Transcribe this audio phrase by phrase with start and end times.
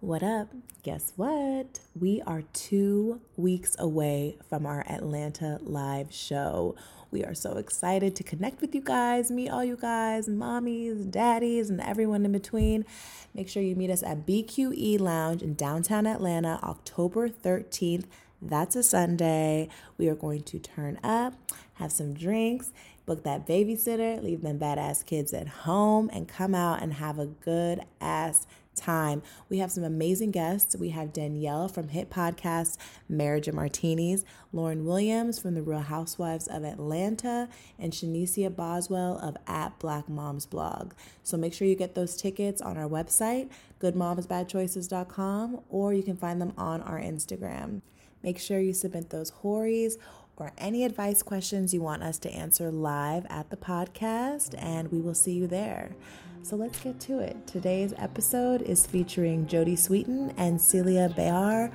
[0.00, 0.48] What up?
[0.82, 1.80] Guess what?
[1.94, 6.74] We are two weeks away from our Atlanta live show.
[7.10, 11.68] We are so excited to connect with you guys, meet all you guys, mommies, daddies,
[11.68, 12.86] and everyone in between.
[13.34, 18.06] Make sure you meet us at BQE Lounge in downtown Atlanta, October 13th.
[18.40, 19.68] That's a Sunday.
[19.98, 21.34] We are going to turn up,
[21.74, 22.72] have some drinks,
[23.04, 27.26] book that babysitter, leave them badass kids at home, and come out and have a
[27.26, 28.46] good ass
[28.80, 29.22] time.
[29.48, 30.74] We have some amazing guests.
[30.76, 32.76] We have Danielle from hit podcast
[33.08, 37.48] Marriage and Martinis, Lauren Williams from the Real Housewives of Atlanta,
[37.78, 40.92] and Shanicia Boswell of at Black Moms Blog.
[41.22, 46.40] So make sure you get those tickets on our website, goodmomsbadchoices.com, or you can find
[46.40, 47.82] them on our Instagram.
[48.22, 49.96] Make sure you submit those hories
[50.36, 55.00] or any advice questions you want us to answer live at the podcast, and we
[55.00, 55.94] will see you there.
[56.42, 57.46] So let's get to it.
[57.46, 61.70] Today's episode is featuring Jodie Sweetin and Celia Behar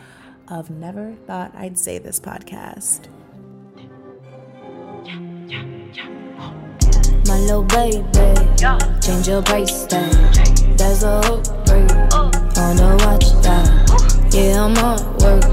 [0.48, 3.08] of Never Thought I'd Say This podcast.
[7.28, 8.04] My little baby,
[9.02, 10.12] change your price tag.
[10.78, 11.92] There's a hook break
[12.58, 14.34] on the watch that.
[14.34, 15.44] Yeah, I'm on work.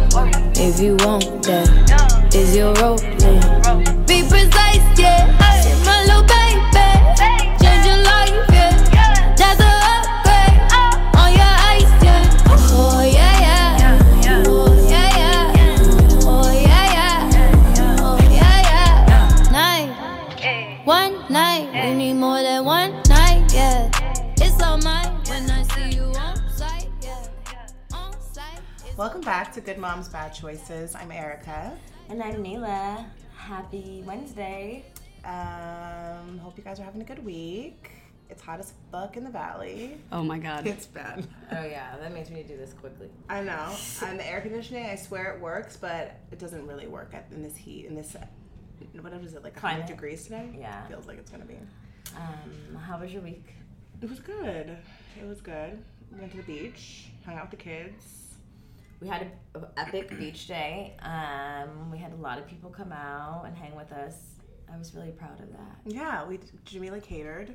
[0.57, 2.97] If you want that, is your role?
[4.07, 5.29] Be precise, yeah.
[5.85, 6.42] My little baby,
[29.23, 30.97] Welcome back to Good Moms Bad Choices.
[30.97, 31.79] I'm Erica.
[32.09, 33.05] And I'm Milah.
[33.37, 34.85] Happy Wednesday.
[35.25, 37.93] Um, hope you guys are having a good week.
[38.29, 40.01] It's hot as fuck in the valley.
[40.11, 40.67] Oh my god.
[40.67, 41.25] It's bad.
[41.53, 43.11] Oh yeah, that means we need to do this quickly.
[43.29, 43.73] I know.
[44.05, 47.45] And the air conditioning, I swear it works, but it doesn't really work at, in
[47.45, 47.87] this heat.
[47.87, 48.17] In this,
[49.01, 49.55] what is it like?
[49.55, 49.87] 100 Climate.
[49.87, 50.49] degrees today.
[50.59, 50.85] Yeah.
[50.89, 51.59] feels like it's gonna be.
[52.17, 53.55] Um, how was your week?
[54.01, 54.77] It was good.
[55.17, 55.81] It was good.
[56.11, 58.22] Went to the beach, hung out with the kids.
[59.03, 60.97] We had a, a epic beach day.
[61.03, 64.37] Um, we had a lot of people come out and hang with us.
[64.73, 65.79] I was really proud of that.
[65.85, 67.53] Yeah, we Jamila catered.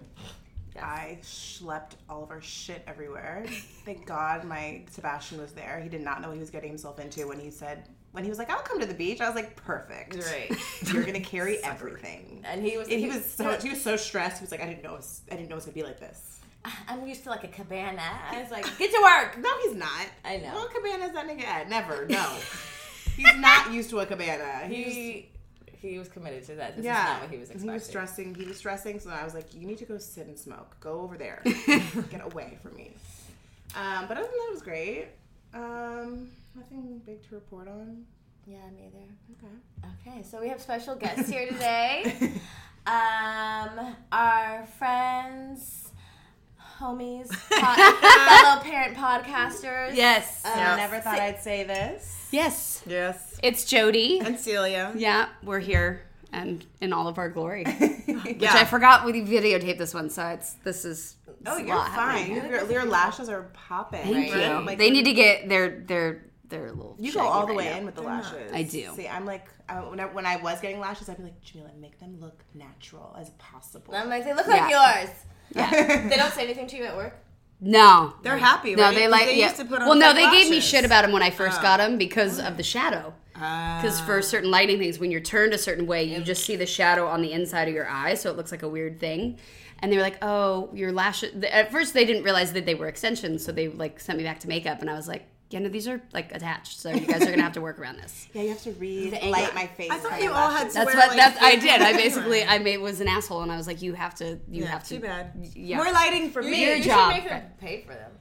[0.75, 0.83] Yes.
[0.83, 3.45] I schlepped all of our shit everywhere.
[3.85, 5.79] Thank God my Sebastian was there.
[5.81, 8.29] He did not know what he was getting himself into when he said when he
[8.29, 10.51] was like, "I'll come to the beach." I was like, "Perfect, Great.
[10.93, 14.39] You're gonna carry everything." And he was And he was so he was so stressed.
[14.39, 15.99] He was like, "I didn't know was, I didn't know it was gonna be like
[15.99, 16.36] this."
[16.87, 18.01] I'm used to like a cabana.
[18.31, 19.37] I was like, get to work.
[19.37, 20.07] No, he's not.
[20.25, 20.53] I know.
[20.53, 21.69] What cabana is that nigga at?
[21.69, 22.07] Never.
[22.17, 22.29] No.
[23.15, 24.67] he's not used to a cabana.
[24.67, 24.83] He.
[24.83, 25.29] He
[25.79, 26.75] he was committed to that.
[26.75, 27.69] This yeah, is not what he was expecting.
[27.69, 28.35] He was stressing.
[28.35, 28.99] He was stressing.
[28.99, 30.75] So I was like, "You need to go sit and smoke.
[30.79, 31.41] Go over there.
[31.45, 32.91] Get away from me."
[33.75, 35.07] Um, but other than that, it was great.
[35.53, 38.05] Um, nothing big to report on.
[38.47, 39.05] Yeah, neither.
[39.33, 40.09] Okay.
[40.09, 42.31] Okay, so we have special guests here today.
[42.87, 45.89] um, our friends,
[46.79, 47.29] homies,
[47.59, 49.95] pod- fellow parent podcasters.
[49.95, 50.43] Yes.
[50.45, 52.27] Um, I never thought I'd say this.
[52.31, 52.83] yes.
[52.85, 53.39] Yes.
[53.43, 54.25] It's Jodie.
[54.25, 54.91] And Celia.
[54.95, 56.01] Yeah, we're here
[56.33, 57.63] and in all of our glory.
[58.07, 61.15] Which I forgot we videotaped this one, so it's this is
[61.45, 61.91] Oh, you're fine.
[62.25, 62.35] happening.
[62.49, 64.01] Your, your lashes are popping.
[64.01, 64.59] Thank right?
[64.59, 64.65] you.
[64.65, 66.95] Like, they need to get their their their little.
[66.99, 67.77] You go all the right way now.
[67.77, 68.51] in with the lashes.
[68.53, 68.89] I do.
[68.95, 71.69] See, I'm like, I, when, I, when I was getting lashes, I'd be like, Jamila,
[71.79, 73.93] make them look natural as possible.
[73.93, 75.09] I'm like, they look like yours.
[75.55, 76.07] Yeah.
[76.09, 77.15] They don't say anything to you at work.
[77.59, 78.13] No.
[78.21, 78.95] They're happy, No, right?
[78.95, 79.25] they 'Cause like.
[79.25, 79.45] They yeah.
[79.45, 81.59] used to put on well, no, they gave me shit about them when I first
[81.59, 81.63] Oh.
[81.63, 83.13] got them because of the shadow.
[83.33, 84.03] Because Ah.
[84.05, 87.07] for certain lighting things, when you're turned a certain way, you just see the shadow
[87.07, 89.37] on the inside of your eye, so it looks like a weird thing.
[89.79, 92.87] And they were like, "Oh, your lashes." At first, they didn't realize that they were
[92.87, 95.69] extensions, so they like sent me back to makeup, and I was like, "Yeah, no,
[95.69, 98.41] these are like attached, so you guys are gonna have to work around this." yeah,
[98.43, 99.89] you have to read, The light my face.
[99.91, 101.81] I thought you all had to That's wear, what like, that's I did.
[101.81, 104.63] I basically I made was an asshole, and I was like, "You have to, you
[104.63, 105.31] Yeah, have to." too bad.
[105.55, 105.77] Yeah.
[105.77, 106.65] More lighting for You, me.
[106.65, 107.13] Your you job.
[107.13, 108.11] should make them pay for them.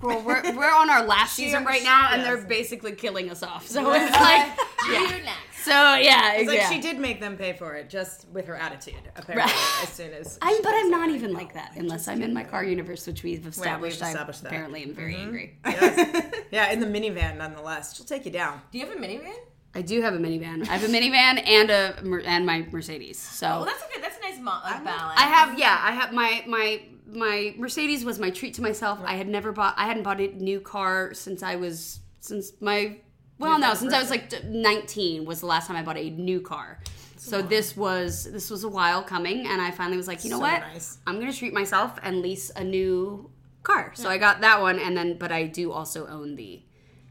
[0.00, 3.66] Well, we're, we're on our last season right now, and they're basically killing us off.
[3.68, 4.48] So it's like,
[4.86, 5.51] You next.
[5.64, 8.94] So yeah, It's like she did make them pay for it, just with her attitude,
[9.16, 9.52] apparently.
[9.52, 9.82] Right.
[9.82, 10.38] As soon as.
[10.42, 13.46] I'm, but I'm not even like that unless I'm in my car universe, which we've
[13.46, 14.02] established.
[14.02, 14.48] established I that.
[14.48, 15.22] apparently am very mm-hmm.
[15.22, 15.58] angry.
[15.64, 16.34] Yes.
[16.50, 17.96] yeah, in the minivan, nonetheless.
[17.96, 18.60] She'll take you down.
[18.70, 19.34] Do you have a minivan?
[19.74, 20.68] I do have a minivan.
[20.68, 23.18] I have a minivan and a and my Mercedes.
[23.18, 24.00] So Well, that's okay.
[24.00, 25.18] That's a nice mo- like, balance.
[25.18, 28.98] I have yeah, I have my my my Mercedes was my treat to myself.
[29.04, 32.98] I had never bought I hadn't bought a new car since I was since my
[33.42, 36.40] well no since I was like 19 was the last time I bought a new
[36.40, 36.78] car.
[37.16, 40.38] So this was this was a while coming, and I finally was like, you know
[40.38, 40.60] So what?
[40.60, 40.98] nice.
[41.06, 43.30] I'm gonna treat myself and lease a new
[43.62, 43.92] car.
[43.94, 46.62] So I got that one, and then but I do also own the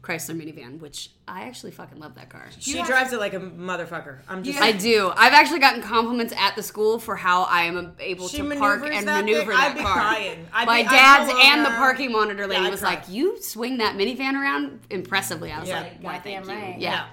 [0.02, 2.48] Chrysler minivan, which I actually fucking love that car.
[2.58, 4.18] She drives it like a motherfucker.
[4.28, 4.60] I'm just.
[4.60, 5.12] I do.
[5.14, 8.82] I've actually gotten compliments at the school for how I am able She to park
[8.84, 9.60] and that maneuver thing.
[9.60, 9.92] that I'd be car.
[9.92, 10.46] crying.
[10.52, 12.94] I'd My be- I'd dad's and the parking monitor lady Yeah, was cry.
[12.94, 15.80] like, "You swing that minivan around impressively." I was Yeah.
[15.82, 16.78] like, "Why, thank Goddamn you." right.
[16.80, 17.04] Yeah.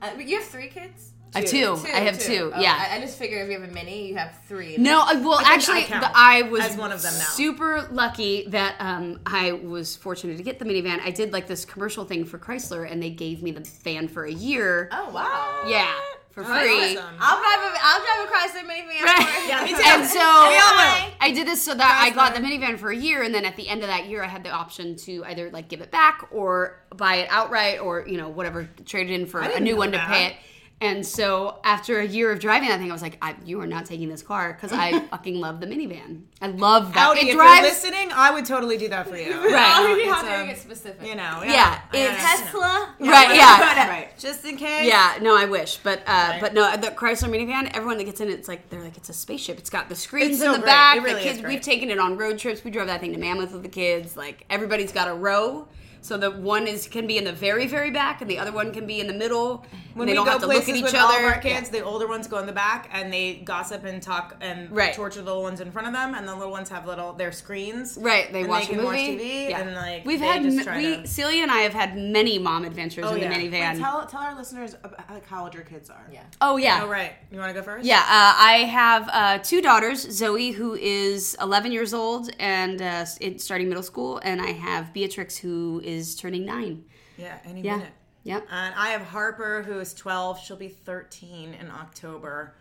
[0.00, 1.09] Uh, you have three kids?
[1.34, 1.78] I have two.
[1.84, 2.88] I have two, Oh, yeah.
[2.90, 4.76] I, I just figured if you have a mini, you have three.
[4.78, 7.20] No, uh, well, I think I actually, I was as one of them now.
[7.20, 11.00] super lucky that um, I was fortunate to get the minivan.
[11.00, 14.24] I did like this commercial thing for Chrysler, and they gave me the van for
[14.24, 14.88] a year.
[14.90, 15.62] Oh wow.
[15.68, 15.92] Yeah,
[16.32, 16.96] for that's free.
[16.96, 17.14] awesome.
[17.20, 18.98] I'll drive a I'll drive a Chrysler minivan.
[18.98, 19.38] for you.
[19.48, 19.82] Yeah, me too.
[19.84, 20.18] And so.
[21.22, 23.56] I did this so that I got the minivan for a year, and then at
[23.56, 26.26] the end of that year, I had the option to either like give it back
[26.32, 29.92] or buy it outright, or you know whatever, trade it in for a new one
[29.92, 30.34] to pay it.
[30.82, 33.66] And so after a year of driving that thing, I was like, I, "You are
[33.66, 36.22] not taking this car because I fucking love the minivan.
[36.40, 39.16] I love that Audi, it if drives." you're listening, I would totally do that for
[39.18, 39.30] you.
[39.50, 40.08] Right.
[40.08, 41.06] How dare um, you get specific?
[41.06, 41.42] You know.
[41.44, 42.44] Yeah, I it's- know.
[42.46, 42.94] Tesla.
[42.98, 43.34] Right?
[43.36, 43.88] Yeah.
[43.90, 44.18] Right.
[44.18, 44.86] Just in case.
[44.86, 47.70] Yeah, no, I wish, but uh, but no, the Chrysler minivan.
[47.74, 49.58] Everyone that gets in it, it's like they're like it's a spaceship.
[49.58, 50.66] It's got the screens It's in so the great.
[50.66, 50.96] back.
[50.96, 51.52] It really the is kids, great.
[51.56, 52.64] we've taken it on road trips.
[52.64, 54.16] We drove that thing to Mammoth with the kids.
[54.16, 55.68] Like everybody's got a row,
[56.00, 58.72] so the one is can be in the very very back, and the other one
[58.72, 59.66] can be in the middle.
[60.00, 61.12] When they we don't go have to look places at each with other.
[61.14, 64.02] all of our kids, the older ones go in the back and they gossip and
[64.02, 64.92] talk and Right.
[64.94, 67.30] torture the little ones in front of them, and the little ones have little their
[67.32, 67.96] screens.
[68.00, 68.86] Right, they and watch they a movie.
[68.86, 69.60] watch TV, yeah.
[69.60, 73.04] and like we've had m- we to- Celia and I have had many mom adventures
[73.06, 73.28] Oh, in yeah.
[73.28, 73.72] the minivan.
[73.74, 76.06] Wait, tell tell our listeners about, like how old your kids are.
[76.12, 76.22] Yeah.
[76.40, 77.84] oh yeah, Oh right, you want to go first?
[77.84, 78.02] Yeah, uh,
[78.36, 80.00] I have uh, two daughters.
[80.10, 85.36] Zoe, who is 11 years old and uh, starting middle school, and I have Beatrix,
[85.36, 86.84] who is turning nine.
[87.18, 87.76] Yeah, any Yeah.
[87.76, 87.92] minute.
[88.24, 88.46] Yep.
[88.50, 90.40] And I have Harper, who is 12.
[90.40, 92.54] She'll be 13 in October.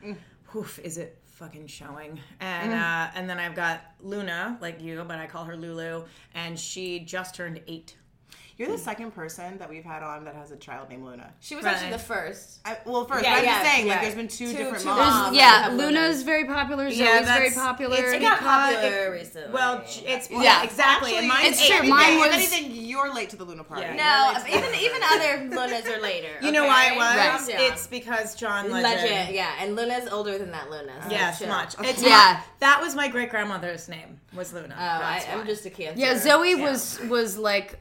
[0.56, 2.20] Oof, is it fucking showing?
[2.40, 6.04] And uh, and then I've got Luna, like you, but I call her Lulu,
[6.34, 7.96] and she just turned eight.
[8.60, 8.80] You're the mm.
[8.80, 11.32] second person that we've had on that has a child named Luna.
[11.40, 11.76] She was Right.
[11.76, 12.60] actually the first.
[12.66, 13.94] I, well, first, Yeah, but I'm yeah, just saying, yeah.
[13.94, 15.00] like, there's been two, Two- different two moms.
[15.00, 15.24] moms.
[15.24, 16.90] There's- yeah, have Luna's very popular.
[16.90, 17.96] Zoe's Yeah, very popular.
[17.96, 19.54] it's It got popular it- recently.
[19.54, 20.42] Well, it's Yeah.
[20.42, 21.14] yeah, exactly.
[21.16, 23.84] Actually, and it's true, anything- mine if was- anything, you're late to the Luna party.
[23.84, 23.94] Yeah.
[24.36, 26.28] no, even even other Lunas are later.
[26.42, 27.16] You know why it was?
[27.16, 27.46] Right.
[27.48, 27.62] Yeah.
[27.72, 29.02] It's because John Legend.
[29.10, 29.36] Legend.
[29.36, 30.92] Yeah, and Luna's older than that Luna.
[31.06, 31.48] so Yes, chill.
[31.48, 31.76] much.
[31.82, 32.10] It's Yeah.
[32.10, 32.42] yeah.
[32.60, 34.20] that was my great grandmother's name.
[34.34, 34.76] Was Luna.
[34.78, 36.00] Oh, I, That's I'm just a cancer.
[36.00, 37.80] yeah, Zoe was was like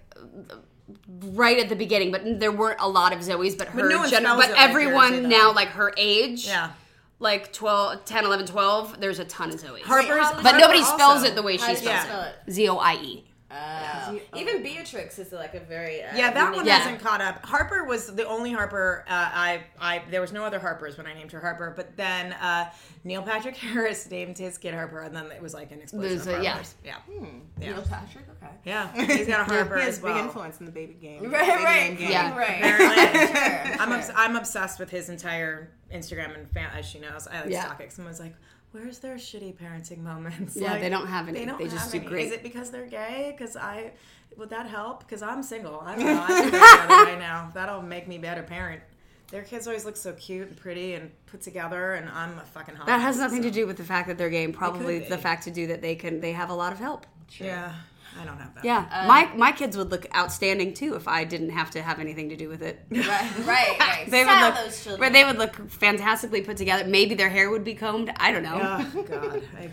[1.22, 3.56] right at the beginning, but there weren't a lot of Zoes.
[3.56, 6.70] But her, no one gener- spells but it like everyone now like her age, Yeah.
[7.18, 9.82] like 12, 10, 11, 12, There's a ton of Zoes.
[9.82, 12.34] Harper's, how does- but nobody spells also- it the way she does spells spell it.
[12.46, 12.52] it?
[12.52, 13.24] Z O I E.
[13.50, 14.20] Oh.
[14.36, 16.78] Even Beatrix is like a very uh, Yeah, that unique- one Yeah.
[16.80, 17.44] hasn't caught up.
[17.46, 19.04] Harper was the only Harper.
[19.08, 21.72] Uh, I, I, there was no other Harpers when I named her Harper.
[21.74, 22.70] But then uh,
[23.04, 26.26] Neil Patrick Harris named his kid Harper, and then it was like an explosion There's
[26.26, 26.50] of a- yeah.
[26.52, 26.74] Harpers.
[26.84, 28.24] Yeah, yeah, Neil Patrick.
[28.42, 28.52] Okay.
[28.64, 28.92] yeah.
[29.16, 30.14] He's got a Harper He has as well.
[30.14, 31.30] big influence in the baby game.
[31.30, 32.10] Right, baby right, game.
[32.10, 32.36] Yeah.
[32.36, 32.58] right.
[32.58, 33.26] Apparently.
[33.72, 33.80] sure.
[33.80, 37.26] I'm, obs- I'm obsessed with his entire Instagram and fan, as she knows.
[37.26, 37.64] I like Yeah.
[37.64, 37.92] stalk it.
[37.92, 38.34] Someone's like,
[38.72, 41.40] "Where's their shitty parenting moments?" Yeah, Like, they don't have any.
[41.40, 42.06] They don't They just have do any.
[42.06, 42.26] great.
[42.26, 43.34] Is it because they're gay?
[43.36, 43.92] Because I
[44.36, 45.00] would that help?
[45.00, 45.80] Because I'm single.
[45.80, 46.22] I don't know.
[46.22, 47.50] I think together right now.
[47.54, 48.82] That'll make me better parent.
[49.30, 52.76] Their kids always look so cute and pretty and put together, and I'm a fucking
[52.76, 52.86] hot.
[52.86, 55.18] That has nothing so- to do with the fact that they're gay, and probably the
[55.18, 57.06] fact to do that they can they have a lot of help.
[57.38, 57.74] Yeah,
[58.18, 58.64] I don't have that.
[58.64, 62.28] Yeah, my my kids would look outstanding too if I didn't have to have anything
[62.30, 62.84] to do with it.
[62.90, 63.06] right,
[63.46, 64.04] right, right.
[64.10, 65.00] They would look, those children.
[65.00, 66.84] where they would look fantastically put together.
[66.86, 68.10] Maybe their hair would be combed.
[68.16, 68.58] I don't know.
[68.60, 69.42] Oh God.
[69.58, 69.70] I,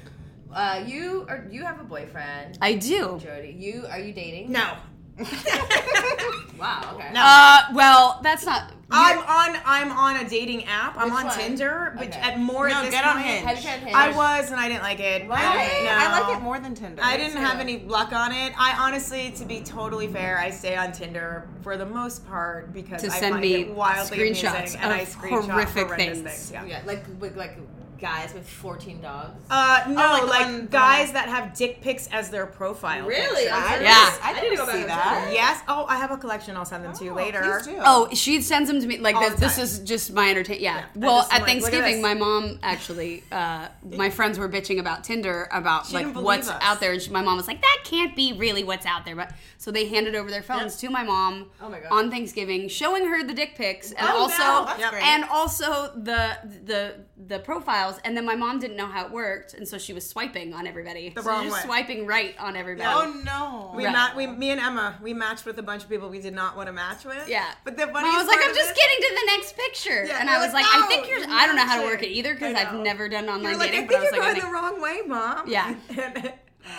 [0.56, 3.20] Uh, you are you have a boyfriend, I do.
[3.22, 3.60] Jodie.
[3.60, 4.52] You are you dating?
[4.52, 4.78] no.
[6.60, 6.94] Wow.
[6.96, 7.12] Okay.
[7.16, 8.72] Uh, well, that's not.
[8.92, 9.62] I'm on.
[9.66, 10.96] I'm on a dating app.
[10.98, 11.38] I'm Which on one?
[11.38, 12.20] Tinder, but Okay.
[12.20, 13.46] at more No, at this get on point- Hinge.
[13.48, 13.96] Have you tried Hinge?
[13.96, 15.28] I was, and I didn't like it.
[15.28, 15.40] Right.
[15.42, 15.92] I, no.
[15.92, 17.02] I like it more than Tinder.
[17.04, 18.54] I didn't have any luck on it.
[18.58, 23.02] I honestly, to be totally fair, I stay on Tinder for the most part because
[23.02, 26.20] To I send find me it wildly screenshots amusing, and I of screenshot horrific horrendous
[26.22, 26.52] things.
[26.52, 26.66] Yeah.
[26.66, 27.58] Yeah, like with like
[28.00, 29.32] guys with 14 dogs.
[29.50, 33.06] Uh, no, like like, one- guys one- that have dick pics as their profile.
[33.08, 33.44] Really?
[33.44, 33.54] picture.
[33.56, 33.94] I'm Yeah.
[34.06, 34.20] serious?
[34.24, 35.14] I didn't go back see on that.
[35.20, 35.34] Tinder.
[35.34, 35.62] Yes.
[35.68, 36.58] Oh, I have a collection.
[36.58, 37.62] I'll send them to you Oh, later.
[37.64, 37.78] do.
[37.84, 39.40] Oh, she sends them to me like this.
[39.40, 40.62] This is just my entertainment.
[40.62, 40.84] Yeah.
[40.96, 44.50] I Well, just at like, look at Thanksgiving, my mom actually, uh, my friends were
[44.50, 46.62] bitching about Tinder about like what's us.
[46.62, 49.16] out there, and she, my mom was like, "That can't be really what's out there."
[49.16, 51.92] But so they handed over their phones to my mom Oh my God.
[51.92, 55.04] on Thanksgiving, showing her the dick pics and Oh, also no, that's great.
[55.04, 57.98] and also the the the profiles.
[58.04, 60.68] And then my mom didn't know how it worked, and so she was swiping on
[60.68, 61.10] everybody.
[61.10, 61.62] The wrong just way.
[61.64, 62.90] swiping right on everybody.
[62.92, 63.72] Oh no.
[63.76, 63.94] We, Right.
[63.94, 66.58] ma- we, me and Emma, we matched with a bunch of people we did not
[66.58, 67.28] want to match with.
[67.30, 67.46] Yeah.
[67.64, 70.06] But the Mom funniest was like, I'm just this- getting to the next picture.
[70.06, 71.88] Yeah, and I was like, like, I think you're, you're I don't know how to
[71.88, 73.86] work it either because I I've never done online You're like, dating.
[73.86, 75.50] I but I think was you're like, going I the wrong way, mom.
[75.50, 75.76] Yeah.
[75.90, 76.34] And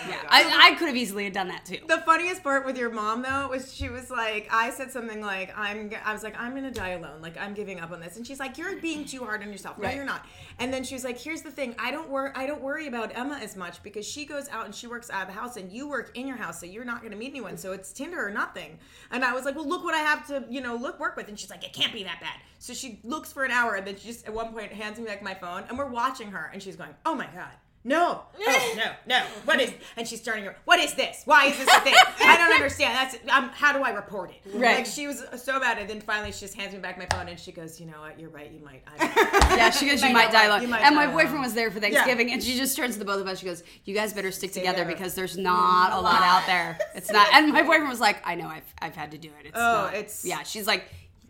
[0.07, 1.77] Yeah, I, I could have easily done that too.
[1.87, 5.57] The funniest part with your mom though was she was like, I said something like,
[5.57, 8.27] I'm, I was like, I'm gonna die alone, like I'm giving up on this, and
[8.27, 9.77] she's like, you're being too hard on yourself.
[9.77, 9.95] No, Right.
[9.95, 10.25] you're not.
[10.59, 13.15] And then she was like, here's the thing, I don't worry, I don't worry about
[13.17, 15.71] Emma as much because she goes out and she works out of the house, and
[15.71, 18.31] you work in your house, so you're not gonna meet anyone, so it's Tinder or
[18.31, 18.77] nothing.
[19.11, 21.29] And I was like, well, look what I have to, you know, look work with,
[21.29, 22.35] and she's like, it can't be that bad.
[22.59, 25.05] So she looks for an hour, and then she just at one point hands me
[25.05, 27.51] back my phone, and we're watching her, and she's going, oh my god.
[27.87, 29.23] No, oh, no, no.
[29.45, 29.71] What is?
[29.95, 30.43] And she's starting.
[30.43, 31.21] her- What is this?
[31.23, 31.93] Why is this a thing?
[32.19, 32.93] I don't understand.
[32.95, 33.15] That's.
[33.33, 34.41] Um, how do I report it?
[34.53, 34.75] Right.
[34.79, 37.29] Like she was so bad, and then finally she just hands me back my phone,
[37.29, 38.19] and she goes, "You know what?
[38.19, 38.51] You're right.
[38.51, 40.73] You might." I Yeah, she goes, you might might die alone.
[40.73, 41.43] And my boyfriend alone.
[41.43, 43.39] was there for Thanksgiving, and she just turns to the both of us.
[43.39, 44.93] She goes, "You guys better stick together together.
[44.93, 46.77] because there's not a lot out there.
[46.93, 49.45] It's not." And my boyfriend was like, "I know, I've I've had to do it.
[49.45, 50.83] It's Oh, not- it's- yeah." She's like,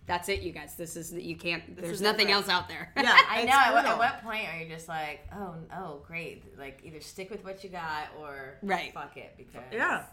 [0.08, 0.76] "That's it, you guys.
[0.76, 1.76] This is you can't.
[1.80, 3.52] There's nothing else out there." yeah, I know.
[3.52, 6.44] At what, at what point are you just like, oh, oh, great?
[6.58, 8.94] Like either stick with what you got or Right.
[8.94, 10.04] fuck it because Yeah.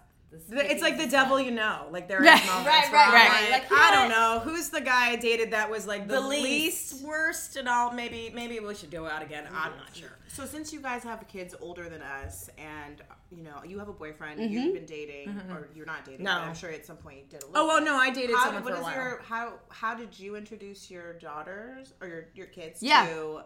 [0.50, 1.86] It's like the devil you know.
[1.92, 3.70] Like there are Right, moments right, where I'm right, like.
[3.70, 6.92] Like, I don't know who's the guy I dated that was like the, The least.
[6.94, 7.04] least.
[7.04, 7.92] worst and all.
[7.92, 9.44] Maybe maybe we should go out again.
[9.46, 9.78] I'm mm-hmm.
[9.78, 10.10] not sure.
[10.26, 13.00] So since you guys have kids older than us, and
[13.36, 14.52] you know you have a boyfriend, Mm-hmm.
[14.52, 16.24] you've been dating, or you're not dating.
[16.24, 16.32] No.
[16.40, 17.62] but I'm sure at some point you did a little.
[17.62, 17.84] Oh well, bit.
[17.86, 18.94] no, I dated How, someone what for a is while.
[18.94, 23.06] your how how did you introduce your daughters or your your kids Yeah.
[23.06, 23.40] to?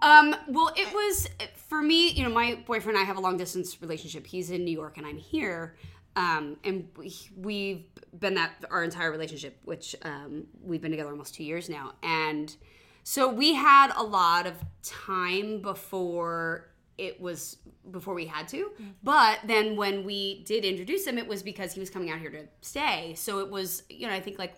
[0.00, 1.28] Um, well, it was
[1.68, 2.10] for me.
[2.10, 4.26] You know, my boyfriend and I have a long distance relationship.
[4.26, 5.74] He's in New York and I'm here,
[6.14, 7.84] um, and we- we've
[8.18, 12.54] been that our entire relationship, which um, we've been together almost two years now, and
[13.02, 16.67] so we had a lot of time before
[16.98, 17.56] it was
[17.90, 18.70] before we had to
[19.02, 22.30] but then when we did introduce him it was because he was coming out here
[22.30, 24.54] to stay so it was you know i think like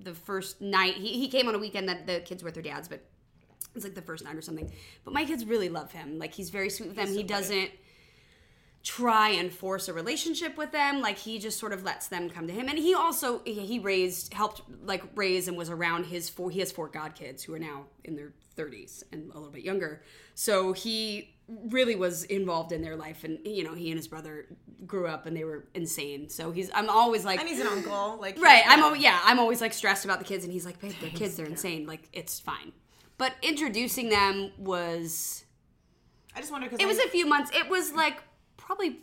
[0.00, 2.62] the first night he, he came on a weekend that the kids were at their
[2.62, 3.00] dad's but
[3.74, 4.70] it's like the first night or something.
[5.04, 6.18] But my kids really love him.
[6.18, 7.08] Like he's very sweet with them.
[7.08, 7.70] he doesn't
[8.84, 11.00] try and force a relationship with them.
[11.00, 12.68] Like he just sort of lets them come to him.
[12.68, 16.70] And he also he raised helped like raise and was around his four he has
[16.70, 20.02] four god kids who are now in their 30s and a little bit younger.
[20.34, 24.46] So he really was involved in their life and you know he and his brother
[24.86, 28.16] grew up and they were insane so he's i'm always like and he's an uncle.
[28.18, 28.62] Like Right.
[28.66, 31.10] I'm al- yeah, I'm always like stressed about the kids and he's like, babe, they're
[31.22, 31.86] kids, they're insane.
[31.86, 32.72] Like it's fine.
[33.16, 35.44] But introducing them was
[36.36, 37.50] I just wonder because it was a few months.
[37.54, 38.22] It was like
[38.64, 38.98] probably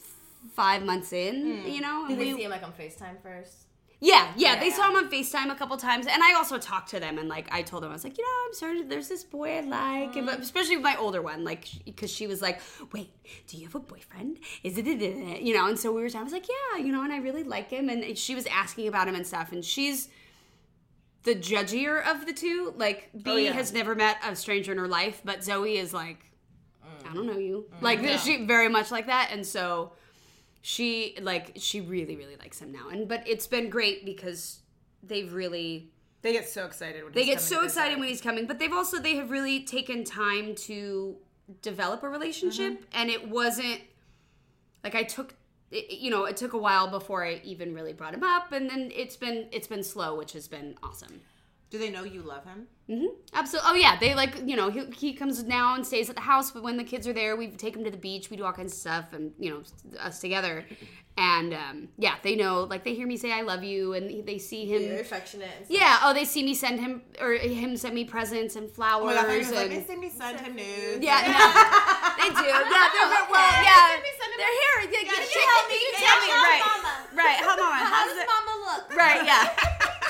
[0.53, 1.67] five months in, hmm.
[1.67, 2.05] you know.
[2.07, 3.65] Did they we- see him like on Facetime first?
[4.03, 6.99] yeah, yeah, They saw him on FaceTime a couple times, and I also talked to
[6.99, 9.23] them and like I told them I was like, you know, I'm sorry, there's this
[9.23, 10.41] boy I like, and, but hmm.
[10.41, 13.11] especially with my older one, like because she was like, wait,
[13.45, 14.39] do you have a boyfriend?
[14.63, 15.67] Is it, you know?
[15.67, 17.89] And so we were, I was like, yeah, you know, and I really like him,
[17.89, 20.09] and she was asking about him and stuff, and she's
[21.21, 22.73] the judgier of the two.
[22.75, 23.53] Like oh, B yeah.
[23.53, 26.30] has never met a stranger in her life, but Zoe is like,
[27.11, 29.93] I don't know you, mm, like she very much like that, and so
[30.61, 32.89] she like she really really likes him now.
[32.89, 34.59] And but it's been great because
[35.03, 35.91] they've really
[36.21, 37.03] they get so excited.
[37.03, 39.31] When they he's get coming so excited when he's coming but they've also they have
[39.31, 41.17] really taken time to
[41.61, 42.83] develop a relationship mm-hmm.
[42.93, 43.81] and it wasn't
[44.83, 45.35] like i took
[45.71, 48.69] it, you know it took a while before i even really brought him up and
[48.69, 51.21] then it's been it's been slow which has been awesome
[51.71, 52.67] do they know you love him?
[52.89, 53.07] Mm-hmm.
[53.33, 53.69] Absolutely.
[53.71, 56.51] Oh yeah, they like you know he, he comes now and stays at the house,
[56.51, 58.29] but when the kids are there, we take him to the beach.
[58.29, 59.63] We do all kinds of stuff, and you know
[59.99, 60.65] us together.
[61.17, 64.37] And um, yeah, they know like they hear me say I love you, and they
[64.37, 64.81] see him.
[64.83, 65.49] You're affectionate.
[65.57, 65.77] And stuff.
[65.79, 65.99] Yeah.
[66.03, 69.15] Oh, they see me send him or him send me presents and Oh flowers.
[69.15, 69.53] my god!
[69.55, 71.03] Like, and, they send me send him nudes.
[71.03, 71.47] yeah, no,
[72.19, 72.47] they do.
[72.47, 73.31] Yeah, they're Okay.
[73.31, 73.95] well, yeah.
[74.19, 74.91] Send They're here.
[74.91, 75.73] Yeah, Yeah, you you tell tell me.
[75.75, 75.79] me.
[75.79, 76.27] You tell me.
[76.31, 76.63] how's Right.
[76.67, 76.93] mama?
[77.15, 77.39] Right.
[77.43, 77.77] Hold on.
[77.79, 78.27] How How's does?
[78.27, 78.97] Mama look?
[78.97, 79.23] Right.
[79.25, 79.47] Yeah.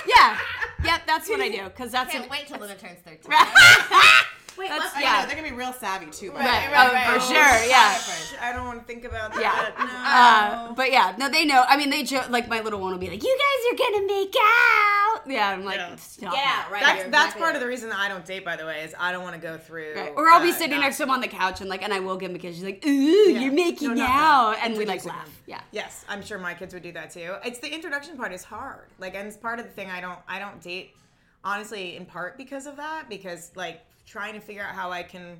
[0.07, 0.35] Yeah.
[0.83, 1.01] Yep.
[1.05, 3.31] That's what I do because that's Can't an- wait till Luna turns 13.
[4.61, 5.21] Wait, That's- what's, yeah.
[5.21, 5.25] yeah.
[5.25, 6.29] they're gonna be real savvy too.
[6.31, 6.69] by the Right.
[6.69, 6.77] way.
[6.77, 7.59] Oh, right, for right.
[7.59, 7.69] sure.
[7.69, 8.47] Yeah.
[8.47, 9.51] I don't want to think about Yeah.
[9.51, 9.79] that.
[9.79, 10.69] No.
[10.71, 11.63] Uh, but yeah, no, they know.
[11.67, 12.29] I mean, they joke.
[12.29, 15.65] Like my little one will be like, "You guys are gonna make out." Yeah, I'm
[15.65, 15.95] like, Yeah.
[15.95, 16.81] Stop Yeah, it." right.
[16.81, 17.55] That's that's exactly part right.
[17.55, 18.45] of the reason that I don't date.
[18.45, 19.93] By the way, is I don't want to go through.
[19.95, 20.13] Right.
[20.15, 20.81] Or I'll be uh, sitting that.
[20.81, 22.55] next to him on the couch and like, and I will give him a kiss.
[22.55, 22.89] She's like, "Ooh,
[23.31, 24.65] you're making No, out," that.
[24.65, 25.29] and we like laugh.
[25.47, 25.61] Yeah.
[25.71, 27.35] Yes, I'm sure my kids would do that too.
[27.43, 28.89] It's the introduction part is hard.
[28.99, 30.95] Like, and it's part of the thing I don't I don't date
[31.43, 35.39] honestly in part because of that because like trying to figure out how I can.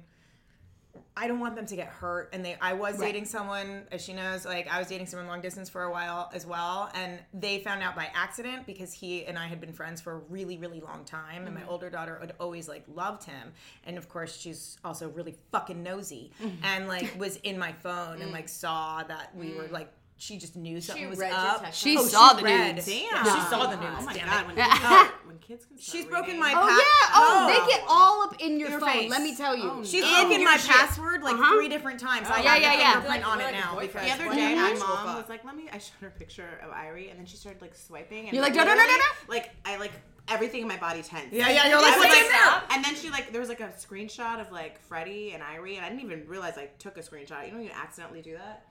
[1.16, 2.58] I don't want them to get hurt, and they.
[2.62, 3.08] I was Right.
[3.08, 4.46] dating someone, as she knows.
[4.46, 7.82] Like I was dating someone long distance for a while as well, and they found
[7.82, 11.04] out by accident because he and I had been friends for a really, really long
[11.06, 11.70] time, and my mm-hmm.
[11.70, 13.54] older daughter had always like loved him,
[13.86, 16.64] and of course she's also really fucking nosy, mm-hmm.
[16.64, 18.34] and like was in my phone and mm.
[18.34, 19.72] like saw that we were mm.
[19.72, 19.92] like.
[20.22, 21.64] She just knew something was read up.
[21.64, 22.76] text She Oh, saw the read.
[22.76, 22.86] nudes.
[22.86, 23.02] Damn.
[23.12, 23.24] Yeah.
[23.24, 23.86] She saw the news.
[23.90, 24.06] Oh nudes.
[24.06, 24.42] my damn god!
[24.42, 24.48] it.
[24.48, 25.78] When, oh, when kids can.
[25.80, 26.40] Start She's broken reading.
[26.40, 26.52] my.
[26.52, 27.16] Oh pa- yeah.
[27.16, 27.66] Oh, No.
[27.66, 28.90] they get all up in your, Your phone.
[28.90, 29.10] face.
[29.10, 29.64] Let me tell you.
[29.66, 30.70] Oh, She's Oh, broken your my shit.
[30.70, 31.56] password like Uh-huh.
[31.58, 32.28] three different times.
[32.30, 32.92] I Yeah, have yeah, yeah.
[33.02, 35.28] fingerprint Like- on like it now because The other what day, an my mom was
[35.28, 37.74] like, "Let me." I showed her a picture of Irie, and then she started like
[37.76, 38.26] swiping.
[38.26, 39.92] And You're like, "No, no, no, no, literally, no." Like I like
[40.28, 41.30] everything in my body tense.
[41.32, 43.70] Yeah, yeah, you're like, I was like, and then she like there was like a
[43.70, 47.48] screenshot of like Freddie and Irie, and I didn't even realize I took a screenshot.
[47.48, 48.66] You know, you accidentally do that.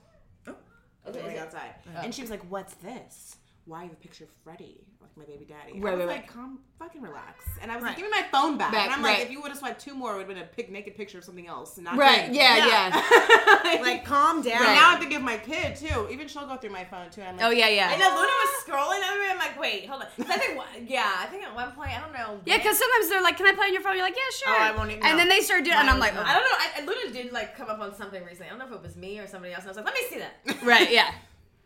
[1.07, 3.37] Okay, going outside, and she was like, "What's this?
[3.65, 6.15] Why you have a picture of Freddie, like my baby daddy?" Right, I was right,
[6.17, 7.89] like, "Calm, fucking relax." And I was Right.
[7.89, 9.19] like, "Give me my phone back." Back, and I'm right.
[9.19, 10.95] like, "If you would have swiped two more, it would have been a pig naked
[10.97, 12.25] picture of something else." Not Right.
[12.25, 12.57] good." Yeah.
[12.67, 13.81] Yeah.
[13.81, 14.63] like calm down.
[14.63, 16.07] Now I have to give my kid too.
[16.11, 17.21] Even she'll go through my phone too.
[17.21, 17.69] I'm like, Oh yeah.
[17.69, 17.89] Yeah.
[17.93, 20.07] I know Luna was scrolling over and I'm like, wait, hold on.
[20.27, 22.39] I think, yeah, I think at one point, I don't know.
[22.45, 24.55] Yeah, because sometimes they're like, "Can I play on your phone?" You're like, "Yeah, sure."
[24.57, 26.23] Oh, I won't even And then they start doing, and I'm like, oh.
[26.25, 26.93] I don't know.
[26.93, 28.47] I Luna did like come up on something recently.
[28.47, 29.63] I don't know if it was me or somebody else.
[29.65, 30.63] And I was like, let me see that.
[30.63, 31.11] "Right, yeah."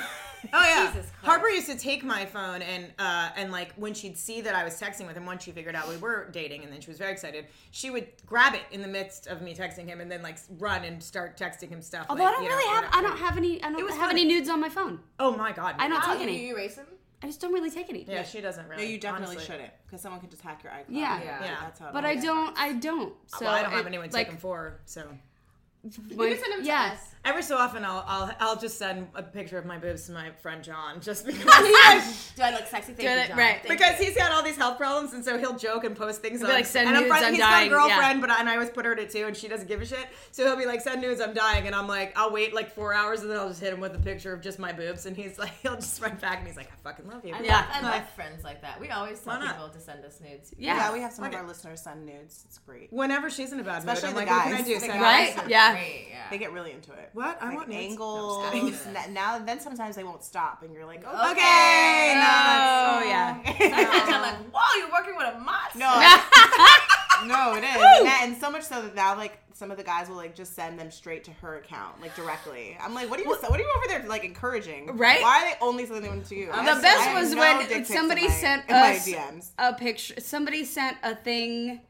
[0.53, 0.87] Oh yeah.
[0.93, 1.25] Jesus Christ.
[1.25, 4.65] Harper used to take my phone and uh and like when she'd see that I
[4.65, 6.99] was texting with him once she figured out we were dating and then she was
[6.99, 10.23] very excited, she would grab it in the midst of me texting him and then
[10.23, 12.07] like run and start texting him stuff.
[12.09, 13.99] Although like, I don't you know, really have, I don't have any, I don't have
[14.09, 14.23] funny.
[14.23, 15.01] any nudes on my phone.
[15.19, 15.77] Oh my god.
[15.79, 16.47] I don't Wow, take you, any.
[16.47, 16.87] you erase them?
[17.23, 18.05] I just don't really take any.
[18.07, 18.83] Yeah, she doesn't really.
[18.85, 19.55] No, you definitely honestly.
[19.55, 20.85] shouldn't, because someone could just hack your iCloud.
[20.91, 21.23] Yeah.
[21.23, 21.43] Yeah.
[21.45, 21.57] Yeah.
[21.63, 21.91] that's how.
[21.91, 23.15] But I don't, I don't.
[23.29, 26.39] So well, I don't have it- anyone like, take them for, so my- You can
[26.39, 26.91] send them to yeah.
[26.93, 27.14] us.
[27.25, 30.31] Every so often I'll I'll I'll just send a picture of my boobs to my
[30.43, 32.93] friend John just because Do I look sexy?
[32.93, 33.39] Thank Do you, it, John.
[33.39, 33.61] right.
[33.63, 34.07] Thank because you.
[34.07, 36.41] he's got all these health problems, and so he'll joke and post things.
[36.41, 37.95] be on, like, "Send and nudes, friend- I'm he's dying," got a yeah.
[37.97, 39.87] girlfriend, but I, and I always put her to too, and she doesn't give a
[39.87, 40.07] shit.
[40.33, 42.95] So he'll be like, "Send nudes, I'm dying," and I'm like, "I'll wait like four
[42.95, 45.17] hours, and then I'll just hit him with a picture of just my boobs," and
[45.17, 47.57] he's like, he'll just run back, and he's like, "I fucking love you." I Yeah.
[47.57, 48.81] love, I love friends like that.
[48.81, 49.55] We always tell Why not?
[49.55, 50.53] people to send us nudes.
[50.59, 50.77] Yeah.
[50.77, 51.35] Yeah, we have some Okay.
[51.37, 52.45] of our listeners send nudes.
[52.47, 52.93] It's great.
[52.93, 54.67] Whenever she's in a bad mood, Especially I'm the like, "What can I guys.
[54.67, 55.27] do?" The Send guys.
[55.29, 55.39] nudes?
[55.39, 55.51] Right?
[55.51, 55.73] Yeah.
[55.73, 56.31] Great, yeah.
[56.31, 57.11] They get really into it.
[57.15, 57.39] What?
[57.41, 57.81] I Like want nudes.
[57.93, 58.39] angles.
[58.39, 58.97] No, I'm just kidding.
[59.03, 62.13] N- now, then sometimes they won't stop, and you're like, okay, Okay.
[62.15, 63.35] no, that's- Oh, yeah.
[63.45, 65.79] Sometimes I'm like, whoa, you're working with a monster.
[65.79, 65.95] No,
[67.27, 69.85] no, it is, and, that, and so much so that now, like, some of the
[69.85, 72.77] guys will like just send them straight to her account, like directly.
[72.81, 74.97] I'm like, what are you, what are you over there like encouraging?
[74.97, 75.23] Right?
[75.23, 76.51] Why are they only sending them to you?
[76.53, 79.51] I The best was no when dick pics in somebody my- sent my us DMs.
[79.57, 80.15] a picture.
[80.21, 81.81] Somebody sent a thing.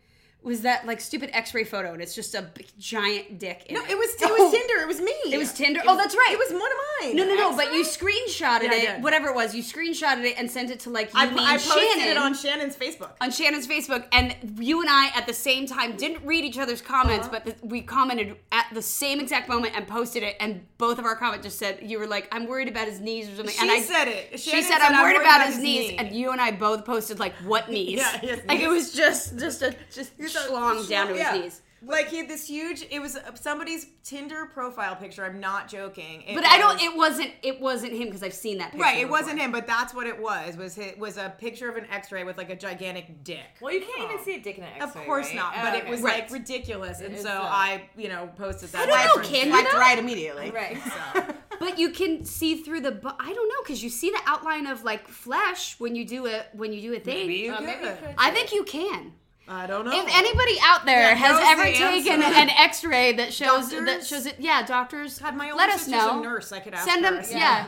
[0.44, 3.64] Was that like stupid X-ray photo, and it's just a big, giant dick.
[3.68, 3.90] In No, it.
[3.92, 4.83] it was it was Tinder.
[4.83, 5.12] It was me.
[5.33, 5.80] It was Tinder.
[5.87, 6.30] Oh, that's right.
[6.33, 7.16] It was one of mine.
[7.16, 7.57] No, no, no.
[7.57, 9.54] But you screenshotted Yeah, it, whatever it was.
[9.54, 12.16] You screenshotted it and sent it to like you, I, me, I posted Shannon it
[12.18, 13.11] on Shannon's Facebook.
[13.20, 16.83] on Shannon's Facebook, and you and I at the same time didn't read each other's
[16.83, 17.40] comments, Uh-huh.
[17.42, 21.07] but th- we commented at the same exact moment and posted it, and both of
[21.07, 23.54] our comments just said you were like, "I'm worried about his knees" or something.
[23.54, 24.38] She and I said it.
[24.40, 25.96] She Shannon said, "I'm worried about, his knees," knee.
[25.98, 29.62] and you and I both posted like, "What knees?" Yeah, like it was just just
[29.62, 31.61] a just schlong down to his knees.
[31.87, 32.87] Like he had this huge.
[32.90, 35.23] It was somebody's Tinder profile picture.
[35.23, 36.23] I'm not joking.
[36.23, 36.81] It But I don't.
[36.81, 37.33] It wasn't.
[37.42, 38.70] It wasn't him because I've seen that.
[38.70, 39.18] picture Right, it before.
[39.20, 40.57] wasn't him, but that's what it was.
[40.57, 43.40] Was it was a picture of an X-ray with like a gigantic dick.
[43.61, 45.37] Well, you can't even see a dick in an Of X-ray, Of course right?
[45.37, 46.23] not, Oh, but it was Right.
[46.23, 48.88] like ridiculous, and so uh, I, you know, posted that.
[48.88, 49.79] I don't to my know, can you Swiped though?
[49.79, 50.51] right immediately.
[50.53, 50.79] right.
[51.61, 52.92] But you can see through the.
[52.92, 56.25] Bu- I don't know because you see the outline of like flesh when you do
[56.27, 57.27] it when you do a thing.
[57.29, 57.66] Maybe you Uh, could.
[57.66, 58.14] maybe you could.
[58.16, 59.12] I think you can.
[59.48, 59.92] I don't know.
[59.92, 62.38] If anybody out there Yeah, has ever the taken answer.
[62.40, 66.20] an X-ray that shows that shows it, yeah, doctors, God, my older let us know.
[66.20, 66.50] a nurse.
[66.52, 67.11] I could ask Send her.
[67.12, 67.37] them, Yeah.
[67.38, 67.66] yeah.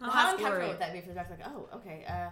[0.00, 1.36] Well, I'll how ask uncomfortable would that be for the doctor?
[1.38, 2.04] Like, oh, okay.
[2.08, 2.30] Uh,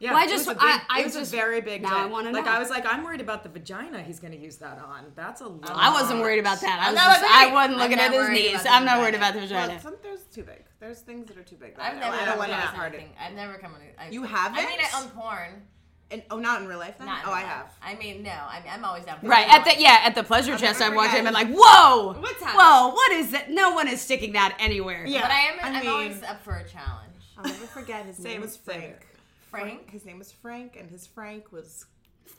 [0.00, 1.60] Yeah, Well, I it just- was a big, I- I it was just- a very
[1.60, 1.82] big.
[1.82, 2.52] now I wanna Like know.
[2.52, 4.00] I was like, I'm worried about the vagina.
[4.00, 5.10] He's going to use that on.
[5.16, 5.72] That's a lot.
[5.74, 6.78] I wasn't worried about that.
[6.80, 7.32] I was not just, worried.
[7.34, 8.50] I wasn't I'm looking not at his worried knees.
[8.52, 9.80] about the I'm not worried about the Well, vagina.
[9.80, 10.62] some, there's too big.
[10.78, 11.74] There's things that are too big.
[11.80, 12.94] I've I never don't come want to across be part.
[13.20, 13.80] I've never come on.
[13.98, 14.64] I, You I haven't?
[14.66, 15.62] mean, I, on porn.
[16.10, 17.06] And, oh, not in real life then?
[17.06, 17.52] Not in oh, real I life.
[17.52, 17.72] have.
[17.82, 18.30] I mean, no.
[18.30, 20.84] I mean, I'm always down for Right at the yeah at the pleasure chest, I
[20.84, 21.50] never watch him and forget.
[21.50, 22.56] like, whoa, What's happening?
[22.64, 23.50] whoa, what is that?
[23.50, 25.04] No one is sticking that anywhere.
[25.06, 25.22] Yeah.
[25.22, 25.58] But I am.
[25.60, 27.12] I I am mean- always up for a challenge.
[27.36, 29.06] I'll never forget his name was same Frank.
[29.50, 29.90] Frank.
[29.90, 31.84] His name was Frank, and his Frank was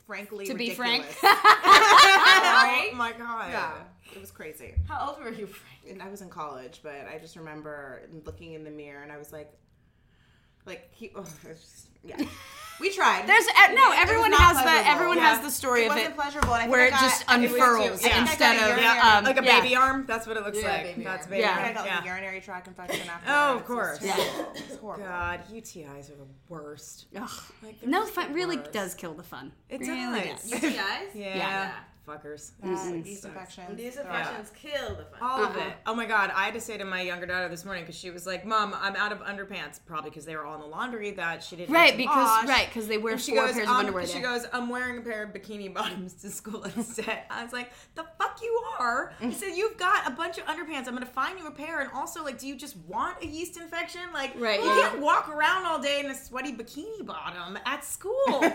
[0.06, 1.04] frankly To be frank.
[1.22, 3.50] Oh my god.
[3.50, 3.72] yeah,
[4.14, 4.74] it was crazy.
[4.88, 5.92] How old were you, Frank?
[5.92, 9.16] And I was in college, but I just remember looking in the mirror, and I
[9.18, 9.52] was like,
[10.66, 11.10] like he.
[11.14, 12.16] Oh, it was just, yeah,
[12.80, 13.26] we tried.
[13.26, 15.34] There's uh, no It everyone not has the everyone Yeah.
[15.34, 16.54] has the story of it of wasn't it pleasurable.
[16.54, 19.04] And I think where I it got- just I think I unfurls got instead of
[19.04, 19.60] um, like a yeah.
[19.60, 20.04] baby arm.
[20.06, 20.82] That's what it looks Yeah, like.
[20.84, 21.56] baby That's baby Yeah.
[21.58, 21.74] I arm.
[21.74, 23.30] got like a urinary tract infection after.
[23.30, 23.98] Oh, of course.
[23.98, 24.44] just- Yeah.
[24.54, 25.04] It's horrible.
[25.04, 27.06] God, UTIs are the worst.
[27.16, 27.30] Ugh.
[27.62, 28.72] Like, No fun really worst.
[28.72, 29.52] does kill the fun.
[29.68, 30.50] It really does.
[30.50, 30.60] does.
[30.60, 30.80] UTIs?
[31.14, 31.72] Yeah.
[32.10, 32.16] Yeah.
[32.16, 32.50] Fuckers.
[32.62, 33.76] That, yeast infections.
[33.76, 34.06] These Ugh.
[34.06, 35.18] infections kill the fun.
[35.22, 35.66] All of Uh-uh.
[35.66, 35.72] it.
[35.86, 38.10] Oh my god, I had to say to my younger daughter this morning because she
[38.10, 41.10] was like, "Mom, I'm out of underpants." Probably because they were all in the laundry
[41.12, 42.48] that she didn't Right, need to because wash.
[42.48, 44.06] right because they wear And she four goes, pairs um, of underwear.
[44.06, 44.22] She there.
[44.22, 47.22] goes, I'm wearing a pair of bikini bottoms to school instead.
[47.30, 49.12] I was like, the fuck you are.
[49.20, 50.86] I said, you've got a bunch of underpants.
[50.88, 51.80] I'm gonna find you a pair.
[51.80, 54.00] And also, like, do you just want a yeast infection?
[54.12, 54.88] Like, Right, you yeah.
[54.90, 58.44] can't walk around all day in a sweaty bikini bottom at school.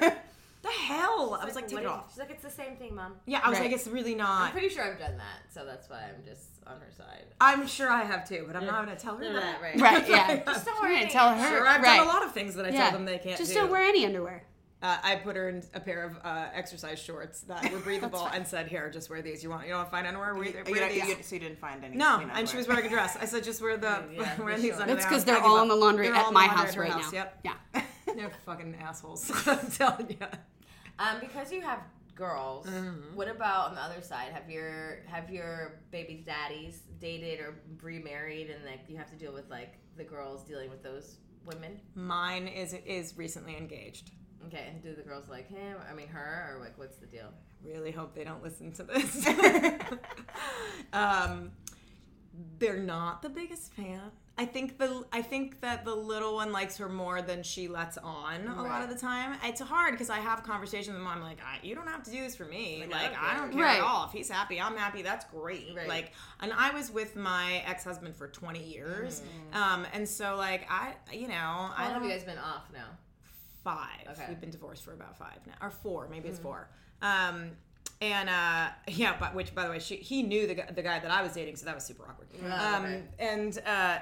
[0.66, 1.38] the hell?
[1.42, 2.12] I was like, What take it off.
[2.12, 3.14] She's like, it's the same thing, mom.
[3.26, 3.66] Yeah, I was Right.
[3.72, 4.48] like, it's really not.
[4.48, 7.26] I'm pretty sure I've done that, so that's why I'm just on her side.
[7.40, 9.62] I'm sure I have too, but I'm not going to tell her that.
[9.62, 9.80] right.
[9.80, 10.44] Right, yeah.
[10.46, 11.00] Just don't We're worry.
[11.02, 11.48] gonna tell her.
[11.48, 11.98] Sure, I've right.
[11.98, 12.84] done a lot of things that I yeah.
[12.90, 13.60] told them they can't Just do.
[13.60, 14.44] don't wear any underwear.
[14.82, 18.46] Uh, I put her in a pair of uh, exercise shorts that were breathable and
[18.48, 19.44] said, "Here, just wear these.
[19.44, 20.36] You want you don't want to find underwear?
[20.36, 21.96] Wear, You, wear you, these." you, so you didn't find any.
[21.96, 23.18] no, clean and she was wearing a dress.
[23.20, 24.82] I said, "Just wear the Yeah, wear these sure.
[24.82, 27.18] under That's because they're all in the laundry at my house right house, now.
[27.20, 27.40] Yep,
[27.74, 27.82] Yeah.
[28.16, 29.32] they're fucking assholes.
[29.48, 30.28] I'm telling you.
[31.00, 31.80] Um, because you have
[32.16, 33.16] girls, Mm-hmm.
[33.16, 34.32] what about on the other side?
[34.34, 39.34] Have your have your baby's daddies dated or remarried, and like you have to deal
[39.34, 41.80] with like the girls dealing with those women?
[41.96, 44.12] Mine is is recently engaged.
[44.48, 45.78] Okay, and do the girls like him?
[45.90, 47.30] I mean, her, or like what's the deal?
[47.64, 49.28] Really hope they don't listen to this.
[50.94, 51.52] um,
[52.60, 54.12] they're not the biggest fan.
[54.38, 57.98] I think the I think that the little one likes her more than she lets
[57.98, 59.40] on a lot of the time.
[59.44, 62.22] It's hard because I have conversations with mom like, I, you don't have to do
[62.22, 62.80] this for me.
[62.82, 63.64] Like, Like, I don't care.
[63.64, 63.78] Right.
[63.78, 64.08] at all.
[64.08, 65.02] If he's happy, I'm happy.
[65.04, 65.68] That's great.
[65.74, 65.88] Right.
[65.88, 69.22] Like, and I was with my ex husband for 20 years,
[69.54, 72.64] um, and so like I, you know, How I long have you guys been off
[72.74, 72.88] now?
[73.64, 74.08] five.
[74.12, 74.26] Okay.
[74.30, 76.68] We've been divorced for about five now, or four, maybe it's four.
[77.02, 77.52] Um,
[78.02, 81.00] and uh, yeah, but which by the way, she, he knew the guy, the guy
[81.00, 82.28] that I was dating, so that was super awkward.
[82.46, 83.04] Oh, um, okay.
[83.18, 84.00] And uh,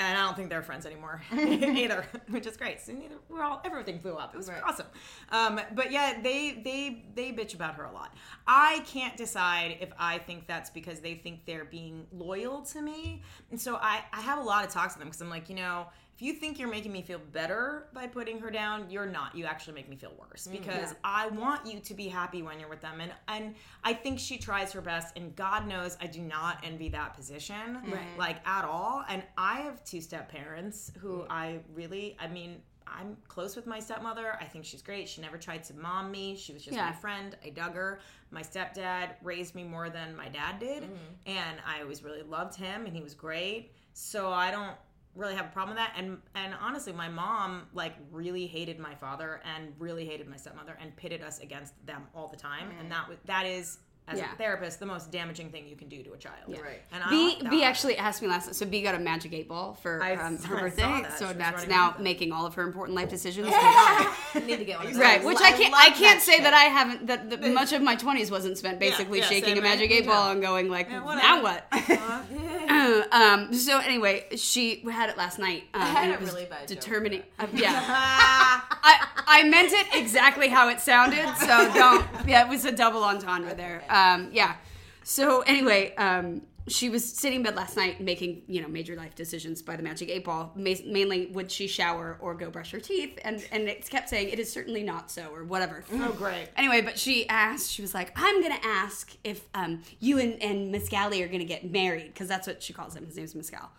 [0.00, 2.80] and I don't think they're friends anymore either, which is great.
[2.80, 4.34] So neither we're all everything blew up.
[4.34, 4.60] It was Right.
[4.66, 4.86] awesome.
[5.30, 8.12] Um, but yeah, they they they bitch about her a lot.
[8.46, 13.22] I can't decide if I think that's because they think they're being loyal to me,
[13.52, 15.54] and so I I have a lot of talks with them because I'm like, you
[15.56, 15.86] know.
[16.20, 19.34] If you think you're making me feel better by putting her down, you're not.
[19.34, 22.60] You actually make me feel worse mm, because I want you to be happy when
[22.60, 23.54] you're with them, and and
[23.84, 25.16] I think she tries her best.
[25.16, 27.78] And God knows I do not envy that position,
[28.18, 29.02] like at all.
[29.08, 31.26] And I have two step parents who mm.
[31.30, 32.56] I really, I mean,
[32.86, 34.36] I'm close with my stepmother.
[34.42, 35.08] I think she's great.
[35.08, 36.36] She never tried to mom me.
[36.36, 36.84] She was just Yeah.
[36.84, 37.34] my friend.
[37.42, 38.00] I dug her.
[38.30, 40.96] My stepdad raised me more than my dad did, mm.
[41.24, 43.72] and I always really loved him, and he was great.
[43.94, 44.76] So I don't
[45.14, 45.94] really have a problem with that.
[45.96, 50.76] And and honestly my mom like really hated my father and really hated my stepmother
[50.80, 52.70] and pitted us against them all the time.
[52.78, 53.78] And that was that is
[54.10, 54.32] as Yeah.
[54.32, 56.82] a therapist the most damaging thing you can do to a child Right.
[56.92, 58.46] and I B like B actually asked me last.
[58.46, 58.56] Night.
[58.56, 60.82] So B got a magic eight ball for I um, her I birthday.
[60.82, 61.18] that.
[61.18, 62.04] So was that's now around with it.
[62.04, 63.48] making all of her important life decisions.
[63.48, 64.96] You need to get one.
[64.98, 65.72] Right, which I I can't.
[65.72, 66.42] love I can't that say shit.
[66.44, 67.06] that I haven't.
[67.06, 70.30] That, that much of my twenties wasn't spent basically yeah, shaking a magic eight ball
[70.30, 71.66] and going like, Yeah, now what?
[73.12, 73.52] um.
[73.54, 75.64] So anyway, she had it last night.
[75.74, 77.22] Um, had and it was really bad joke determining.
[77.38, 81.26] uh, yeah, Ah, I I meant it exactly how it sounded.
[81.38, 82.06] So don't.
[82.26, 83.82] Yeah, it was a double entendre there.
[84.00, 84.30] Um.
[84.32, 84.54] Yeah.
[85.02, 89.14] So anyway, um, she was sitting in bed last night making you know major life
[89.14, 90.52] decisions by the magic eight ball.
[90.54, 93.18] Ma- mainly, would she shower or go brush her teeth?
[93.24, 95.84] And and it kept saying it is certainly not so or whatever.
[95.92, 99.82] oh great Anyway, but she asked, she was like, I'm going to ask if um,
[99.98, 103.06] you and, and Mescali are going to get married, because that's what she calls him.
[103.06, 103.70] His name's Mescal.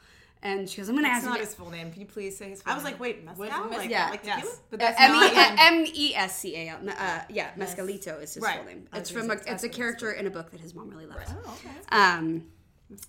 [0.43, 2.35] And she goes, I'm going to ask not if his full name can you please
[2.37, 2.73] say his full name?
[2.73, 2.93] I was name?
[2.93, 3.63] like, wait, mezcal?
[3.69, 6.55] With- Like, yeah, like yes but Uh, that's M E not M E S C
[6.55, 6.79] A L.
[6.89, 8.57] Uh, yeah, Mescalito is his Right.
[8.57, 8.87] full name.
[8.91, 11.05] I It's from a, say- it's a character in a book that his mom really
[11.05, 11.31] loves.
[11.45, 11.75] Oh, okay.
[11.91, 12.45] Um,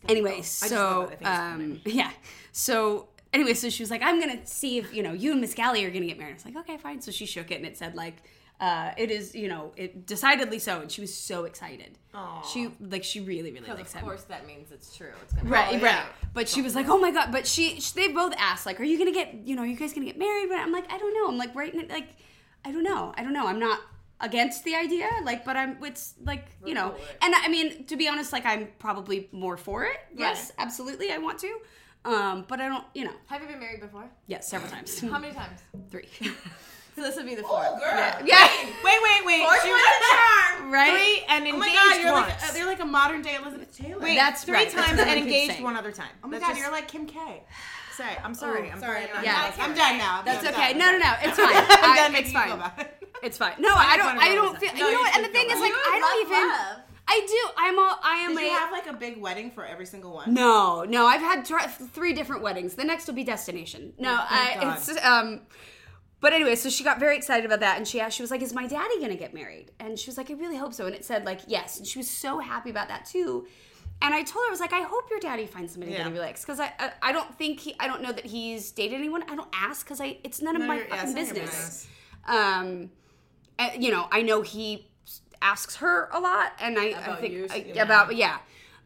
[0.09, 1.05] anyway, so it.
[1.05, 1.65] I think it's funny.
[1.65, 2.11] um, yeah,
[2.53, 5.87] so anyway, so she was like, I'm gonna see if you know you and Mescali
[5.87, 6.33] are gonna get married.
[6.33, 7.01] I was like, okay, fine.
[7.01, 8.17] So she shook it and it said like,
[8.63, 11.99] uh, it is you know it decidedly so, and she was so excited.
[12.53, 14.05] She like she really really likes of him.
[14.05, 15.13] course that means it's true.
[15.23, 16.05] It's gonna Right, right.
[16.35, 18.85] But she was like, "Oh my god!" But she, she, they both asked, like, "Are
[18.85, 20.99] you gonna get, you know, are you guys gonna get married?" But I'm like, I
[20.99, 21.27] don't know.
[21.29, 22.11] I'm like, right, like,
[22.65, 23.13] I don't know.
[23.17, 23.47] I don't know.
[23.47, 23.81] I'm not
[24.21, 25.83] against the idea, like, but I'm.
[25.83, 29.85] It's like, you know, and I mean, to be honest, like, I'm probably more for
[29.85, 29.99] it.
[30.15, 31.53] Yes, absolutely, I want to.
[32.05, 34.11] Um, but I don't, you know, Have you been married before?
[34.27, 35.61] yes, several times, How many times?
[35.91, 36.09] three.
[36.95, 37.81] So this would be the fourth.
[37.83, 38.21] yeah,
[38.85, 40.91] wait wait wait she was a charm right.
[40.93, 43.35] three and engaged Oh my god, you're once like, uh, they're like a modern day
[43.37, 43.99] Elizabeth Taylor.
[44.01, 45.63] wait That's three right, times what and engaged saying.
[45.65, 47.43] one other time Oh my That's god, just- you're like Kim K.
[47.97, 49.53] say I'm sorry I'm Sorry, sorry Yeah.
[49.59, 50.23] I'm done now.
[50.23, 50.71] That's I'm okay.
[50.73, 50.79] done.
[50.79, 51.13] No, no, no.
[51.23, 51.49] It's fine.
[51.57, 52.87] I'm I- done it's making you feel fine.
[53.23, 53.55] It's fine.
[53.61, 54.19] No, I don't.
[54.19, 54.75] I don't feel.
[54.75, 55.15] You know what?
[55.17, 56.51] And the thing is, like, I don't even.
[57.07, 57.51] I do.
[57.57, 57.99] I'm all.
[58.03, 58.47] I am Did a.
[58.47, 60.35] you have like a big wedding for every single one?
[60.35, 62.75] No, no, I've had tr- three different weddings.
[62.75, 63.93] The next will be destination.
[63.99, 64.77] No, I, God.
[64.77, 65.41] it's um.
[66.23, 68.41] But anyway, so she got very excited about that, and she asked, she was like,
[68.43, 70.95] "Is my daddy gonna get married?" And she was like, "I really hope so." And
[70.95, 73.47] it said like yes, and she was so happy about that too.
[74.01, 76.05] And I told her, I was like, "I hope your daddy finds somebody Yeah.
[76.05, 78.71] that he likes, because I, I I don't think he I don't know that he's
[78.71, 79.23] dated anyone.
[79.29, 81.35] I don't ask because I it's none of None my fucking it's none of your
[81.45, 81.89] business.
[82.27, 82.91] Um,
[83.59, 84.89] and, you know, I know he
[85.43, 88.39] asks her a lot, and I, I think I- about yeah.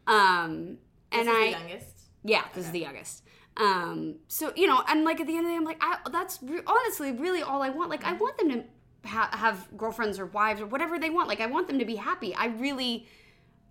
[0.07, 0.79] Um,
[1.13, 1.89] and I the youngest.
[2.25, 3.23] yeah, this is the youngest.
[3.57, 5.99] Um, so you know, and like at the end of the day, I'm like, I,
[6.11, 7.91] that's re- honestly really all I want.
[7.91, 8.65] Like, I want them to
[9.09, 11.29] ha- have girlfriends or wives or whatever they want.
[11.29, 12.35] Like I want them to be happy.
[12.35, 13.07] I really,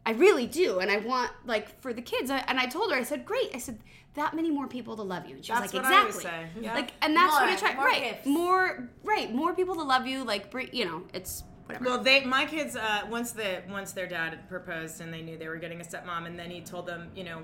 [0.06, 2.32] I really do, and I want like for the kids.
[2.32, 3.52] I, and I told her, I said, great.
[3.54, 3.80] I said
[4.15, 5.36] that many more people to love you.
[5.36, 6.24] And she That's was like, what I exactly.
[6.24, 6.48] say.
[6.62, 6.74] Yeah.
[6.74, 7.76] Like, and that's what I try.
[7.76, 8.26] more right, gifts.
[8.26, 10.24] more, right, more people to love you.
[10.24, 11.86] Like, you know, it's whatever.
[11.86, 15.48] Well, they my kids uh, once the once their dad proposed and they knew they
[15.48, 17.43] were getting a stepmom, and then he told them, you know,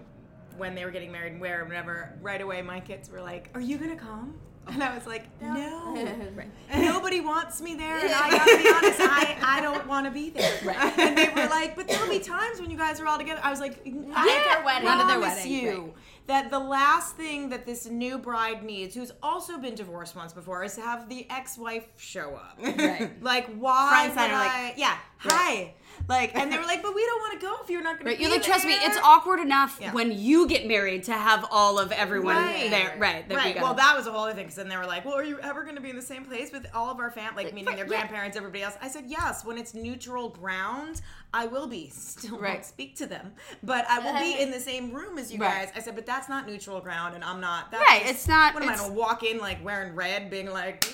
[0.58, 2.18] when they were getting married and where, whatever.
[2.22, 4.36] Right away, my kids were like, "Are you gonna come?"
[4.68, 5.94] And I was like, "No,
[6.76, 10.30] nobody wants me there." And I gotta be honest, I, I don't want to be
[10.30, 10.60] there.
[10.64, 11.00] Right.
[11.00, 13.50] And they were like, "But there'll be times when you guys are all together." I
[13.50, 14.86] was like, "Yeah, "I their wedding.
[14.86, 15.94] Not at their wedding, you." right.
[16.28, 20.64] That the last thing that this new bride needs, who's also been divorced once before,
[20.64, 22.58] is to have the ex-wife show up.
[22.62, 23.22] Right.
[23.22, 24.74] Like, why center, like, I?
[24.78, 25.74] yeah, hi.
[26.08, 28.08] Like, and they were like, but we don't want to go if you're not going
[28.08, 28.22] Right, to.
[28.22, 29.94] you're like, trust me, it's awkward enough Yeah.
[29.94, 32.70] when you get married to have all of everyone Right.
[32.70, 32.96] there.
[32.98, 33.62] Right, that we Right.
[33.62, 34.44] Well, that was a whole other thing.
[34.46, 36.26] Because then they were like, "Well, are you ever going to be in the same
[36.26, 37.90] place with all of our fam, like meaning their yeah.
[37.90, 39.46] grandparents, everybody else?" I said, "Yes.
[39.46, 41.02] When it's neutral ground,
[41.34, 41.90] I will be.
[41.90, 42.54] Still Right.
[42.56, 43.34] won't speak to them,
[43.64, 45.66] but I will be in the same room as you Right.
[45.68, 48.28] guys." I said, "But that's not neutral ground, and I'm not." That's Right, just- it's
[48.28, 50.86] not- What am I going to walk in like wearing red, being like?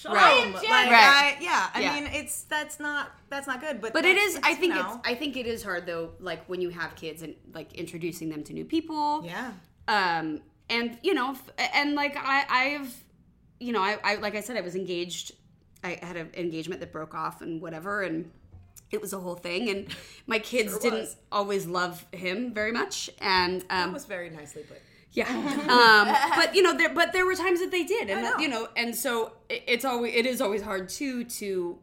[0.00, 0.16] Shalom.
[0.16, 0.52] Right.
[0.54, 0.92] Like, Right.
[0.92, 1.94] I, yeah, I Yeah.
[1.94, 3.80] mean, it's that's not that's not good.
[3.80, 4.40] But But it that's- is.
[4.44, 5.08] I you think know, it's.
[5.08, 6.12] I think it is hard though.
[6.20, 9.24] Like when you have kids and like introducing them to new people.
[9.24, 9.52] yeah.
[9.88, 10.40] Um.
[10.70, 12.94] And you know, f- and like I, I've,
[13.58, 15.32] you know, I, I like I said, I was engaged.
[15.82, 18.30] I had an engagement that broke off and whatever, and
[18.92, 19.68] it was a whole thing.
[19.70, 19.88] And
[20.26, 23.08] my kids Sure didn't always love him very much.
[23.20, 24.80] And um, That was very nicely put.
[25.12, 28.38] Yeah, um, but you know, there but there were times that they did, and know.
[28.38, 31.78] you know, and so it, it's always it is always hard too to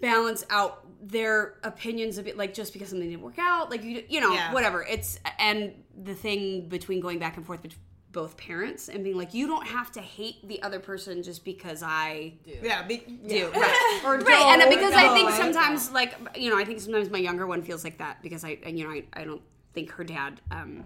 [0.00, 4.04] balance out their opinions a bit, like just because something didn't work out, like you
[4.08, 4.52] you know Yeah.
[4.52, 4.82] whatever.
[4.82, 7.80] It's and the thing between going back and forth between
[8.12, 11.80] both parents and being like, you don't have to hate the other person just because
[11.82, 12.82] I Yeah.
[12.82, 13.58] Be, do yeah.
[13.58, 14.24] right Or do.
[14.24, 17.46] right and don't, because i think sometimes like you know i think sometimes my younger
[17.46, 19.42] one feels like that because i and, you know i, I don't
[19.74, 20.84] think her dad um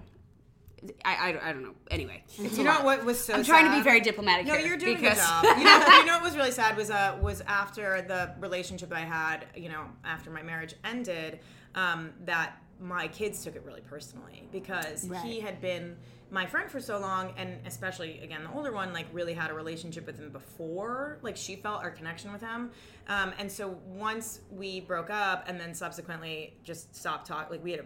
[1.04, 1.74] I, I, I don't know.
[1.90, 2.22] Anyway.
[2.38, 2.84] It's a You know lot.
[2.84, 5.40] what was so i'm trying to be very diplomatic No, here you're doing because a
[5.42, 5.58] good job.
[5.58, 9.00] You know, you know what was really sad was uh was after the relationship I
[9.00, 11.40] had, you know, after my marriage ended,
[11.74, 15.96] um, that my kids took it really personally because he had been
[16.30, 19.54] my friend for so long and especially again the older one like really had a
[19.54, 22.70] relationship with him before like she felt our connection with him.
[23.08, 27.70] Um, and so once we broke up and then subsequently just stopped talking like we
[27.70, 27.84] had a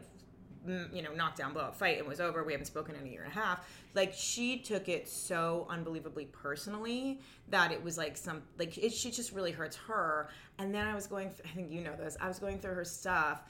[0.66, 2.44] you know, knockdown blow up fight and was over.
[2.44, 3.66] We haven't spoken in a year and a half.
[3.94, 9.11] Like she took it so unbelievably personally that it was like some like it she
[9.11, 10.29] just really hurts her.
[10.59, 12.16] And then I was going I think you know this.
[12.21, 13.42] I was going through her stuff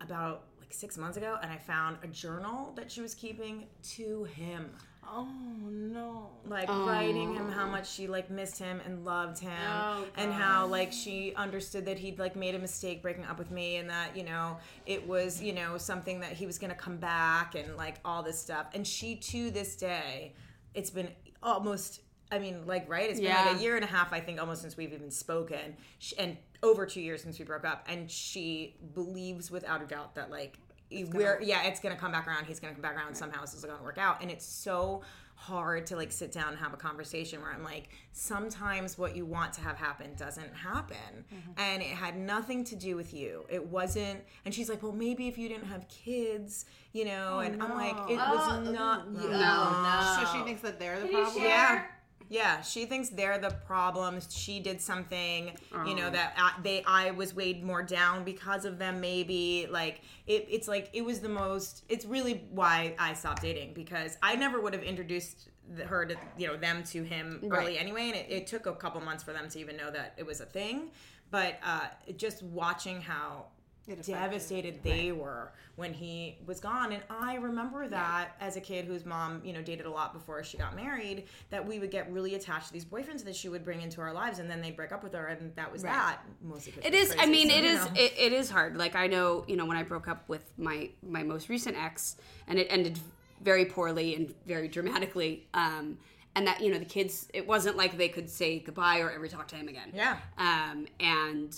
[0.00, 4.24] about like 6 months ago and I found a journal that she was keeping to
[4.24, 4.70] him
[5.08, 5.28] Oh
[5.70, 6.30] no.
[6.48, 6.86] like oh.
[6.86, 10.92] writing him how much she like missed him and loved him oh, and how like
[10.92, 14.24] she understood that he'd like made a mistake breaking up with me and that you
[14.24, 18.22] know it was you know something that he was gonna come back and like all
[18.22, 20.34] this stuff and she to this day
[20.74, 21.08] it's been
[21.42, 23.08] almost I mean, like, right?
[23.08, 23.46] It's been Yeah.
[23.46, 26.36] like a year and a half, I think, almost since we've even spoken, Sh and
[26.62, 27.84] over two years since we broke up.
[27.88, 30.58] And she believes without a doubt that, like,
[30.90, 32.46] we're yeah, it's gonna come back around.
[32.46, 33.14] He's gonna come back around.
[33.14, 34.22] Somehow this is gonna work out.
[34.22, 35.02] And it's so
[35.36, 39.26] hard to like sit down and have a conversation where I'm like, sometimes what you
[39.26, 40.96] want to have happen doesn't happen,
[41.32, 41.50] mm-hmm.
[41.58, 43.44] and it had nothing to do with you.
[43.48, 44.20] It wasn't.
[44.44, 47.34] And she's like, well, maybe if you didn't have kids, you know.
[47.34, 49.12] Oh, and I'm like, it was oh, not.
[49.12, 50.16] No, no.
[50.20, 51.42] So she thinks that they're the Can you problem.
[51.42, 51.50] share?
[51.50, 51.84] Yeah.
[52.28, 54.18] Yeah, she thinks they're the problem.
[54.28, 55.52] She did something,
[55.86, 59.00] you know, that I, they I was weighed more down because of them.
[59.00, 61.84] Maybe like it, it's like it was the most.
[61.88, 65.50] It's really why I stopped dating because I never would have introduced
[65.86, 67.76] her to you know them to him early Right.
[67.80, 70.26] anyway, and it, it took a couple months for them to even know that it
[70.26, 70.90] was a thing.
[71.30, 71.86] But uh,
[72.16, 73.46] just watching how.
[73.94, 79.04] Devastated they were when he was gone and i remember that as a kid whose
[79.04, 82.34] mom you know dated a lot before she got married that we would get really
[82.34, 84.92] attached to these boyfriends that she would bring into our lives and then they'd break
[84.92, 87.16] up with her and that was that mostly 'cause It she was is.
[87.18, 87.84] I mean, so, it you is.
[87.84, 87.90] know.
[87.96, 88.76] It, it is hard.
[88.76, 92.16] Like I know, you know, when I broke up with my my most recent ex,
[92.48, 92.98] and it ended
[93.40, 95.46] very poorly and very dramatically.
[95.54, 95.98] Um,
[96.34, 97.28] and that you know, the kids.
[97.32, 99.90] It wasn't like they could say goodbye or ever talk to him again.
[99.94, 101.56] yeah Um, and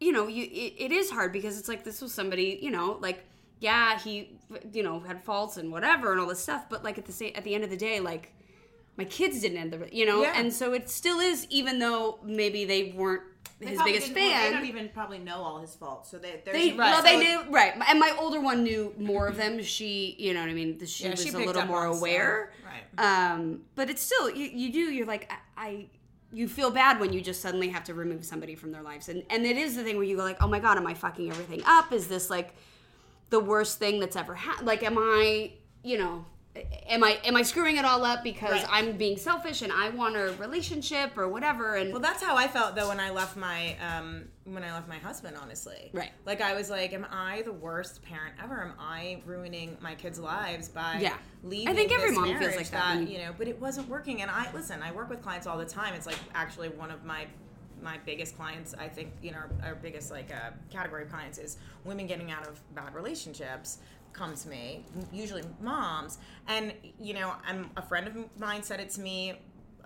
[0.00, 2.58] you know, you it, it is hard because it's like this was somebody.
[2.62, 3.24] You know, like
[3.60, 4.38] yeah, he
[4.72, 7.32] you know had faults and whatever and all this stuff, but like at the same
[7.34, 8.32] at the end of the day, like
[8.96, 10.32] my kids didn't end the you know, Yeah.
[10.36, 13.22] and so it still is, even though maybe they weren't
[13.60, 14.50] They his biggest didn't- well, fan.
[14.52, 17.14] they don't even probably know all his faults, so they they're They, so- well, they
[17.14, 19.62] so- knew right, and my older one knew more of them.
[19.62, 20.78] She, you know what I mean.
[20.86, 22.02] She Yeah, was she a little more on stuff.
[22.02, 22.52] aware.
[22.98, 23.32] Right.
[23.32, 24.80] Um, but it's still you, you do.
[24.80, 25.86] You're like I, I,
[26.32, 29.08] you feel bad when you just suddenly have to remove somebody from their lives.
[29.08, 30.94] And and it is the thing where you go like, "Oh my god, am I
[30.94, 31.92] fucking everything up?
[31.92, 32.54] Is this like
[33.30, 34.66] the worst thing that's ever happened?
[34.66, 36.24] Like am I, you know,
[36.88, 38.66] am I am I screwing it all up because Right.
[38.70, 42.48] I'm being selfish and I want a relationship or whatever and Well, that's how I
[42.48, 45.36] felt though when I left my um, when I left my husband.
[45.40, 46.10] Honestly, Right.
[46.24, 48.62] Like I was like, am I the worst parent ever?
[48.62, 51.16] Am I ruining my kids' lives by Yeah.
[51.42, 51.68] leaving?
[51.68, 54.22] I think every this mom feels like that you- you know, but it wasn't working.
[54.22, 54.82] And I listen.
[54.82, 55.94] I work with clients all the time.
[55.94, 57.26] It's like actually one of my
[57.82, 58.74] my biggest clients.
[58.78, 62.30] I think you know our, our biggest like uh, category of clients is women getting
[62.30, 63.78] out of bad relationships
[64.12, 66.16] come to me usually moms
[66.48, 69.34] and you know i'm a friend of mine said it to me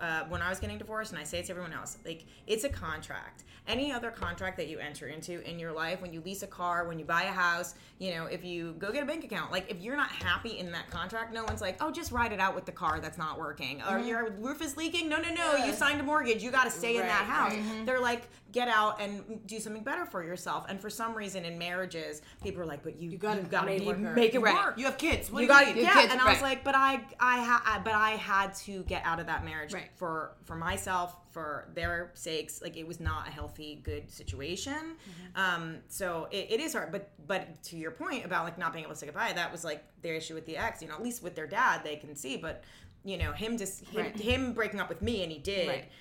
[0.01, 2.63] uh, when I was getting divorced, and I say it to everyone else, like it's
[2.63, 3.43] a contract.
[3.67, 6.87] Any other contract that you enter into in your life, when you lease a car,
[6.87, 9.69] when you buy a house, you know, if you go get a bank account, like
[9.69, 12.55] if you're not happy in that contract, no one's like, oh, just ride it out
[12.55, 15.07] with the car that's not working, or your roof is leaking.
[15.07, 17.53] No, no, no, you signed a mortgage, you got to stay in that house.
[17.85, 20.65] They're like, get out and do something better for yourself.
[20.67, 23.85] And for some reason, in marriages, people are like, but you, you gotta make it
[23.85, 23.97] work.
[24.01, 24.55] Right.
[24.65, 24.77] work.
[24.77, 25.31] You have kids.
[25.31, 27.93] What You got yeah, kids, and I was like, but I, I, ha- I, but
[27.93, 29.89] I had to get out of that marriage Right.
[29.95, 32.61] For for myself, for their sakes.
[32.61, 34.73] Like it was not a healthy, good situation.
[34.73, 35.39] Mm-hmm.
[35.63, 36.91] Um, so it, it is hard.
[36.91, 39.63] But but to your point about like not being able to say goodbye, that was
[39.63, 40.81] like their issue with the ex.
[40.81, 42.37] You know, at least with their dad, they can see.
[42.37, 42.63] But
[43.03, 44.15] you know, him just him, Right.
[44.19, 45.91] him breaking up with me, and he did, Right.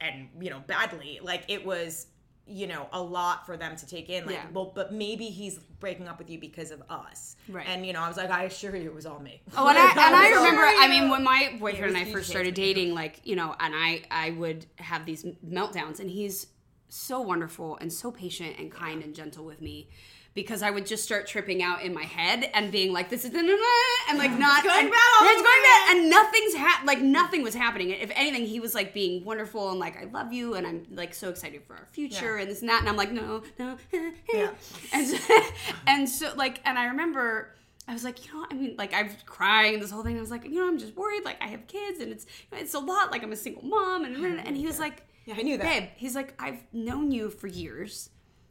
[0.00, 1.20] and you know, badly.
[1.22, 2.06] Like it was.
[2.50, 4.26] You know, a lot for them to take in.
[4.26, 4.46] Like, Yeah.
[4.52, 7.36] well, but maybe he's breaking up with you because of us.
[7.48, 7.66] Right.
[7.68, 9.40] And you know, I was like, I assure you, it was all me.
[9.56, 10.62] Oh, and I, and I remember.
[10.62, 14.02] I mean, when my boyfriend and I first started dating, like you know, and I
[14.10, 16.46] I would have these meltdowns, and he's
[16.88, 19.88] so wonderful and so patient and kind and gentle with me.
[20.32, 23.34] Because I would just start tripping out in my head and being like, "This is
[23.34, 26.54] and like not going and, it's going bad, and nothing's
[26.86, 27.90] like nothing was happening.
[27.90, 31.14] If anything, he was like being wonderful and like, "I love you," and I'm like
[31.14, 32.42] so excited for our future Yeah.
[32.42, 33.76] and this and that, and I'm like, "No, no,"
[34.32, 34.50] Yeah.
[34.92, 35.16] and so,
[35.88, 37.54] and so like and i remember
[37.88, 40.30] i was like you know i mean like I'm crying this whole thing i was
[40.30, 43.10] like you know i'm just worried like i have kids and it's it's a lot
[43.10, 45.64] like i'm a single mom and and he was like Yeah, I knew that.
[45.64, 48.10] babe he's like i've known you for years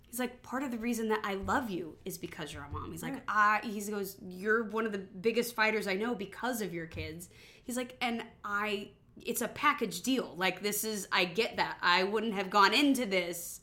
[0.10, 2.92] he's like part of the reason that i love you is because you're a mom
[2.92, 6.74] he's like i he goes you're one of the biggest fighters i know because of
[6.74, 7.30] your kids
[7.64, 8.90] he's like and i
[9.26, 13.06] it's a package deal like this is i get that i wouldn't have gone into
[13.06, 13.62] this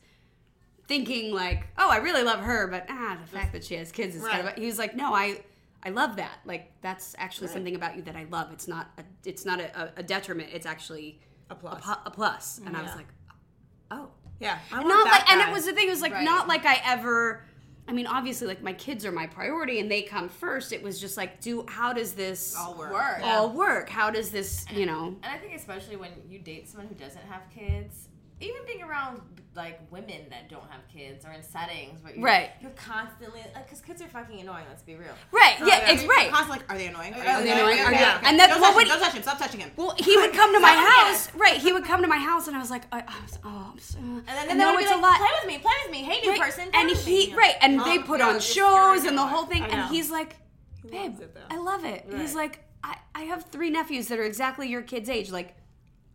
[0.89, 4.15] thinking like, oh, I really love her, but ah, the fact that she has kids
[4.17, 4.47] is kind of.
[4.47, 4.59] Right.
[4.59, 5.43] He was like, no, I,
[5.83, 6.39] I love that.
[6.45, 8.53] Like that's actually something about you that I love.
[8.53, 10.51] It's not, a, it's not a, a detriment.
[10.53, 11.85] It's actually A plus.
[11.85, 12.61] pu- a plus.
[12.65, 13.09] And I was like,
[13.91, 15.89] oh, Yeah, I not want that like, and it was the thing.
[15.89, 16.25] It was like Right.
[16.25, 17.43] not like I ever.
[17.89, 20.73] I mean, obviously, like my kids are my priority, and they come first.
[20.73, 22.93] It was just like, do how does this All work.
[22.93, 23.21] Work.
[23.23, 23.89] all work?
[23.89, 25.15] How does this, you know?
[25.23, 28.09] And I think especially when you date someone who doesn't have kids,
[28.41, 29.21] even being around
[29.55, 32.51] like women that don't have kids or in settings where you're, Right.
[32.61, 34.65] you're constantly uh, because kids are fucking annoying.
[34.69, 35.15] Let's be real.
[35.33, 35.55] Right?
[35.59, 35.93] Oh, yeah, yeah.
[35.93, 36.29] it's You're right.
[36.29, 37.15] Constantly like, are they annoying?
[37.15, 37.81] Are, they annoying?
[37.81, 38.21] Are they- yeah.
[38.25, 38.89] and that's don't what would- him.
[38.91, 39.23] Don't touch him.
[39.23, 39.71] Stop touching him.
[39.77, 41.57] Well, he would come to my house, right?
[41.57, 43.79] He would come to my house, and I was like, I, I was, oh, I'm
[43.79, 45.17] so, And then, and they no, would be it's like, a lot.
[45.19, 45.59] Play with me.
[45.59, 46.03] Play with me.
[46.03, 46.69] Hey, new Right, person.
[46.75, 47.35] And he me.
[47.35, 50.37] right, and they Oh, put yeah, on shows and the whole thing, and he's like,
[50.91, 51.41] babe, loves it, though.
[51.51, 52.05] I love it.
[52.15, 55.55] He's like, I, I have three nephews that are exactly your kid's age, like.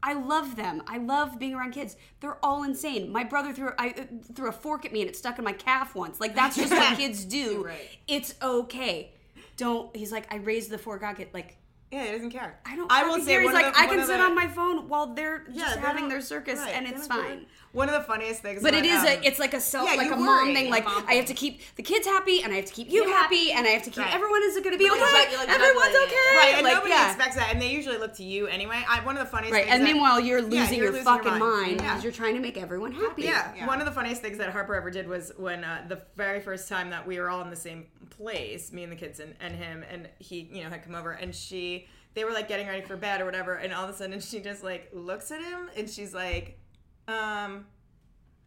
[0.04, 0.82] I love them.
[0.88, 1.96] I love being around kids.
[2.20, 3.12] They're all insane.
[3.12, 5.54] My brother threw I uh, threw a fork at me and it stuck in my
[5.54, 6.20] calf once.
[6.20, 7.66] Like that's just what kids do.
[7.66, 7.90] Right.
[8.08, 9.12] It's okay.
[9.58, 9.96] Don't.
[9.96, 11.04] He's like I raised the fork.
[11.04, 11.58] I get like
[11.92, 12.58] Yeah, he doesn't care.
[12.66, 12.90] I don't.
[12.92, 13.42] I will say care.
[13.42, 15.82] He's like the, I can sit the- on my phone while they're Yeah, just they
[15.82, 17.46] having don't- their circus, right, and it's don't fine.
[17.74, 18.62] One of the funniest things.
[18.62, 20.70] But it about, is um, a it's like a self yeah, like a mom thing.
[20.70, 23.06] Like Mom I have to keep the kids happy, and I have to keep you
[23.08, 24.14] happy, and I have to keep Right.
[24.14, 25.14] everyone is going to be But okay.
[25.14, 26.36] like- like Everyone's okay.
[26.38, 27.08] Right, and like, nobody yeah.
[27.14, 28.84] expects that, and they usually look to you anyway.
[28.90, 31.06] I, one of the funniest Right, things and that- meanwhile you're losing you're your losing
[31.06, 31.78] fucking your mind mind.
[31.78, 33.24] because you're trying to make everyone happy.
[33.24, 33.54] Yeah.
[33.56, 33.68] Yeah.
[33.68, 36.68] one of the funniest things that Harper ever did was when uh, the very first
[36.68, 39.56] time that we were all in the same place, me and the kids and, and
[39.56, 41.81] him, and he, you know, had come over, and she,
[42.14, 44.40] they were like getting ready for bed or whatever, and all of a sudden she
[44.40, 46.60] just like looks at him and she's like,
[47.08, 47.66] um,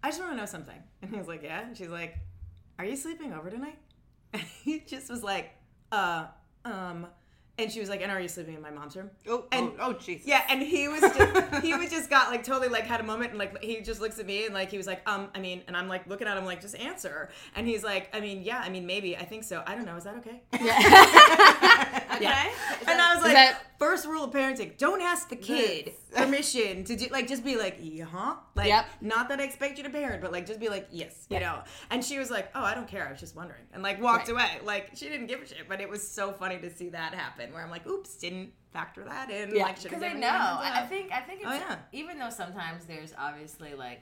[0.03, 2.19] I just want to know something, and he was like, yeah, and she's like,
[2.79, 3.79] are you sleeping over tonight?
[4.35, 5.53] And he just was like,
[5.93, 6.27] uh,
[6.65, 7.07] um.
[7.57, 9.91] And she was like, "And are you sleeping in my mom's room?" Oh, And- oh,
[9.91, 10.23] oh, jeez.
[10.25, 13.31] Yeah, and he was just he was just got like totally like had a moment
[13.31, 15.63] and like he just looks at me and like he was like, um, I mean,
[15.69, 18.61] and I'm like looking at him like just answer, and he's like, I mean, yeah,
[18.65, 20.43] I mean, maybe, I think so, I don't know, is that okay?
[20.61, 21.91] Yeah.
[22.15, 22.51] Okay.
[22.87, 26.97] And I was like, that- first rule of parenting: don't ask the kid permission to
[26.97, 27.07] do.
[27.11, 28.37] Like, just be like, yeah, huh?
[28.55, 28.87] Like, Yep.
[29.01, 31.61] not that I expect you to parent, but like, just be like, yes, you know.
[31.91, 33.07] And she was like, oh, I don't care.
[33.07, 34.59] I was just wondering, and like walked away.
[34.65, 35.69] Like, she didn't give a shit.
[35.69, 37.53] But it was so funny to see that happen.
[37.53, 39.55] Where I'm like, oops, didn't factor that in.
[39.55, 39.65] Yeah.
[39.65, 40.29] Like, Because have I know.
[40.29, 41.13] I I think.
[41.13, 41.43] I think.
[41.45, 41.77] Oh, it's, Oh, yeah.
[41.93, 44.01] Even though sometimes there's obviously like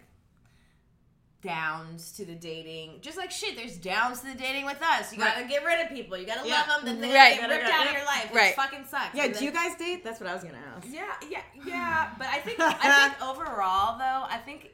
[1.43, 3.57] downs to the dating, just like shit.
[3.57, 5.13] There's downs to the dating with us.
[5.13, 6.17] You gotta get rid of people.
[6.17, 6.63] You gotta Yeah.
[6.69, 6.85] love them.
[6.85, 7.39] Then they Right.
[7.39, 8.25] get ripped out of your life.
[8.31, 8.55] Which Right.
[8.55, 9.15] fucking sucks.
[9.15, 9.25] Yeah.
[9.25, 10.05] And Do then- you guys date?
[10.05, 10.87] That's what I was gonna ask.
[10.89, 12.11] Yeah, yeah, yeah.
[12.17, 12.73] But I think I
[13.17, 14.71] think overall though, I think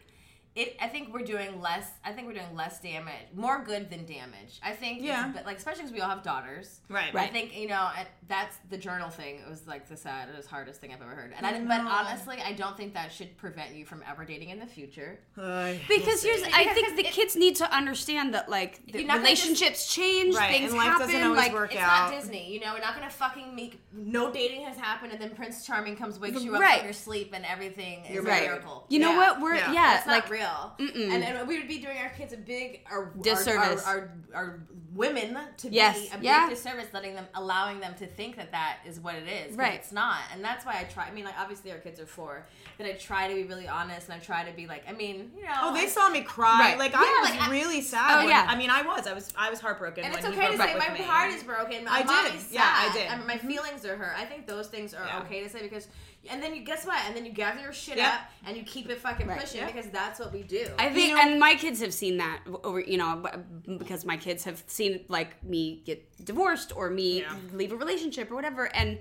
[0.59, 0.77] it.
[0.81, 1.87] I think we're doing less.
[2.05, 4.61] I think we're doing less damage, more good than damage.
[4.63, 5.03] I think.
[5.03, 5.31] Yeah.
[5.35, 6.81] But like especially because we all have daughters.
[6.89, 7.15] Right.
[7.15, 9.37] I think you know, and that's the journal thing.
[9.45, 11.33] It was like the saddest, hardest thing I've ever heard.
[11.37, 14.59] And I, but honestly, I don't think that should prevent you from ever dating in
[14.59, 15.19] the future.
[15.39, 16.43] Ay, Because here's.
[16.43, 19.29] I Because think the it- kids need to understand that like the You're not gonna
[19.31, 21.07] just- relationships change, Right, things and life happen.
[21.07, 22.11] doesn't always like, work It's out.
[22.11, 22.73] not Disney, you know.
[22.75, 26.43] We're not gonna fucking make no dating has happened, and then Prince Charming comes wakes
[26.43, 26.79] you up Right.
[26.79, 28.85] from your sleep, and everything is You're a miracle.
[28.89, 29.41] You know what?
[29.41, 29.73] We're Yeah.
[29.73, 31.13] yeah, That's like not real.
[31.13, 33.85] And, and we would be doing our kids a big our, Disservice.
[33.87, 34.61] Our, our, our, our
[34.95, 36.01] women to Yes.
[36.01, 36.49] be a big Yeah.
[36.49, 39.57] disservice, letting them, allowing them to think that that is what it is.
[39.57, 39.75] Right.
[39.75, 41.07] It's not, and that's why I try.
[41.07, 42.47] I mean, like obviously our kids are four,
[42.77, 45.31] but I try to be really honest, and I try to be like, I mean,
[45.37, 46.61] you know, Oh, they I- saw me cry.
[46.71, 46.79] Right.
[46.79, 48.11] Like Yeah, I was like, I- really sad.
[48.15, 48.47] Oh, when- yeah.
[48.49, 49.07] I mean, I was.
[49.07, 49.33] I was.
[49.37, 50.05] I was heartbroken.
[50.05, 51.01] And when it's he okay to say my me.
[51.01, 51.85] heart is broken.
[51.85, 52.07] My I did.
[52.07, 52.93] mommy's Yeah, I sad.
[52.95, 53.07] did.
[53.11, 53.49] and my mm-hmm.
[53.49, 54.15] feelings are hurt.
[54.17, 55.21] I think those things are Yeah.
[55.21, 55.89] okay to say because,
[56.31, 56.99] and then you guess what?
[57.07, 58.09] And then you gather your shit Yeah.
[58.15, 59.41] up and you keep it fucking Right.
[59.41, 59.67] pushing Yeah.
[59.67, 60.67] because that's what we do.
[60.79, 63.23] I think, You know- and my kids have seen that over, you know,
[63.79, 67.35] because my kids have seen like me get divorced or me Yeah.
[67.53, 68.99] leave a relationship or whatever, and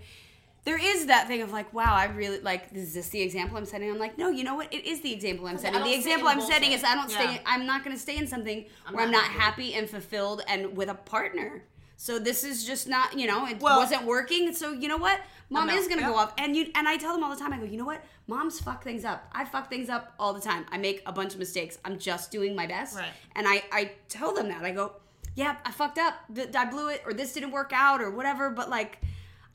[0.64, 2.68] there is that thing of like, wow, I really like.
[2.74, 3.90] Is this the example I'm setting?
[3.90, 4.74] I'm like, no, you know what?
[4.74, 5.82] It is the example I'm setting.
[5.82, 7.18] The example I'm setting is I don't Yeah.
[7.36, 7.42] stay.
[7.46, 10.76] I'm not going to stay in something where I'm not not happy and fulfilled and
[10.76, 11.64] with a partner.
[12.00, 14.54] So this is just not, you know, it Well- wasn't working.
[14.54, 15.20] So you know what?
[15.50, 17.54] Mom is gonna go off, and you and I tell them all the time.
[17.54, 18.04] I go, you know what?
[18.28, 19.30] Moms fuck things up.
[19.34, 20.66] I fuck things up all the time.
[20.72, 21.78] I make a bunch of mistakes.
[21.86, 23.12] I'm just doing my best, Right.
[23.36, 24.64] and I I tell them that.
[24.64, 24.94] I go,
[25.36, 26.16] yeah, I fucked up.
[26.56, 28.50] I blew it, or this didn't work out, or whatever.
[28.50, 29.00] But like,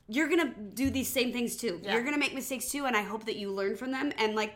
[0.08, 1.78] you're gonna do these same things too.
[1.82, 1.92] Yeah.
[1.92, 4.54] You're gonna make mistakes too, and I hope that you learn from them and like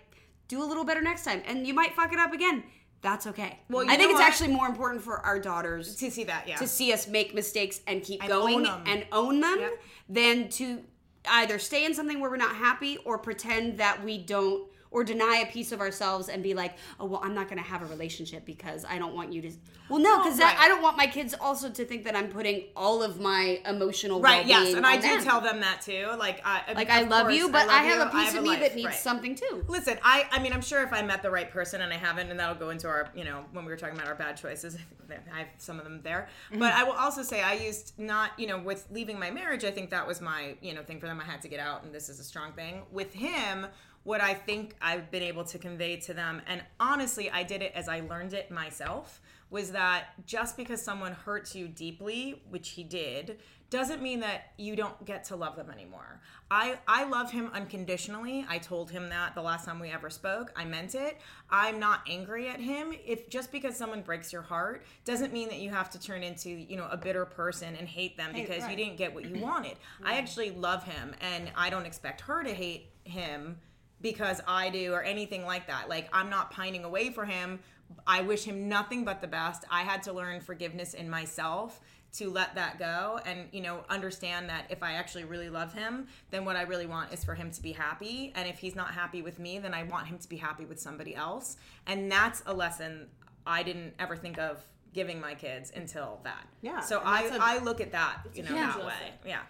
[0.49, 1.43] do a little better next time.
[1.47, 2.65] And you might fuck it up again.
[3.03, 3.61] That's okay.
[3.69, 4.27] Well, you I think it's what?
[4.29, 6.49] actually more important for our daughters to see that.
[6.49, 6.57] Yeah.
[6.57, 9.83] to see us make mistakes and keep And going own and own them Yep.
[10.09, 10.83] than to
[11.29, 15.45] either stay in something where we're not happy or pretend that we don't or deny
[15.47, 17.87] a piece of ourselves and be like, oh well, I'm not going to have a
[17.87, 19.51] relationship because I don't want you to.
[19.89, 20.57] Well, no, because right.
[20.59, 24.21] I don't want my kids also to think that I'm putting all of my emotional
[24.21, 24.45] Right.
[24.47, 25.23] Yes, and I do them.
[25.25, 26.09] tell them that too.
[26.19, 28.19] Like, I, like I love course, you, but love I, have you.
[28.19, 28.61] a piece of me life.
[28.61, 28.95] that needs Right.
[28.97, 29.65] something too.
[29.69, 32.31] Listen, I I mean, I'm sure if I met the right person, and I haven't,
[32.31, 34.77] and that'll go into our, you know, when we were talking about our bad choices,
[35.33, 36.29] I have some of them there.
[36.51, 36.59] Mm-hmm.
[36.59, 39.71] But I will also say, I used not, you know, with leaving my marriage, I
[39.71, 41.21] think that was my, you know, thing for them.
[41.21, 42.83] I had to get out, and this is a strong thing.
[42.91, 43.67] With him,
[44.07, 47.73] what I think I've been able to convey to them, and honestly, I did it
[47.75, 52.85] as I learned it myself, was that just because someone hurts you deeply, which he
[52.85, 56.21] did, doesn't mean that you don't get to love them anymore.
[56.53, 58.47] I I love him unconditionally.
[58.49, 60.53] I told him that the last time we ever spoke.
[60.55, 61.19] I meant it.
[61.51, 62.93] I'm not angry at him.
[63.05, 66.51] If just because someone breaks your heart doesn't mean that you have to turn into,
[66.51, 68.77] you know, a bitter person and hate them because you right.
[68.77, 69.77] didn't get what you wanted.
[70.05, 73.59] I actually love him and I don't expect her to hate him
[74.01, 75.89] because I do or anything like that.
[75.89, 77.61] Like I'm not pining away for him.
[78.07, 79.65] I wish him nothing but the best.
[79.71, 81.81] I had to learn forgiveness in myself
[82.15, 86.07] to let that go and you know understand that if I actually really love him,
[86.31, 88.93] then what I really want is for him to be happy and if he's not
[88.95, 91.57] happy with me, then I want him to be happy with somebody else.
[91.87, 93.09] And that's a lesson
[93.47, 94.61] I didn't ever think of
[94.95, 96.47] giving my kids until that.
[96.63, 98.87] Yeah, So I a- I look at that, you know, that lesson.
[98.87, 99.13] way.
[99.27, 99.43] Yeah.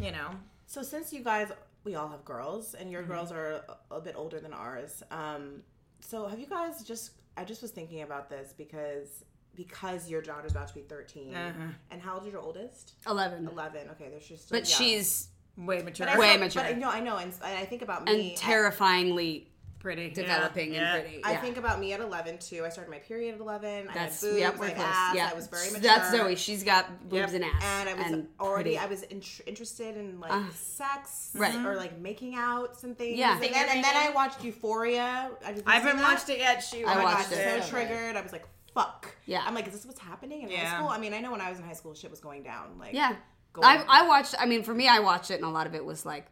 [0.00, 0.30] You know.
[0.66, 1.50] So since you guys,
[1.84, 3.12] we all have girls, and your Mm-hmm.
[3.12, 5.02] girls are a, a bit older than ours.
[5.10, 5.62] Um,
[6.00, 7.12] so have you guys just?
[7.36, 9.24] I just was thinking about this because
[9.56, 11.62] because your daughter's about to be 13 Uh-huh.
[11.92, 12.94] and how old is your oldest?
[13.08, 14.78] 11 11 Okay, they're she's still but young.
[14.78, 16.06] she's Way mature.
[16.06, 16.62] But I way feel- mature.
[16.64, 18.32] But I know, I know, and, and I think about and me.
[18.32, 19.48] at- terrifyingly
[19.84, 20.10] pretty.
[20.10, 20.94] developing Yeah.
[20.96, 21.24] and pretty.
[21.24, 22.64] I think about me at 11 too.
[22.64, 23.86] I started my period at 11.
[23.94, 24.86] That's I had boobs, yep, we're I close.
[24.88, 25.14] ass.
[25.14, 25.80] yeah, I was very mature.
[25.80, 26.34] That's Zoie.
[26.36, 27.42] She's got boobs Yep.
[27.42, 28.78] and ass, and I was and already pretty.
[28.78, 31.54] I was in, interested in like Uh, sex, right.
[31.64, 33.18] or like making out and things.
[33.18, 33.34] Yeah.
[33.34, 35.30] and then, and then I watched Euphoria.
[35.44, 36.12] I, did you I see haven't that?
[36.12, 36.62] watched it yet.
[36.64, 37.62] She Oh my watched gosh, it.
[37.64, 38.16] so triggered.
[38.16, 39.14] I was like, fuck.
[39.26, 39.42] Yeah.
[39.46, 40.88] I'm like, is this what's happening in high school?
[40.88, 42.78] I mean, I know when I was in high school, shit was going down.
[42.78, 43.14] Like, Yeah.
[43.62, 43.84] I.
[43.88, 46.04] I watched, I mean, for me, I watched it, and a lot of it was
[46.04, 46.26] like,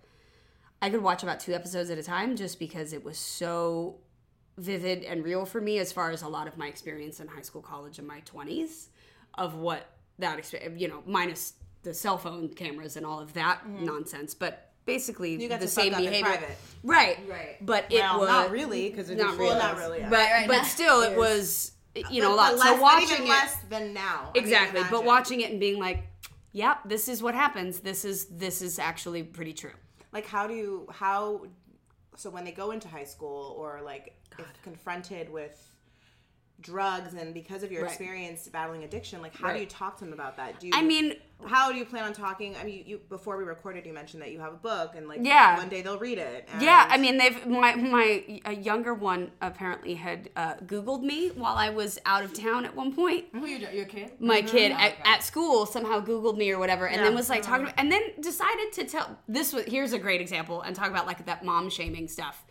[0.82, 3.98] I could watch about two episodes at a time just because it was so
[4.58, 7.40] vivid and real for me as far as a lot of my experience in high
[7.42, 8.88] school, college, and my 20s
[9.38, 9.86] of what
[10.18, 11.54] that experience, you know, minus
[11.84, 13.84] the cell phone cameras and all of that Mm-hmm.
[13.86, 14.34] nonsense.
[14.34, 16.40] But basically You got the to same behavior.
[16.82, 17.18] Right.
[17.28, 17.64] Right.
[17.64, 19.58] But it well, was not really because it's not really.
[19.58, 20.00] Not really.
[20.00, 20.10] yeah.
[20.10, 21.72] But right, but still, it was
[22.10, 22.56] you know a lot.
[22.56, 24.30] less, so watching even it less than now.
[24.34, 26.02] I mean, exactly, but watching it and being like,
[26.52, 27.80] "Yep, this is what happens.
[27.80, 29.72] This is this is actually pretty true."
[30.12, 31.46] Like how do you how
[32.16, 35.71] so when they go into high school or like if confronted with
[36.60, 37.90] drugs and because of your Right.
[37.90, 39.54] experience battling addiction like how Right.
[39.54, 42.04] do you talk to them about that do you I mean, how do you plan
[42.04, 44.56] on talking i mean you, you before we recorded you mentioned that you have a
[44.58, 45.56] book and like Yeah.
[45.56, 49.32] one day they'll read it and Yeah, I mean, they've my my a younger one
[49.40, 53.24] apparently had uh, Googled me while I was out of town at one point.
[53.32, 54.12] Who you your kid?
[54.20, 55.02] My kid at, Okay.
[55.04, 58.72] at school somehow Googled me or whatever, and then was like talking, and then decided
[58.74, 59.18] to tell.
[59.26, 62.44] This was here's a great example, and talk about like that mom shaming stuff.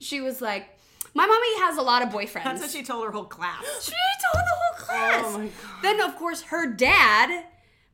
[0.00, 0.73] She was like,
[1.14, 3.64] "My mommy has a lot of boyfriends." That's what she told her whole class.
[3.82, 5.22] She told the whole oh class.
[5.26, 5.82] Oh my God.
[5.82, 7.44] Then of course her dad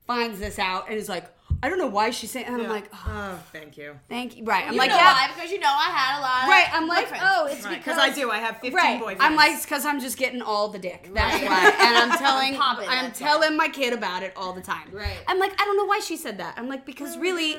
[0.07, 1.27] finds this out and is like,
[1.63, 2.47] I don't know why she's saying.
[2.47, 3.95] And I'm like, oh, Oh, thank you.
[4.09, 4.45] thank you.
[4.45, 4.65] Right.
[4.67, 5.13] I'm You like, know yeah.
[5.13, 5.29] why?
[5.35, 6.43] Because you know I had a lot.
[6.45, 6.69] Of Right.
[6.73, 7.21] I'm like, boyfriends.
[7.23, 8.31] oh, it's Right, because because I do.
[8.31, 9.01] I have 15 Right.
[9.03, 9.17] boyfriends.
[9.21, 11.11] I'm like, because I'm just getting all the dick.
[11.13, 11.51] That's Right.
[11.51, 11.87] why.
[11.87, 14.89] And I'm telling, popping, I'm that's telling my kid about it all the time.
[14.91, 15.19] Right.
[15.29, 16.55] I'm like, I don't know why she said that.
[16.57, 17.57] I'm like, because really,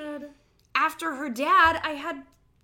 [0.76, 2.24] after her dad, I had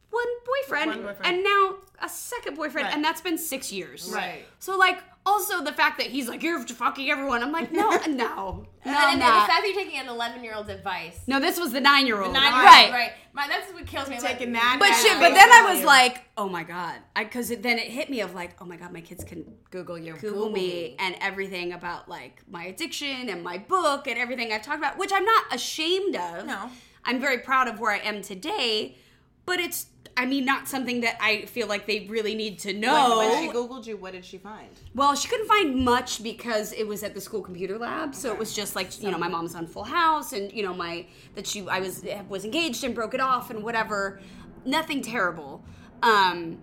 [0.10, 1.36] one boyfriend, One boyfriend.
[1.36, 2.96] and now a second boyfriend, Right.
[2.96, 4.10] and that's been six years.
[4.14, 4.46] Right.
[4.60, 7.44] So like, also the fact that he's like, you're fucking everyone.
[7.44, 10.44] I'm like, no, no, no, And, then, and the fact that you're taking an 11
[10.44, 11.20] year old's advice.
[11.28, 12.34] No, this was the nine year old.
[12.34, 12.90] Right.
[12.92, 13.12] Right.
[13.34, 14.18] My, that's what kills me.
[14.18, 17.62] Taking like, that But shit, but then I was like, oh my god, because it,
[17.62, 20.14] then it hit me of like, oh my god, my kids can Google you.
[20.14, 24.80] Google me and everything about like my addiction and my book and everything I've talked
[24.80, 26.46] about, which I'm not ashamed of.
[26.46, 26.70] No.
[27.04, 28.98] I'm very proud of where I am today,
[29.46, 29.88] but it's
[30.18, 33.20] I mean not something that I feel like they really need to know.
[33.20, 36.74] when, when she googled you what did she find Well, she couldn't find much because
[36.74, 39.28] it was at the school computer lab, so it was just like you know my
[39.28, 41.06] mom's on Full House, and you know my
[41.36, 44.20] that she I was was engaged and broke it off and whatever.
[44.66, 45.64] Nothing terrible.
[46.04, 46.58] Um,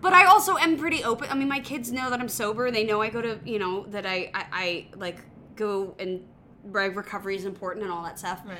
[0.00, 1.28] but I also am pretty open.
[1.30, 2.70] I mean, my kids know that I'm sober.
[2.70, 5.18] They know I go to you know that I I, I like
[5.56, 6.24] go and
[6.64, 8.42] recovery is important and all that stuff.
[8.44, 8.58] Right.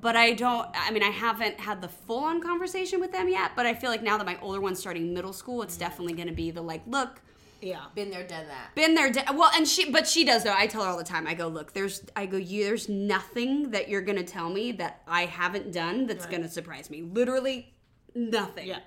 [0.00, 0.68] But I don't.
[0.74, 3.52] I mean, I haven't had the full on conversation with them yet.
[3.54, 5.80] But I feel like now that my older one's starting middle school, it's mm-hmm.
[5.80, 7.20] definitely going to be the like, look,
[7.60, 7.84] Yeah.
[7.94, 8.74] Been there, done that.
[8.74, 11.04] been there de- well and she but she does though i tell her all the
[11.04, 14.72] time i go look there's i go you there's nothing that you're gonna tell me
[14.72, 17.74] that i haven't done that's gonna surprise me literally
[18.14, 18.78] nothing Yeah.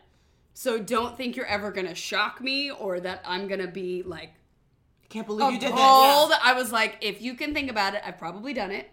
[0.55, 4.32] so don't think you're ever gonna shock me or that i'm gonna be like
[5.03, 7.93] I can't believe you did that appalled i was like if you can think about
[7.93, 8.89] it i've probably done it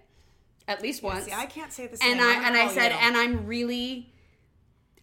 [0.71, 2.13] at least once See, I can't say the same.
[2.13, 4.13] and I and I said, and I'm really,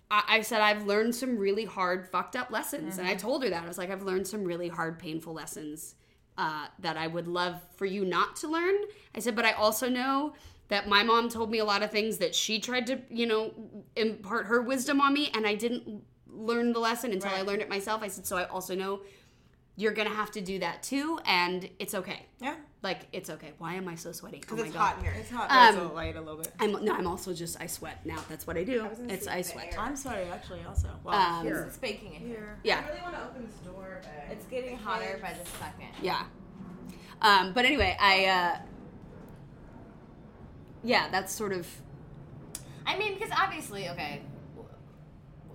[0.10, 3.20] I, I said I've learned some really hard, fucked up lessons, and I Mm-hmm.
[3.28, 5.96] told her that I was like, I've learned some really hard, painful lessons
[6.38, 8.76] uh, that I would love for you not to learn.
[9.16, 10.34] I said, but I also know
[10.70, 13.54] that my mom told me a lot of things that she tried to, you know,
[13.96, 17.70] impart her wisdom on me, and I didn't learn the lesson until I learned it
[17.70, 18.04] myself.
[18.04, 19.02] I said, so I also know
[19.80, 22.26] you're gonna have to do that too, and it's okay.
[22.42, 22.56] yeah.
[22.84, 23.54] Like it's okay.
[23.58, 24.38] Why am I so sweaty?
[24.38, 24.80] Oh because my it's god.
[24.80, 25.50] hot in here It's hot.
[25.52, 26.52] Um, it's a light a little bit.
[26.60, 28.20] I'm no, I'm also just I sweat now.
[28.30, 28.82] That's what I do.
[28.84, 29.74] gonna It's I sweat.
[29.74, 29.80] air.
[29.80, 30.90] I'm sorry, actually, also.
[31.04, 31.64] Well, Um, here.
[31.68, 32.60] It's baking in here.
[32.64, 35.90] Yeah, I really want to open this door but It's getting hotter by the second.
[36.02, 36.24] yeah.
[37.22, 38.60] Um, but anyway, I uh,
[40.84, 41.68] yeah, that's sort of
[42.86, 44.22] I mean, because obviously, okay,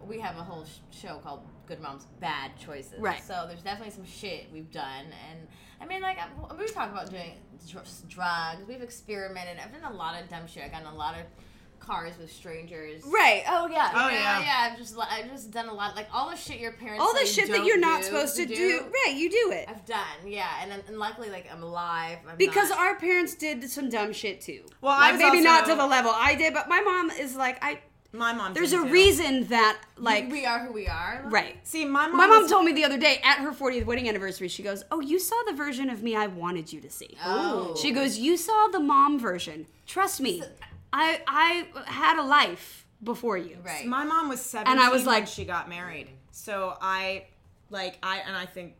[0.07, 1.41] we have a whole sh- show called
[1.73, 2.99] Good Moms Bad Choices.
[2.99, 3.23] Right.
[3.27, 5.07] So there's definitely some shit we've done.
[5.31, 5.49] And
[5.81, 7.33] I mean, like, I- we talk about doing
[7.67, 8.61] dr- drugs.
[8.69, 9.57] We've experimented.
[9.59, 10.65] I've done a lot of dumb shit.
[10.65, 11.23] I've gotten a lot of
[11.79, 13.03] cars with strangers.
[13.07, 13.43] right.
[13.49, 13.91] Oh yeah.
[13.95, 14.41] Oh, Yeah, yeah.
[14.45, 14.69] yeah.
[14.71, 15.97] I've just, I've just done a lot.
[15.97, 18.85] Like, all the shit your parents All the shit that you're not supposed to do.
[19.07, 20.47] Right, you do it I've done, yeah.
[20.63, 22.19] And, and luckily, like, I'm alive.
[22.29, 24.63] I'm because not- our parents did some dumb shit too.
[24.83, 27.35] Well, I like was maybe not to the level I did, but my mom is
[27.35, 27.81] like I.
[28.15, 28.53] My mom.
[28.53, 28.93] There's a didn't do.
[28.93, 31.23] reason that like we are who we are.
[31.31, 31.57] right.
[31.67, 32.17] See, my mom.
[32.17, 34.85] My mom was- told me the other day at her 40th wedding anniversary, she goes,
[34.91, 37.17] Oh, you saw the version of me I wanted you to see.
[37.25, 37.75] Oh.
[37.81, 39.67] She goes, You saw the mom version.
[39.87, 40.43] Trust me,
[40.93, 43.57] I I had a life before you.
[43.65, 43.87] Right.
[43.87, 46.09] My mom was 17 And I was when like- she got married.
[46.33, 47.25] So I
[47.71, 48.75] like I and I think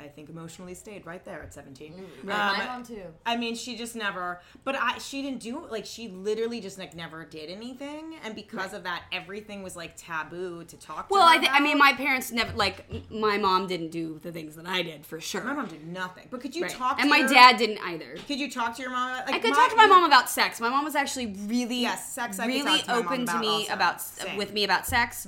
[0.00, 1.94] I think emotionally stayed right there at 17.
[2.24, 3.02] my Um, mom, too.
[3.26, 6.94] I mean, she just never but I she didn't do like she literally just like
[6.94, 11.26] never did anything and because of that everything was like taboo to talk to Well,
[11.26, 14.56] her I think I mean my parents never like my mom didn't do the things
[14.56, 15.44] that I did for sure.
[15.44, 16.26] my mom did nothing.
[16.30, 16.70] But could you Right.
[16.72, 18.16] talk to and my your- dad didn't either.
[18.26, 19.10] Could you talk to your mom?
[19.26, 20.60] Like, I could talk to my mom about sex.
[20.60, 23.26] My mom was actually really, Yes, sex I could really talk to my mom open
[23.26, 23.72] to me also.
[23.72, 24.36] about Same.
[24.36, 25.26] with me about sex.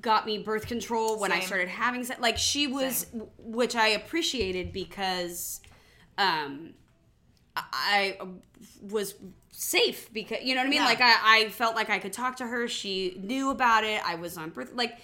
[0.00, 2.20] Got me birth control when I started having sex.
[2.20, 3.28] Like she was, Same.
[3.38, 5.60] which I appreciated because,
[6.18, 6.74] um,
[7.54, 8.18] I
[8.82, 9.14] was
[9.50, 10.80] safe because you know what I mean.
[10.80, 10.86] Yeah.
[10.86, 12.68] Like I, I felt like I could talk to her.
[12.68, 14.02] She knew about it.
[14.06, 14.98] I was on birth like.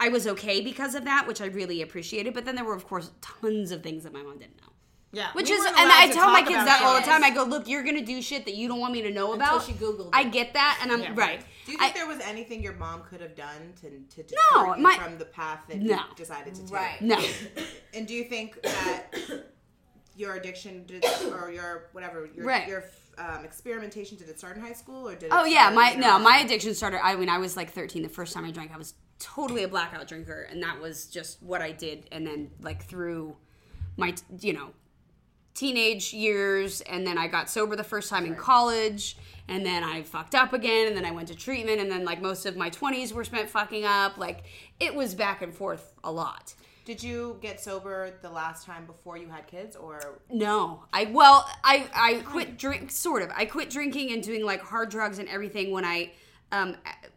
[0.00, 2.34] I was okay because of that, which I really appreciated.
[2.34, 4.71] But then there were, of course, tons of things that my mom didn't know.
[5.14, 7.22] Yeah, Which we is, and allowed I tell my kids that all the time.
[7.22, 9.62] I go, look, you're gonna do shit that you don't want me to know about.
[9.62, 10.32] she Googled I it.
[10.32, 11.44] get that, and I'm right.
[11.66, 14.36] Do you think I- there was anything your mom could have done to to deter
[14.54, 15.96] No, you my- from the path that No.
[15.96, 16.72] you decided to take?
[16.72, 17.00] Right.
[17.02, 17.22] no,
[17.94, 19.14] And do you think that
[20.16, 22.66] your addiction did, or your whatever your Right.
[22.66, 22.84] your
[23.18, 25.28] um, experimentation did it start in high school or did it?
[25.32, 26.22] Oh yeah, start my later no, on?
[26.22, 27.04] my addiction started.
[27.04, 28.72] I mean, I was like 13 the first time I drank.
[28.72, 32.08] I was totally a blackout drinker, and that was just what I did.
[32.10, 33.36] And then like through
[33.98, 34.70] my you know
[35.54, 39.16] teenage years, and then I got sober the first time in college,
[39.48, 42.22] and then I fucked up again, and then I went to treatment, and then like
[42.22, 44.16] most of my 20s were spent fucking up.
[44.18, 44.44] Like
[44.80, 46.54] it was back and forth a lot.
[46.84, 51.48] Did you get sober the last time before you had kids, or No, I well,
[51.62, 53.30] I I quit drink sort of.
[53.36, 56.12] I quit drinking and doing like hard drugs and everything when I
[56.50, 56.76] um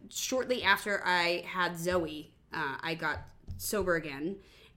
[0.09, 3.19] shortly after I had Zoie, uh, I got
[3.57, 4.35] sober again,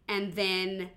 [0.09, 0.91] and then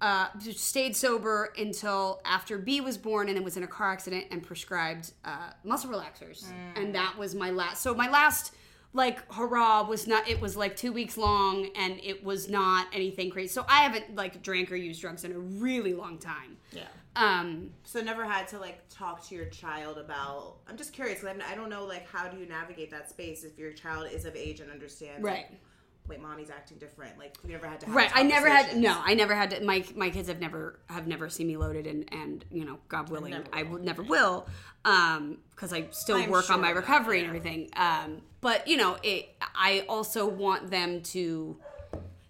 [0.00, 4.26] uh, stayed sober until after B was born, and then was in a car accident
[4.30, 6.44] and prescribed uh, muscle relaxers,
[6.74, 7.82] and that was my last.
[7.82, 8.52] So my last
[8.92, 10.28] like hurrah was not.
[10.28, 13.48] It was like two weeks long, and it was not anything crazy.
[13.48, 16.56] So I haven't like drank or used drugs in a really long time.
[16.72, 16.84] Yeah.
[17.16, 20.56] Um, so never had to like talk to your child about?
[20.68, 23.72] I'm just curious I'm- don't know like how do you navigate that space if your
[23.72, 25.24] child is of age and understands.
[25.24, 25.46] like, Right.
[26.08, 27.18] Wait, mommy's acting different.
[27.18, 27.86] Like you never had to.
[27.86, 28.10] Have right.
[28.14, 28.76] I never had.
[28.76, 29.64] No, I never had to.
[29.64, 33.10] My my kids have never have never seen me loaded, and and you know, God
[33.10, 34.46] willing, Never I will never will,
[34.84, 37.70] um, because I still I'm work on my of that, recovery and everything.
[37.76, 39.34] Um, but you know, it.
[39.54, 41.56] I also want them to.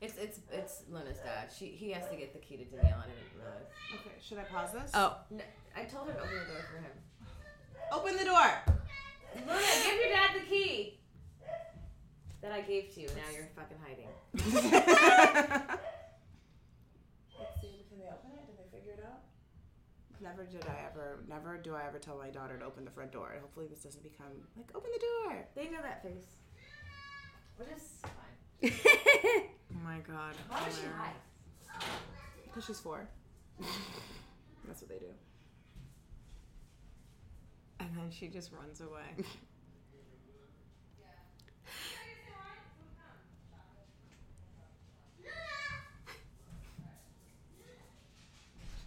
[0.00, 1.50] It's it's it's Luna's dad.
[1.56, 2.98] She he has to get the key to Danielle.
[2.98, 3.66] I didn't realize.
[3.94, 4.90] Okay, should I pause this?
[4.94, 5.42] Oh, No,
[5.76, 6.92] I told her to open the door for him.
[7.92, 8.50] open the door.
[9.46, 10.95] Luna, give your dad the key
[12.46, 13.08] that I gave to you.
[13.08, 14.06] Now you're fucking hiding.
[17.90, 18.46] Can they open it?
[18.46, 19.22] Did they figure it out?
[20.22, 21.24] Never did I ever.
[21.28, 23.32] Never do I ever tell my daughter to open the front door.
[23.32, 25.44] And hopefully this doesn't become like open the door.
[25.56, 26.36] They know that face.
[27.56, 28.72] Which is fine.
[29.68, 30.34] Oh my god.
[30.48, 31.00] Why does she hilarious.
[31.68, 31.84] hide?
[32.44, 33.06] Because she's four.
[34.66, 35.12] That's what they do.
[37.80, 39.26] And then she just runs away.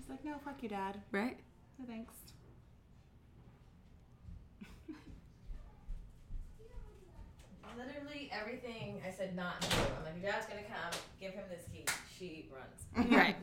[0.10, 1.00] She's like, no, fuck you, dad.
[1.12, 1.38] right.
[1.78, 2.14] No thanks.
[7.78, 9.76] Literally everything I said not to do.
[9.98, 11.00] I'm like, your dad's gonna come.
[11.22, 11.86] Give him this key.
[12.18, 13.10] She runs.
[13.16, 13.36] Right.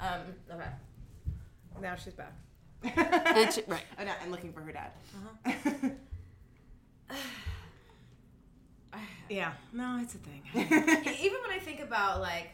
[0.00, 0.20] Um.
[0.50, 0.70] Okay.
[1.82, 2.32] now she's back.
[2.82, 3.82] That's right.
[3.98, 4.92] Oh, no, I'm looking for her dad.
[5.44, 5.88] Uh-huh.
[9.28, 9.52] Yeah.
[9.72, 10.42] No, it's a thing.
[10.54, 12.50] Even when I think about like,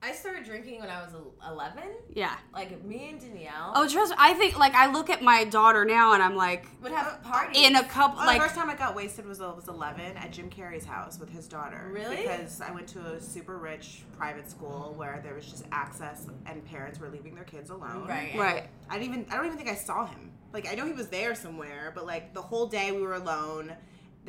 [0.00, 1.12] I started drinking when I was
[1.48, 1.82] 11.
[2.14, 2.36] Yeah.
[2.54, 4.16] Like me and Danielle Oh, trust me.
[4.18, 7.56] I think like I look at my daughter now, and I'm like, would have parties.
[7.58, 10.16] in a couple Oh, like the first time I got wasted was I was 11
[10.16, 11.90] at Jim Carrey's house with his daughter.
[11.92, 12.16] Really?
[12.16, 16.64] Because I went to a super rich private school where there was just access and
[16.64, 18.06] parents were leaving their kids alone.
[18.06, 18.36] right.
[18.36, 18.68] right.
[18.88, 20.30] I didn't even I don't even think I saw him.
[20.52, 23.72] Like I know he was there somewhere, but like the whole day we were alone.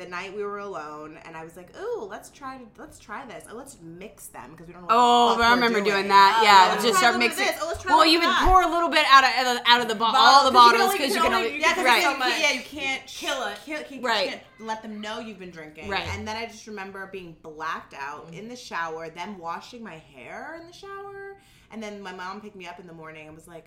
[0.00, 3.44] The night we were alone, and I was like, "Oh, let's try let's try this.
[3.50, 5.54] Oh, let's mix them because we don't know." What Oh, the but I fuck we're
[5.66, 6.38] remember doing, doing that.
[6.40, 7.54] Oh, yeah, let's just try start little bit of mixing.
[7.54, 7.62] this.
[7.62, 8.48] Oh, let's try well, you bit would that.
[8.48, 10.52] pour a little bit out of out of, out of the bo- all the Bottles,
[10.52, 12.02] 'cause bottles you because can you can only- only yeah, 'cause right.
[12.02, 13.58] you can't- yeah, you can't Kill it.
[13.66, 14.28] Can't, can't, Right.
[14.30, 15.90] can't let them know you've been drinking.
[15.90, 16.08] Right.
[16.14, 18.38] And then I just remember being blacked out mm.
[18.38, 21.36] in the shower, them washing my hair in the shower,
[21.70, 23.66] and then my mom picked me up in the morning and was like,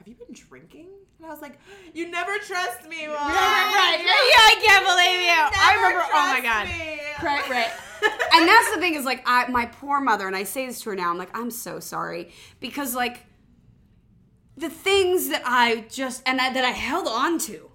[0.00, 0.88] "Have you been drinking?"
[1.18, 1.58] And I was like,
[1.94, 3.14] "You never trust me, mom.
[3.14, 3.98] right.
[4.00, 5.30] Yeah, I can't believe you.
[5.30, 6.12] I Never remember.
[6.12, 6.66] Oh my god.
[6.66, 7.70] me." Right, right.
[8.34, 10.90] and that's the thing is like I my poor mother, and I say this to
[10.90, 11.10] her now.
[11.10, 13.26] I'm like, I'm so sorry because like
[14.56, 17.70] the things that I just and I, that I held on to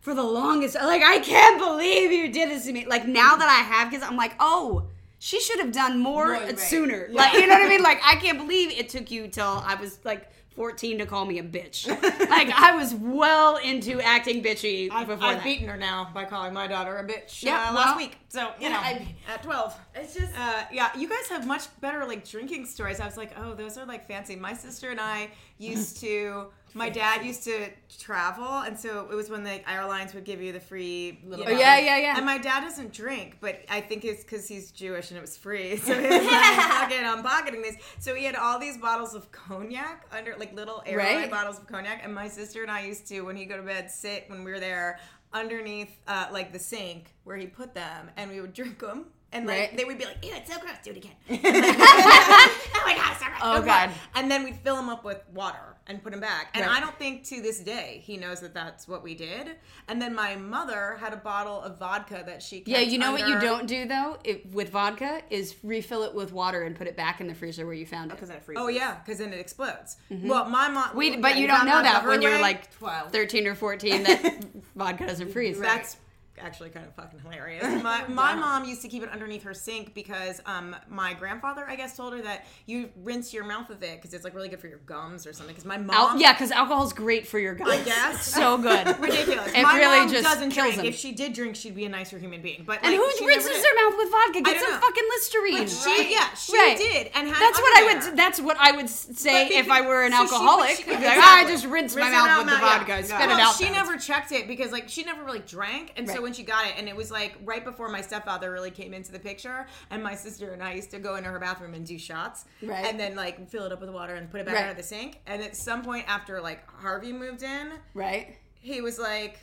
[0.00, 0.74] for the longest.
[0.76, 2.86] Like I can't believe you did this to me.
[2.86, 4.88] Like now that I have kids, I'm like, oh.
[5.18, 6.58] She should have done more Right, right.
[6.58, 7.08] sooner.
[7.10, 7.82] Like you know what I mean?
[7.82, 11.38] Like I can't believe it took you till I was like 14 to call me
[11.38, 11.86] a bitch.
[12.30, 15.44] like I was well into acting bitchy I've, before I've that.
[15.44, 17.42] beaten her now by calling my daughter a bitch.
[17.42, 18.16] Yeah, uh, well- last week.
[18.28, 19.78] So you know, I- at twelve.
[19.94, 23.00] It's just Uh, yeah, you guys have much better like drinking stories.
[23.00, 24.34] I was like, oh, those are like fancy.
[24.36, 26.46] My sister and I used to.
[26.76, 30.52] My dad used to travel, and so it was when the airlines would give you
[30.52, 31.18] the free.
[31.24, 32.16] Know, Oh, yeah, yeah, yeah.
[32.16, 35.36] And my dad doesn't drink, but I think it's because he's Jewish wishing it was
[35.36, 35.76] free.
[35.86, 37.76] So he was like, fucking, I'm pocketing this.
[37.98, 41.30] So he had all these bottles of cognac under, like little airline Right.
[41.30, 42.00] bottles of cognac.
[42.04, 44.50] And my sister and I used to, when he'd go to bed, sit when we
[44.52, 44.98] were there
[45.32, 49.06] underneath uh, like the sink where he put them, and we would drink them.
[49.32, 49.76] And like Right.
[49.76, 50.76] they would be like, "Ew, it's so gross.
[50.84, 53.32] Do it again." oh my god, sorry.
[53.42, 53.90] Oh, No God.
[54.14, 56.50] And then we'd fill them up with water and put them back.
[56.54, 56.76] And Right.
[56.76, 59.56] I don't think to this day he knows that that's what we did.
[59.88, 63.12] And then my mother had a bottle of vodka that she kept Yeah, you know
[63.12, 66.86] what you don't do though it, with vodka is refill it with water and put
[66.86, 68.14] it back in the freezer where you found it.
[68.14, 68.62] Because then it freezes.
[68.64, 69.96] Oh yeah, because then it explodes.
[70.10, 70.88] Well, my mom.
[70.88, 70.98] Mm-hmm.
[70.98, 73.12] We, yeah, but you don't know that when hard you're like 12.
[73.12, 74.44] 13 or 14 that
[74.76, 75.58] vodka doesn't freeze.
[75.58, 75.96] That's
[76.38, 77.62] actually kind of fucking hilarious.
[77.82, 81.76] My, my mom used to keep it underneath her sink because um, my grandfather, I
[81.76, 84.60] guess, told her that you rinse your mouth with it because it's like really good
[84.60, 85.54] for your gums or something.
[85.54, 87.70] Because my mom, Al- yeah, because alcohol's great for your gums.
[87.70, 88.26] I guess.
[88.36, 88.86] So good.
[89.00, 89.52] ridiculous.
[89.54, 90.76] It my really mom just doesn't kills drink.
[90.76, 90.86] them.
[90.86, 92.64] If she did drink, she'd be a nicer human being.
[92.66, 94.40] But And like, who rinses their mouth with vodka?
[94.42, 94.78] Get some know.
[94.80, 95.58] fucking Listerine.
[95.58, 96.76] But she, yeah, she Right.
[96.76, 98.16] did, and had That's what I would.
[98.16, 100.70] That's what I would say But if I were an so alcoholic.
[100.76, 101.22] she- I'd be like, exactly.
[101.24, 103.54] "Ah, I just rinse, my mouth with the vodka, spit it out.
[103.56, 106.22] She never checked it because like she never really drank, and so Right.
[106.26, 109.12] When she got it, and it was like right before my stepfather really came into
[109.12, 111.98] the picture, and my sister and I used to go into her bathroom and do
[112.00, 112.84] shots, Right.
[112.84, 114.62] and then like fill it up with water and put it back Right.
[114.64, 115.20] under the sink.
[115.28, 118.36] And at some point after like Harvey moved in, right.
[118.60, 119.38] he was like.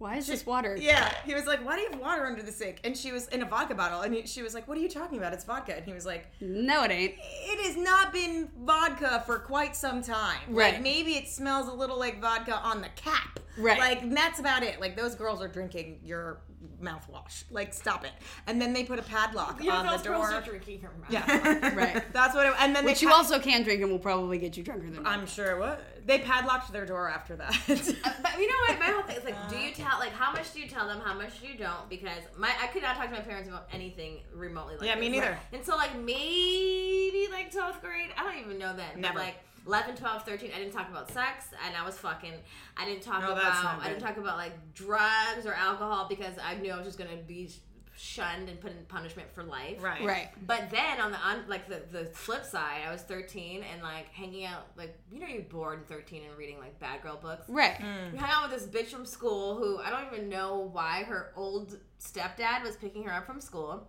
[0.00, 0.76] Why is this water?
[0.80, 3.26] Yeah, he was like, "Why do you have water under the sink?" And she was
[3.30, 5.32] in a vodka bottle, and he, she was like, "What are you talking about?
[5.32, 7.14] It's vodka." And he was like, No, it ain't.
[7.18, 10.38] it has not been vodka for quite some time.
[10.50, 10.74] Right.
[10.74, 13.40] Like maybe it smells a little like vodka on the cap.
[13.58, 13.78] Right.
[13.78, 14.80] Like and that's about it.
[14.80, 16.40] Like those girls are drinking your
[16.82, 17.44] mouthwash.
[17.50, 18.12] Like stop it.
[18.46, 20.16] And then they put a padlock on the door.
[20.16, 21.10] Girls are drinking her mouth.
[21.10, 21.74] Yeah.
[21.74, 22.12] Right.
[22.12, 22.46] That's what.
[22.46, 24.62] It, and then Which they you pa- also can drink and will probably get you
[24.62, 27.54] drunker than I'm sure what they padlocked their door after that.
[27.68, 28.78] Uh, but you know what?
[28.78, 31.00] My whole thing is like, do you tell like how much do you tell them,
[31.00, 31.88] how much do you don't?
[31.90, 35.08] Because my I could not talk to my parents about anything remotely like Yeah, me
[35.08, 35.18] this.
[35.20, 35.38] neither.
[35.52, 38.10] Until like maybe like 12th grade.
[38.16, 38.86] I don't even know then.
[38.94, 39.18] But, Never.
[39.18, 39.36] like
[39.66, 42.32] 11, 12, 13, I didn't talk about sex and I was fucking.
[42.76, 46.34] I didn't talk that's about not I didn't talk about like drugs or alcohol because
[46.42, 47.50] I knew I was just gonna be
[47.98, 49.82] shunned and put in punishment for life.
[49.82, 50.04] right.
[50.04, 50.28] Right.
[50.46, 54.08] But then on the on like the, the flip side, I was 13 and like
[54.12, 57.48] hanging out like you know you're bored at 13 and reading like bad girl books.
[57.48, 57.78] Right.
[57.78, 58.12] Mm.
[58.12, 61.32] We hung out with this bitch from school who I don't even know why her
[61.34, 63.88] old stepdad was picking her up from school.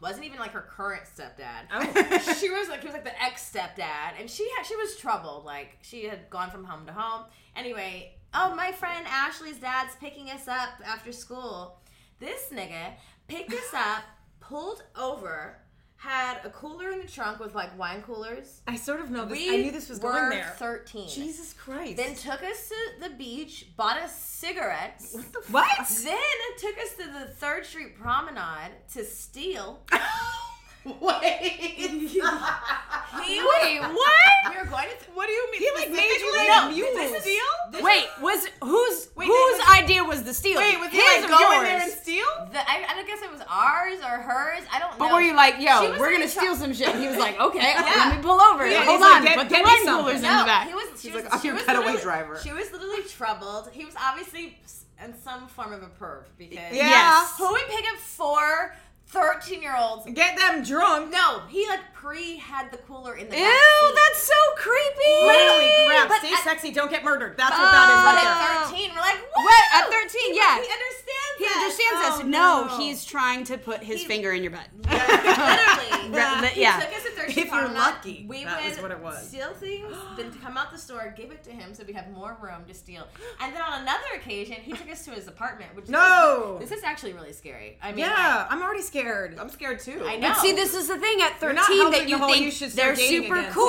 [0.00, 1.66] Wasn't even like her current stepdad.
[1.72, 2.34] Oh.
[2.40, 5.44] she was like he was like the ex stepdad, and she had she was troubled.
[5.44, 7.24] Like she had gone from home to home.
[7.54, 11.78] Anyway, oh my friend Ashley's dad's picking us up after school.
[12.18, 12.92] This nigga
[13.28, 14.02] picked us up,
[14.40, 15.58] pulled over,
[16.06, 18.60] had a cooler in the trunk with like wine coolers.
[18.66, 19.38] I sort of know this.
[19.38, 20.54] We I knew this was were going there.
[20.56, 21.08] Thirteen.
[21.08, 21.96] Jesus Christ.
[21.96, 25.14] Then took us to the beach, bought us cigarettes.
[25.14, 25.32] What?
[25.32, 25.88] the What?
[26.04, 26.18] Then
[26.58, 29.80] took us to the Third Street Promenade to steal.
[31.00, 32.10] Wait.
[33.24, 34.52] He Wait, what?
[34.52, 35.10] we were going to.
[35.14, 35.60] what do you mean?
[35.60, 36.48] He like made you Specifically?
[36.48, 36.94] like No, mules.
[36.94, 37.40] this is
[37.72, 40.58] this Wait, was whose Wait, whose wait, idea was the steal?
[40.58, 42.26] Wait, was he His like or go in there and steal?
[42.52, 44.64] The, I, I don't guess it was ours or hers.
[44.72, 44.96] I don't know.
[44.98, 46.88] But were you like, yo, we're like gonna try- steal some shit?
[46.88, 47.82] And he was like, okay, Yeah.
[48.10, 48.66] let me pull over.
[48.68, 50.44] Yeah, Hold he's like, on, get- put the get me wine coolers in No, the
[50.44, 50.68] back.
[50.68, 50.86] he was.
[51.00, 52.38] She She's was, like, I'm she your was getaway driver.
[52.44, 53.70] She was literally troubled.
[53.72, 54.58] He was obviously
[55.02, 56.88] in some form of a perv because Yeah.
[56.88, 57.34] Yes.
[57.38, 58.74] who would pick up four
[59.08, 60.04] 13 year olds?
[60.12, 61.10] Get them drunk.
[61.12, 63.94] No, he like pre had the cooler in the Ew, seat.
[63.94, 65.26] that's so creepy.
[65.26, 66.08] Literally, crap.
[66.08, 66.72] But Stay at- sexy.
[66.72, 67.36] Don't get murdered.
[67.36, 68.72] That's what But that is.
[68.72, 69.44] at 13, we're like, what?
[69.44, 69.64] What?
[69.74, 70.54] At 13, yeah.
[70.56, 71.56] He understands He us.
[71.56, 72.24] understands Oh, us.
[72.24, 72.78] No, no.
[72.78, 74.66] he's trying to put his He- finger in your butt.
[74.90, 76.10] Literally.
[76.10, 76.78] Re- li- He yeah.
[76.80, 79.28] took us to Third If you're lucky, we that would was what it was.
[79.28, 82.36] steal things, then come out the store, give it to him so we have more
[82.40, 83.06] room to steal.
[83.40, 86.58] And then on another occasion, he took us to his apartment, which No.
[86.60, 87.78] this is actually really scary.
[87.82, 88.95] I mean, Yeah, I'm already scared.
[89.04, 90.02] I'm scared too.
[90.04, 90.28] I know.
[90.28, 92.94] But see, this is the thing at 13 that you the think you should they're
[92.94, 93.66] start dating super again, cool,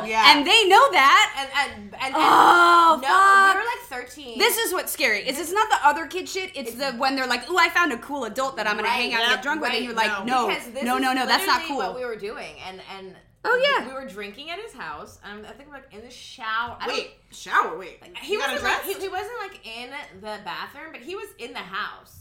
[0.00, 0.10] Celia.
[0.10, 0.36] Yeah.
[0.36, 1.34] and they know that.
[1.38, 3.54] and and and, and Oh, no, fuck.
[3.54, 4.38] we were like 13.
[4.38, 5.26] This is what's scary.
[5.28, 6.50] Is it's not the other kid shit.
[6.56, 8.94] It's the when they're like, oh, I found a cool adult that I'm gonna Right,
[8.94, 10.48] hang out and yep, get drunk with," and you're like, "No,
[10.82, 13.14] no, no, no, that's not cool." What we were doing, and and
[13.44, 13.86] Oh, yeah.
[13.86, 15.20] we were drinking at his house.
[15.24, 16.76] And I think we we're like in the shower.
[16.80, 17.78] I Wait, shower.
[17.78, 21.52] Wait, he wasn't like, he, he wasn't like in the bathroom, but he was in
[21.52, 22.17] the house.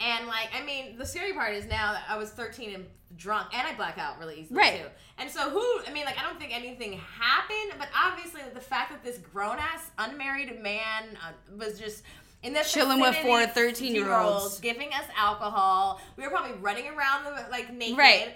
[0.00, 2.86] And like, I mean, the scary part is now that I was 13 and
[3.16, 4.80] drunk, and I black out really easily Right.
[4.80, 4.86] too.
[5.18, 5.60] And so, who?
[5.86, 9.58] I mean, like, I don't think anything happened, but obviously, the fact that this grown
[9.58, 12.02] ass unmarried man uh, was just.
[12.42, 14.60] In the Chilling with four 13-year-olds.
[14.60, 16.00] giving us alcohol.
[16.16, 17.98] We were probably running around the, like naked.
[17.98, 18.30] Right.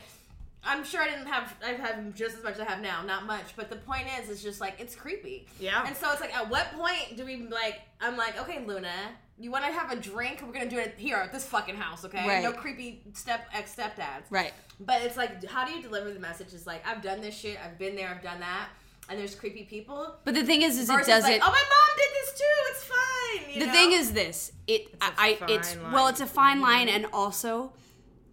[0.63, 3.03] I'm sure I didn't have I have had just as much as I have now,
[3.03, 3.57] not much.
[3.57, 5.47] But the point is, it's just like it's creepy.
[5.59, 5.85] Yeah.
[5.87, 7.81] And so it's like, at what point do we like?
[8.01, 8.93] I'm like, okay, Luna,
[9.39, 10.43] you want to have a drink?
[10.47, 12.27] We're gonna do it here at this fucking house, okay?
[12.27, 12.43] Right.
[12.43, 14.25] No creepy step ex stepdads.
[14.31, 14.53] Right.
[14.81, 16.49] But it's like, how do you deliver the message?
[16.53, 17.59] It's like, I've done this shit.
[17.65, 18.09] I've been there.
[18.09, 18.69] I've done that.
[19.09, 20.17] And there's creepy people.
[20.25, 21.31] But the thing is, is it doesn't.
[21.31, 22.45] like, oh, my mom did this too.
[22.71, 23.55] It's fine.
[23.55, 23.73] you the know?
[23.73, 25.93] thing is this it a I, I it's fine line.
[25.93, 27.05] well it's a fine line mm-hmm.
[27.05, 27.73] and also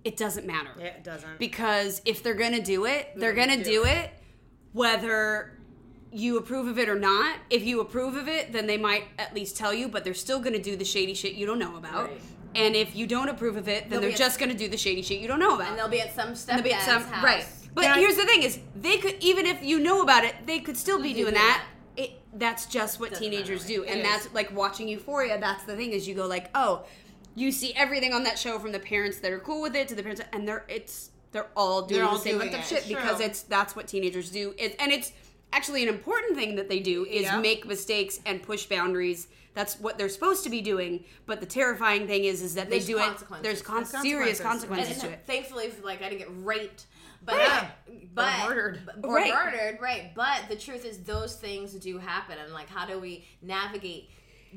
[0.03, 1.39] it doesn't matter it doesn't.
[1.39, 4.11] because if they're gonna do it they're gonna do it
[4.73, 5.57] whether
[6.13, 9.33] you approve of it or not if you approve of it then they might at
[9.33, 12.09] least tell you but they're still gonna do the shady shit you don't know about
[12.09, 12.21] Right.
[12.55, 15.01] and if you don't approve of it then They'll they're just gonna do the shady
[15.01, 17.23] shit you don't know about And they'll be at some They'll be at some house.
[17.23, 20.25] right but Can I- here's the thing is they could even if you know about
[20.25, 21.63] it they could still be do doing that.
[21.95, 23.73] that it that's just what Doesn't teenagers matter.
[23.75, 24.05] do It and is.
[24.05, 26.83] that's like watching euphoria that's the thing is you go like oh
[27.35, 29.95] you see everything on that show from the parents that are cool with it to
[29.95, 32.67] the parents and they're it's they're all doing They're all the same doing fucked it.
[32.67, 33.25] shit It's because true.
[33.27, 35.13] it's that's what teenagers do it, and it's
[35.53, 37.39] actually an important thing that they do is Yeah.
[37.39, 42.07] make mistakes and push boundaries that's what they're supposed to be doing but the terrifying
[42.07, 44.41] thing is is that There's they do it there's con- There's serious consequences.
[44.41, 46.85] consequences and to it thankfully, like I didn't get raped,
[47.25, 47.49] but Right.
[47.49, 47.65] Uh,
[48.13, 48.89] but Or murdered.
[49.03, 49.33] or Right.
[49.33, 50.15] murdered, right?
[50.15, 54.09] But the truth is, those things do happen, and like, how do we navigate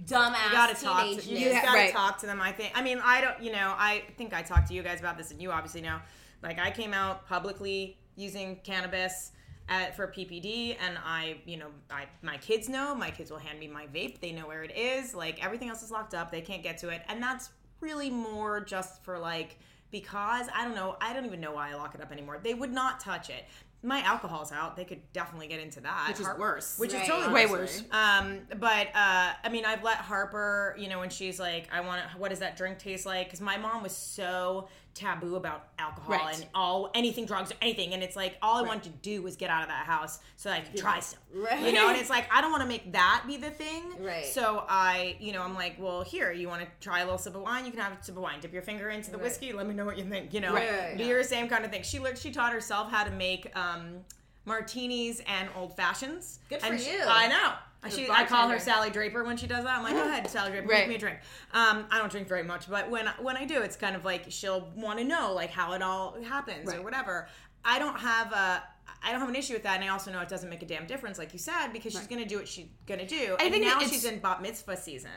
[0.07, 1.92] dumbass you gotta talk to you just gotta Right.
[1.92, 4.66] talk to them i think i mean i don't you know i think i talked
[4.66, 6.01] to you guys about this and you obviously know
[6.42, 9.30] like i came out publicly using cannabis
[9.69, 13.59] at, for ppd and i you know i my kids know my kids will hand
[13.59, 16.41] me my vape they know where it is like everything else is locked up they
[16.43, 17.51] can't get to it and that's
[17.81, 19.59] really more just for like
[19.91, 22.53] because i don't know i don't even know why i lock it up anymore they
[22.55, 23.45] would not touch it
[23.83, 26.79] my alcohol's out they could definitely get into that Which is Har- worse.
[26.79, 27.03] which Right.
[27.03, 27.83] is totally Way worse.
[27.83, 27.85] worse.
[27.93, 32.01] Um, but uh, I mean, I've let Harper, you know, when she's like, "I want
[32.11, 33.27] to," what does that drink taste like?
[33.27, 36.34] Because my mom was so taboo about alcohol Right.
[36.36, 39.36] and all anything drugs or anything, and it's like all I wanted to do was
[39.36, 41.61] get out of that house so that I could try stuff, Right.
[41.62, 41.88] you know.
[41.88, 44.24] And it's like I don't want to make that be the thing, Right.
[44.26, 47.34] So I, you know, I'm like, well, here, you want to try a little sip
[47.34, 47.64] of wine?
[47.66, 48.40] You can have a sip of wine.
[48.40, 49.53] Dip your finger into the whiskey.
[49.53, 50.32] Let me know what you think.
[50.32, 51.82] You know, Right, right, do your same kind of thing.
[51.82, 52.18] She learned.
[52.18, 53.51] She taught herself how to make.
[53.57, 54.05] Um,
[54.47, 56.38] Martinis and old fashions.
[56.51, 57.03] Good for and she- you.
[57.07, 57.53] I know.
[57.91, 58.59] She, I call her.
[58.59, 59.76] Sally Draper when she does that.
[59.78, 60.80] I'm like, go ahead, Sally Draper, Right.
[60.80, 61.18] make me a drink.
[61.53, 64.26] Um, I don't drink very much, but when when I do, it's kind of like
[64.28, 67.28] she'll want to know like how it all happens or whatever.
[67.64, 68.62] I don't have a.
[69.03, 70.66] I don't have an issue with that, and I also know it doesn't make a
[70.66, 73.37] damn difference, like you said, because she's gonna do what she's gonna do.
[73.39, 75.11] I and think now she's in bat mitzvah season,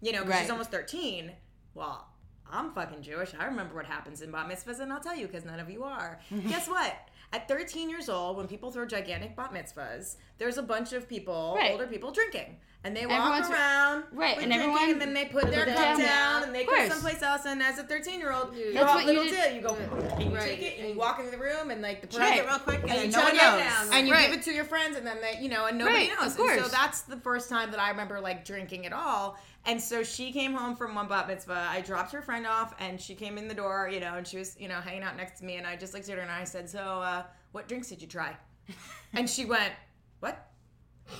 [0.00, 0.40] you know, because Right.
[0.42, 1.32] she's almost thirteen.
[1.74, 2.08] Well,
[2.50, 3.32] I'm fucking Jewish.
[3.38, 5.84] I remember what happens in bat mitzvahs, and I'll tell you because none of you
[5.84, 6.20] are.
[6.48, 6.94] Guess what?
[7.34, 11.54] At 13 years old, when people throw gigantic bat mitzvahs, there's a bunch of people,
[11.56, 11.72] Right.
[11.72, 12.58] older people, drinking.
[12.84, 15.76] And they walk Everyone's- around, right, and drinking, everyone- and then they put their cup
[15.76, 15.98] down.
[16.00, 17.46] down, and they go someplace else.
[17.46, 19.50] And as a 13 year old, you That's what what you did.
[19.50, 19.54] do.
[19.54, 20.42] You go, and you Right.
[20.42, 22.38] take it, and you walk into the room, and like the Chug Right.
[22.40, 23.90] it real quick, and, and you no one it, knows.
[23.92, 24.26] and you Right.
[24.30, 26.36] give it to your friends, and then they, you know, and nobody knows.
[26.36, 29.38] And so that's the first time that I remember like drinking at all.
[29.64, 31.68] And so she came home from one bat mitzvah.
[31.70, 34.38] I dropped her friend off, and she came in the door, you know, and she
[34.38, 36.30] was, you know, hanging out next to me, and I just looked at her and
[36.32, 38.36] I said, "So, uh, what drinks did you try?"
[39.14, 39.72] And she went,
[40.20, 40.48] "What?"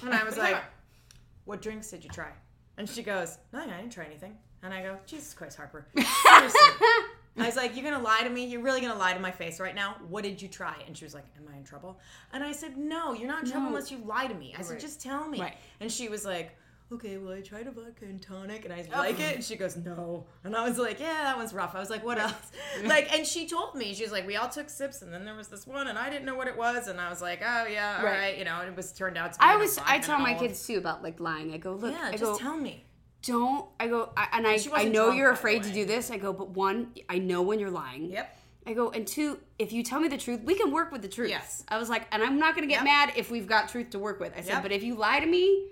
[0.03, 0.57] And I was like,
[1.45, 2.31] "What drinks did you try?"
[2.79, 3.71] And she goes, "Nothing.
[3.71, 5.87] I didn't try anything." And I go, "Jesus Christ, Harper.
[5.97, 8.45] I was like, "You're gonna lie to me?
[8.47, 9.97] You're really gonna lie to my face right now?
[10.09, 12.01] What did you try?" And she was like, "Am I in trouble?"
[12.33, 13.77] And I said, "No, you're not in trouble No.
[13.77, 15.57] unless you lie to me." I said, "Just tell me." Right.
[15.81, 16.57] And she was like,
[16.93, 18.99] "Okay, well, I tried a vodka and tonic, and I oh.
[18.99, 21.81] like it." And she goes, "No," and I was like, "Yeah, that one's rough." I
[21.81, 22.35] was like, "What else?"
[22.85, 25.35] like, and she told me she was like, "We all took sips, and then there
[25.35, 27.67] was this one, and I didn't know what it was," and I was like, "Oh
[27.67, 28.39] yeah, all right,", Right.
[28.39, 28.61] you know.
[28.61, 29.45] And it was turned out to be.
[29.45, 31.53] I vodka I tell my kids too about like lying.
[31.53, 32.87] I go, look, "Yeah, I just go, tell me."
[33.23, 33.67] don't.
[33.81, 36.11] I go, I, and I I know drunk, you're afraid to do this.
[36.11, 38.11] I go, but one, I know when you're lying.
[38.11, 38.39] Yep.
[38.67, 41.09] I go, and two, if you tell me the truth, we can work with the
[41.09, 41.31] truth.
[41.31, 41.65] Yes.
[41.69, 42.85] I was like, and I'm not gonna get Yep.
[42.85, 44.33] mad if we've got truth to work with.
[44.37, 44.63] I said, Yep.
[44.63, 45.69] but if you lie to me,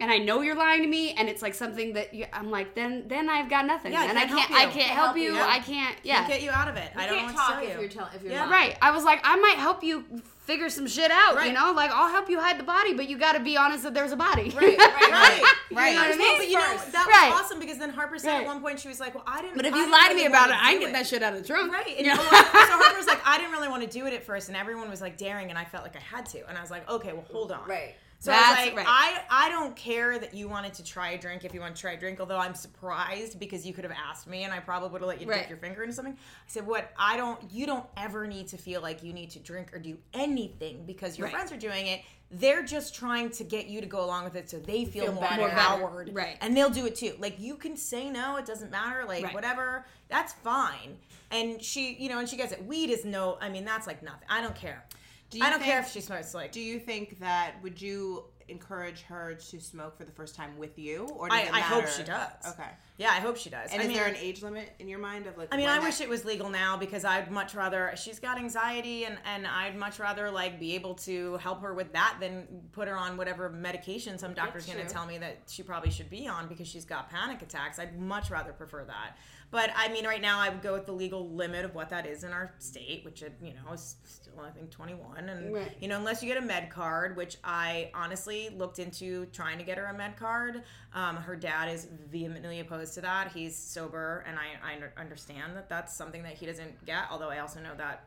[0.00, 2.74] and I know you're lying to me, and it's like something that you, I'm like,
[2.74, 3.92] then then I've got nothing.
[3.92, 4.70] Yeah, I and I can't can't, help I you.
[4.70, 5.34] can't Can't help help you.
[5.34, 5.40] you.
[5.40, 5.96] I can't.
[6.04, 6.14] Yeah.
[6.18, 6.90] Can't get you out of it.
[6.96, 7.80] I don't can't know what to talk tell if you.
[7.80, 8.40] you're telling if you're Yeah.
[8.46, 8.50] lying.
[8.52, 8.78] Right.
[8.82, 10.04] I was like, I might help you
[10.46, 11.72] figure some shit out, you know?
[11.72, 14.12] Like, I'll help you hide the body, but you got to be honest that there's
[14.12, 14.48] a body.
[14.56, 14.78] Right, right,
[15.10, 15.42] right.
[15.70, 15.88] Right.
[15.90, 16.38] You know what I mean?
[16.38, 16.92] But you know, First.
[16.92, 17.30] that Right.
[17.30, 18.40] was awesome because then Harper said Right.
[18.42, 19.56] at one point, she was like, well, I didn't.
[19.56, 21.22] But if you didn't lie to me about it, I do can get that shit
[21.22, 21.70] out of the trunk.
[21.72, 21.96] Right.
[21.98, 22.16] And Yeah.
[22.16, 25.02] so Harper's like, I didn't really want to do it at first, and everyone was
[25.02, 27.26] like daring, and I felt like I had to, and I was like, okay, well,
[27.30, 27.68] hold on.
[27.68, 27.94] Right.
[28.20, 28.86] So I was like, right.
[28.88, 31.80] I, I don't care that you wanted to try a drink if you want to
[31.80, 34.88] try a drink, although I'm surprised because you could have asked me and I probably
[34.88, 35.40] would have let you Right.
[35.42, 36.14] dip your finger into something.
[36.14, 36.16] I
[36.48, 39.72] said, what I don't, you don't ever need to feel like you need to drink
[39.72, 41.34] or do anything because your Right.
[41.34, 42.00] friends are doing it.
[42.30, 45.12] they're just trying to get you to go along with it so they feel, Feel
[45.14, 45.44] more better.
[45.48, 46.10] empowered.
[46.12, 46.36] Right.
[46.42, 47.14] And they'll do it too.
[47.18, 49.86] Like you can say no, it doesn't matter, like whatever.
[50.10, 50.98] That's fine.
[51.30, 52.62] And she, you know, and she gets it.
[52.66, 54.26] Weed is no I mean, that's like nothing.
[54.28, 54.84] I don't care.
[55.30, 58.24] Do you I don't care if she smokes like Do you think that would you
[58.48, 62.02] encourage her to smoke for the first time with you, or I, I hope she
[62.02, 62.30] does.
[62.48, 62.68] Okay.
[62.96, 63.70] Yeah, I hope she does.
[63.70, 65.48] And I is mean, there an age limit in your mind of like?
[65.52, 67.92] I mean, I wish it was legal now because I'd much rather.
[67.96, 71.92] She's got anxiety, and and I'd much rather like be able to help her with
[71.92, 75.62] that than put her on whatever medication some doctor's going to tell me that she
[75.62, 77.78] probably should be on because she's got panic attacks.
[77.78, 79.16] I'd much rather prefer that.
[79.50, 82.06] But I mean, right now I would go with the legal limit of what that
[82.06, 85.74] is in our state, which uh, you know is still I think 21, and Right.
[85.80, 89.64] you know unless you get a med card, which I honestly looked into trying to
[89.64, 90.62] get her a med card.
[90.94, 93.32] Um, her dad is vehemently opposed to that.
[93.32, 97.04] He's sober, and I, I understand that that's something that he doesn't get.
[97.10, 98.04] Although I also know that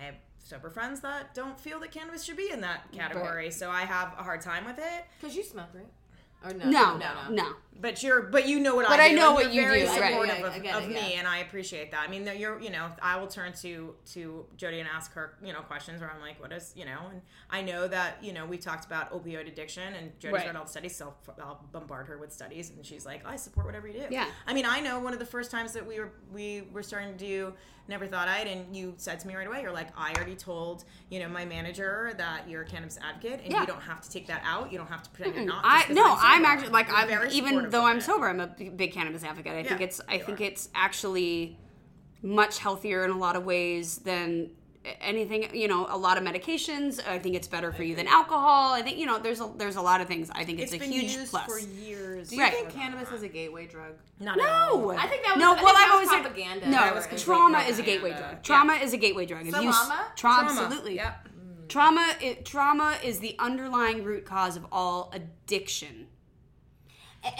[0.00, 3.70] I have sober friends that don't feel that cannabis should be in that category, so
[3.70, 5.04] I have a hard time with it.
[5.20, 5.86] Because you smoke, right?
[6.44, 6.68] Or no?
[6.96, 6.96] No,
[7.30, 9.16] no, But you're, but you know what But I I do.
[9.16, 10.10] know and what you're you very do, right.
[10.12, 11.18] supportive Yeah, of, of it, me, yeah.
[11.18, 12.04] and I appreciate that.
[12.06, 15.52] I mean, you're, you know, I will turn to to Jodie and ask her, you
[15.52, 18.46] know, questions where I'm like, what is, you know, and I know that, you know,
[18.46, 20.46] we've talked about opioid addiction, and Jodie's Right.
[20.46, 23.66] read all the studies, so I'll bombard her with studies, and she's like, I support
[23.66, 24.06] whatever you do.
[24.10, 24.26] Yeah.
[24.46, 27.12] I mean, I know one of the first times that we were we were starting
[27.16, 27.52] to do
[27.88, 30.84] Never Thought I'd, and you said to me right away, you're like, I already told,
[31.10, 33.62] you know, my manager that you're a cannabis advocate, and Yeah.
[33.62, 34.70] you don't have to take that out.
[34.70, 35.62] You don't have to pretend you're not.
[35.64, 36.20] I no, sober.
[36.22, 37.30] I'm actually like I'm very
[37.62, 38.02] even though I'm it.
[38.02, 39.52] sober, I'm a big, big cannabis advocate.
[39.54, 40.44] I think it's I think are.
[40.44, 41.58] it's actually
[42.22, 44.50] much healthier in a lot of ways than
[45.00, 48.72] anything you know a lot of medications i think it's better for you than alcohol
[48.72, 50.82] i think you know there's a there's a lot of things i think it's, It's
[50.82, 52.30] a been huge used plus for years.
[52.30, 52.52] Do you Right.
[52.52, 53.92] think cannabis is a gateway drug?
[54.18, 54.78] Not at all.
[54.80, 56.66] no I think that was- no I think well that i've was always said propaganda.
[56.66, 59.68] no That was trauma is a gateway drug trauma is a gateway drug if you
[59.68, 60.04] s- Trauma?
[60.16, 60.50] tra- Trauma.
[60.50, 61.28] absolutely Yep.
[61.68, 66.08] trauma it, trauma is the underlying root cause of all addiction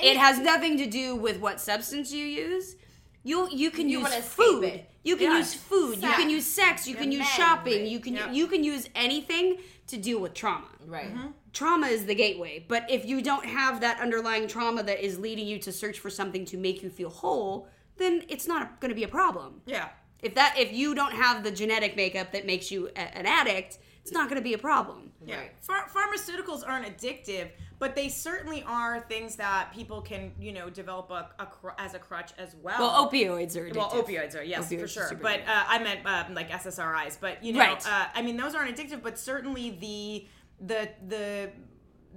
[0.02, 2.76] it has nothing to do with what substance you use.
[3.24, 4.64] You you can You use food.
[4.64, 4.90] it.
[5.04, 5.38] You can Yeah.
[5.38, 5.96] use food.
[5.96, 6.30] You can Sex.
[6.30, 6.88] use sex.
[6.88, 7.80] You can use men, shopping.
[7.82, 7.88] right.
[7.88, 8.30] You can Yeah.
[8.32, 9.58] you can use anything
[9.88, 10.68] to deal with trauma.
[10.86, 11.12] Right.
[11.14, 11.28] Mm-hmm.
[11.52, 12.64] Trauma is the gateway.
[12.66, 16.10] But if you don't have that underlying trauma that is leading you to search for
[16.10, 17.68] something to make you feel whole,
[17.98, 19.60] then it's not going to be a problem.
[19.66, 19.88] Yeah.
[20.22, 23.78] If that if you don't have the genetic makeup that makes you a- an addict,
[24.02, 25.10] it's not going to be a problem.
[25.24, 25.38] Yeah.
[25.38, 25.52] Right.
[25.60, 31.10] Phar- pharmaceuticals aren't addictive, but they certainly are things that people can, you know, develop
[31.12, 32.80] a, a cr- as a crutch as well.
[32.80, 33.76] Well, opioids are addictive.
[33.76, 37.18] Well, opioids are yes Opioids for sure, but uh, I meant um, like SSRIs.
[37.20, 37.86] But you know, Right.
[37.86, 40.26] uh, I mean those aren't addictive, but certainly the
[40.60, 41.50] the the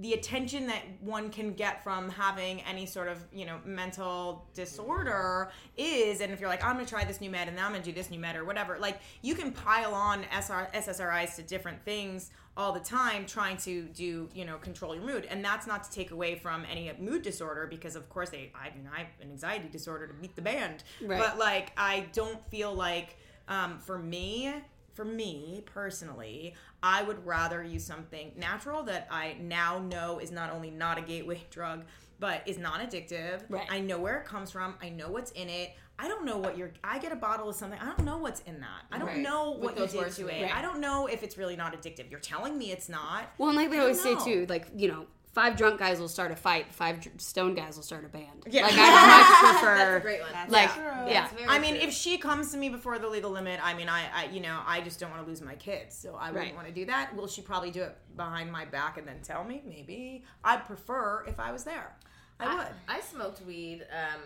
[0.01, 5.51] the attention that one can get from having any sort of you know mental disorder
[5.77, 7.83] is, and if you're like I'm gonna try this new med and then I'm gonna
[7.83, 11.83] do this new med or whatever, like you can pile on SR, SSRIs to different
[11.85, 15.83] things all the time trying to do you know control your mood and that's not
[15.83, 19.07] to take away from any mood disorder because of course they i mean i have
[19.21, 21.19] an anxiety disorder to beat the band Right.
[21.19, 23.17] but like i don't feel like
[23.49, 24.53] um, for me
[24.93, 26.55] for me personally
[26.85, 31.01] i would rather use something natural that i now know is not only not a
[31.01, 31.83] gateway drug
[32.19, 33.67] but is non-addictive Right.
[33.69, 36.57] i know where it comes from i know what's in it I don't know what
[36.57, 36.71] you're.
[36.83, 37.79] I get a bottle of something.
[37.79, 38.81] I don't know what's in that.
[38.91, 39.17] I don't Right.
[39.19, 40.41] know With what you did to it.
[40.41, 40.53] it.
[40.53, 42.11] I don't know if it's really not addictive.
[42.11, 43.29] You're telling me it's not.
[43.37, 45.05] Well, and like they I always say too, like you know,
[45.35, 48.45] five drunk guys will start a fight, five dr- stone guys will start a band.
[48.49, 48.63] Yeah.
[48.63, 49.75] Like I much prefer.
[49.77, 50.29] That's a great one.
[50.31, 50.83] That's Like, true.
[50.83, 51.21] yeah.
[51.21, 51.83] That's very I mean, true.
[51.83, 54.59] if she comes to me before the legal limit, I mean, I, I you know,
[54.65, 56.55] I just don't want to lose my kids, so I wouldn't Right.
[56.55, 57.15] want to do that.
[57.15, 59.61] Will she probably do it behind my back and then tell me?
[59.67, 60.23] Maybe.
[60.43, 61.95] I'd prefer if I was there.
[62.39, 62.67] I would.
[62.87, 63.85] I, I smoked weed.
[63.91, 64.21] Um,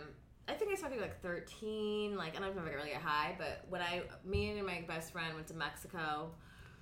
[0.47, 2.15] I think I smoked weed like 13.
[2.17, 4.83] Like, I don't know if I really get high, but when I, me and my
[4.87, 6.31] best friend went to Mexico,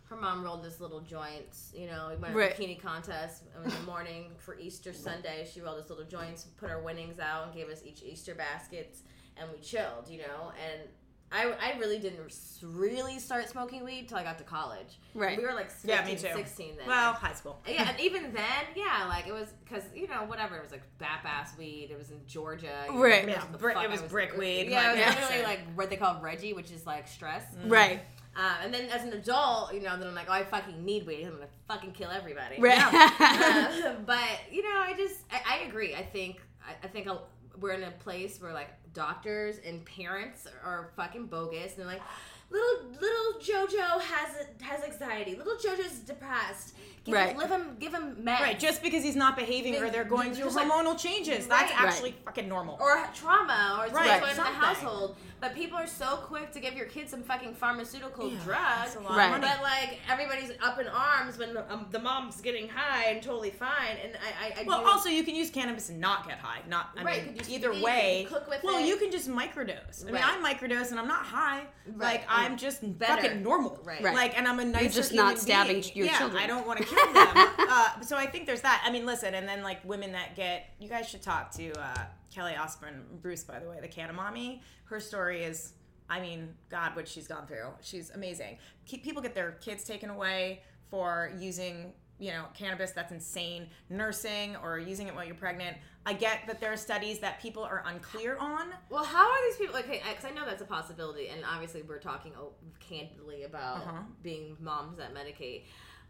[0.09, 1.71] her mom rolled this little joints.
[1.75, 2.57] You know, we went to Right.
[2.57, 5.47] a bikini contest in the morning for Easter Sunday.
[5.51, 9.01] She rolled us little joints, put our winnings out, and gave us each Easter baskets,
[9.35, 10.07] and we chilled.
[10.09, 10.89] You know, and.
[11.29, 12.21] I, I really didn't
[12.61, 14.97] really start smoking weed till I got to college.
[15.13, 15.37] Right.
[15.37, 16.29] We were like 15, Yeah, me too.
[16.33, 16.87] 16 then.
[16.87, 17.59] well, high school.
[17.67, 20.83] Yeah, and even then, yeah, like it was because you know whatever it was like
[20.99, 21.89] bap ass weed.
[21.91, 23.27] It was in Georgia, you know, Right.
[23.27, 25.59] Yeah, the brick- fuck it I was brick weed, Yeah, it was like, literally like
[25.75, 27.43] what they call Reggie, which is like stress.
[27.55, 27.71] Mm.
[27.71, 27.99] Right.
[28.37, 31.07] Uh, and then as an adult, you know, then I'm like, oh, I fucking need
[31.07, 31.25] weed.
[31.25, 32.59] I'm gonna fucking kill everybody.
[32.59, 32.77] Right.
[33.19, 35.95] Uh, but you know, I just I, I agree.
[35.95, 37.27] I think I, I think I'll,
[37.59, 42.01] we're in a place where like doctors and parents are fucking bogus, and they're like,
[42.49, 45.35] little little JoJo has has anxiety.
[45.35, 46.75] Little JoJo's depressed.
[47.03, 47.29] Give Right.
[47.29, 48.39] him, give him give him meds.
[48.41, 51.47] Right, just because he's not behaving or they're going through Just like- hormonal changes.
[51.47, 51.81] That's Right.
[51.81, 52.77] actually fucking normal.
[52.81, 55.15] or trauma or Right, right, going in the household.
[55.39, 58.57] But people are so quick to give your kids some fucking pharmaceutical drug.
[58.57, 59.29] That's a lot of Right.
[59.29, 59.47] money.
[59.47, 63.97] But like everybody's up in arms when um, the mom's getting high and totally fine.
[64.03, 66.61] And I, I, I Well, do, also you can use cannabis and not get high.
[66.67, 68.21] Not I Right, mean, either eat, way.
[68.23, 68.85] you cook with well, it.
[68.87, 70.05] you can just microdose.
[70.07, 71.67] I mean, I microdose and I'm not high.
[71.95, 72.36] Like Right.
[72.39, 73.21] I'm just Better.
[73.21, 73.79] fucking normal.
[73.83, 74.01] Right.
[74.01, 74.15] Right.
[74.15, 74.93] Like, and I'm a nice.
[74.93, 76.41] just not stabbing your yeah, children.
[76.41, 77.31] I don't want to kill them.
[77.35, 78.83] uh, so I think there's that.
[78.85, 80.69] I mean, listen, and then like women that get.
[80.79, 84.61] You guys should talk to uh, Kelly Osbourne, Bruce, by the way, the Canamami.
[84.85, 85.73] Her story is.
[86.09, 87.67] I mean, God, what she's gone through.
[87.81, 88.59] She's amazing.
[88.85, 92.91] People get their kids taken away for using, you know, cannabis.
[92.91, 93.67] That's insane.
[93.89, 95.77] Nursing or using it while you're pregnant.
[96.05, 98.67] I get that there are studies that people are unclear on.
[98.89, 99.75] Well, how are these people?
[99.77, 104.01] Okay, because I know that's a possibility, and obviously we're talking oh, candidly about Uh-huh.
[104.23, 105.63] being moms that medicate.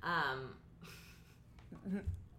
[0.03, 0.55] Um,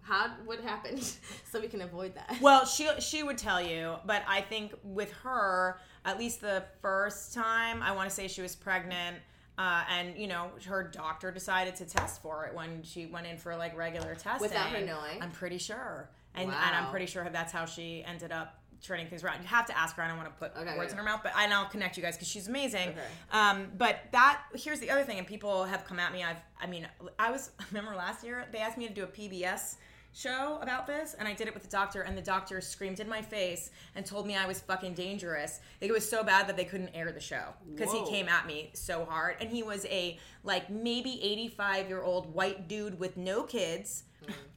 [0.02, 1.02] how what happened
[1.50, 2.38] so we can avoid that?
[2.40, 7.34] Well, she she would tell you, but I think with her, at least the first
[7.34, 9.18] time, I want to say she was pregnant.
[9.58, 13.36] Uh, and you know her doctor decided to test for it when she went in
[13.36, 15.20] for like regular testing Without her knowing?
[15.20, 19.24] I'm pretty sure, and, and I'm pretty sure that's how she ended up turning things
[19.24, 19.42] around.
[19.42, 20.02] You have to ask her.
[20.04, 20.92] I don't want to put Okay, words okay.
[20.92, 22.90] in her mouth, but and I'll connect you guys because she's amazing.
[22.90, 23.00] Okay.
[23.32, 26.22] Um, but that here's the other thing, and people have come at me.
[26.22, 26.86] I've I mean
[27.18, 29.74] I was remember last year they asked me to do a PBS
[30.12, 33.08] show about this and I did it with the doctor and the doctor screamed in
[33.08, 35.60] my face and told me I was fucking dangerous.
[35.80, 38.70] It was so bad that they couldn't air the show because he came at me
[38.74, 39.36] so hard.
[39.40, 44.04] And he was a like maybe 85 year old white dude with no kids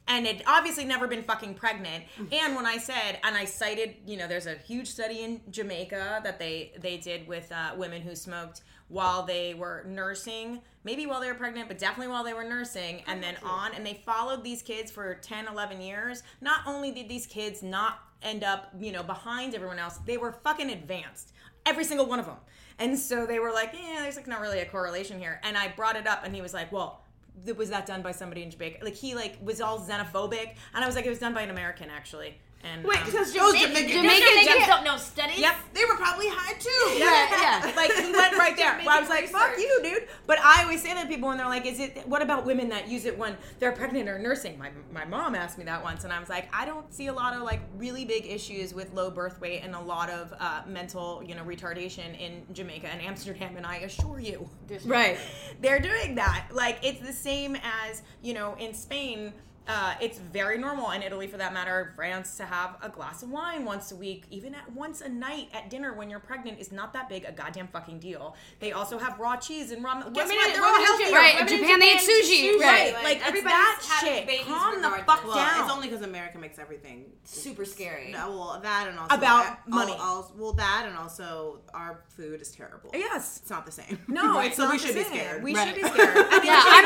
[0.08, 2.04] and had obviously never been fucking pregnant.
[2.32, 6.20] And when i said and i cited you know there's a huge study in jamaica
[6.24, 8.62] that they they did with uh, women who smoked
[8.92, 13.02] while they were nursing maybe while they were pregnant but definitely while they were nursing.
[13.06, 16.22] And then on and they followed these kids for 10 11 years.
[16.40, 20.32] Not only did these kids not end up you know behind everyone else they were
[20.32, 21.32] fucking advanced
[21.66, 22.36] every single one of them.
[22.78, 25.40] And so they were like yeah there's like not really a correlation here.
[25.42, 27.02] And i brought it up and he was like well
[27.56, 28.84] was that done by somebody in Jamaica?
[28.84, 31.50] Like he like was all xenophobic, and I was like, it was done by an
[31.50, 32.38] American actually.
[32.64, 35.38] And Wait, um, because Those Jamaican, Jamaicans Jamaican- don't know studies.
[35.40, 36.98] yep, they were probably high too.
[36.98, 37.28] yeah,
[37.66, 37.72] yeah.
[37.76, 38.78] Like he went right there.
[38.86, 41.38] Well, I was like, "Fuck you, dude." But I always say that to people when
[41.38, 42.06] they're like, "Is it?
[42.06, 45.58] What about women that use it when they're pregnant or nursing?" My my mom asked
[45.58, 48.04] me that once, and I was like, "I don't see a lot of like really
[48.04, 52.16] big issues with low birth weight and a lot of uh, mental, you know, retardation
[52.20, 54.48] in Jamaica and Amsterdam." And I assure you,
[54.84, 55.18] Right.
[55.60, 56.46] they're doing that.
[56.52, 59.32] Like it's the same as you know in Spain.
[59.68, 63.30] Uh, it's very normal in Italy, for that matter, France, to have a glass of
[63.30, 66.72] wine once a week, even at once a night at dinner when you're pregnant is
[66.72, 68.34] not that big a goddamn fucking deal.
[68.58, 69.94] They also have raw cheese and raw.
[70.02, 70.46] Guess Women what?
[70.48, 71.14] in- They're all women in healthier.
[71.14, 72.56] Right, in women Japan, they eat sushi.
[72.56, 72.60] sushi.
[72.60, 72.94] Right.
[72.94, 74.26] Like, Like, it's everybody's that having shit.
[74.26, 75.60] babies Calm the fuck Well, down.
[75.64, 78.10] it's only because America makes everything Super scary.
[78.10, 79.92] No, well, that and also About al- money.
[79.96, 82.90] al- well, that and also our food is terrible.
[82.92, 83.38] Yes.
[83.40, 83.98] It's not the same.
[84.08, 85.42] No, Right, it's so not we the should be scared.
[85.42, 85.68] We Right.
[85.68, 86.16] should be scared.
[86.16, 86.81] I mean, Yeah, we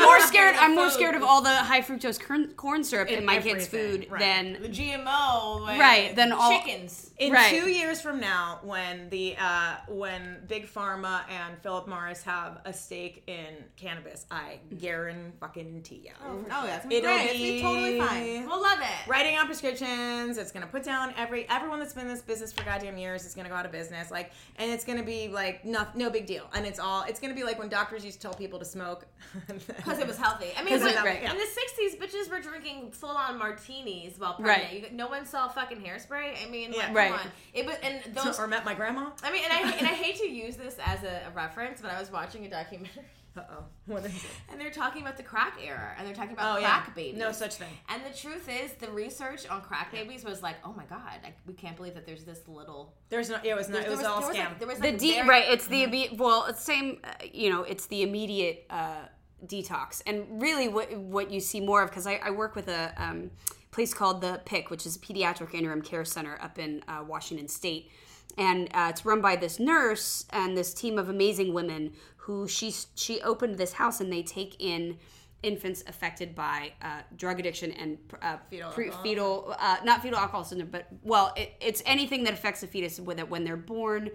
[0.55, 0.69] scared.
[0.69, 3.67] I'm more scared of all the high fructose corn, corn syrup in, In my kids'
[3.67, 4.19] food right.
[4.19, 7.11] than The GMO, like, Right, Than all- chickens.
[7.17, 7.49] in Right.
[7.49, 12.71] two years from now, when the uh, when Big Pharma and Philip Morris have a
[12.73, 16.11] stake in cannabis, I guarantee you.
[16.25, 17.23] Oh, yeah, it's It'll great.
[17.25, 18.47] It's gonna be totally fine.
[18.47, 19.09] We'll love it.
[19.09, 20.37] Writing out prescriptions.
[20.37, 23.33] It's gonna put down every everyone that's been in this business for goddamn years is
[23.35, 24.11] gonna go out of business.
[24.11, 26.45] Like, and it's gonna be like no no big deal.
[26.53, 29.05] And it's all it's gonna be like when doctors used to tell people to smoke
[29.67, 30.36] Because it was healthy.
[30.57, 31.23] I mean, 'Cause when- it- right.
[31.23, 34.71] in the '60s, bitches were drinking full-on martinis while pregnant.
[34.71, 34.91] Right.
[34.91, 36.45] You, no one saw fucking hairspray.
[36.45, 36.77] I mean, Yeah.
[36.77, 37.11] like, come Right.
[37.11, 37.31] on.
[37.53, 38.39] It was, and those.
[38.39, 39.11] or met my grandma.
[39.23, 41.91] I mean, and I and I hate to use this as a, a reference, but
[41.91, 43.03] I was watching a documentary,
[43.37, 43.63] Uh oh.
[43.85, 44.21] What is it?
[44.49, 46.81] and they're talking about the crack era, and they're talking about Oh yeah.
[46.81, 47.19] crack babies.
[47.19, 47.69] No such thing.
[47.89, 51.33] And the truth is, the research on crack babies was like, oh my god, I,
[51.45, 52.95] we can't believe that there's this little.
[53.09, 53.37] There's no.
[53.43, 53.83] It was not.
[53.83, 55.45] It was, all there was like, there was the like de- very- right.
[55.49, 56.99] It's the imme- well, it's same.
[57.03, 59.05] Uh, you know, it's the immediate uh,
[59.45, 62.93] detox, and really what what you see more of because I, I work with a
[62.97, 63.31] um,
[63.71, 67.47] place called the PIC, which is a pediatric interim care center up in uh, Washington
[67.47, 67.91] State,
[68.37, 72.73] and uh, it's run by this nurse and this team of amazing women who she
[72.95, 74.97] she opened this house and they take in
[75.43, 80.43] infants affected by uh, drug addiction and uh, Fetal pre- fetal uh, not fetal alcohol
[80.43, 84.09] syndrome but well it, it's anything that affects the fetus when, when they're born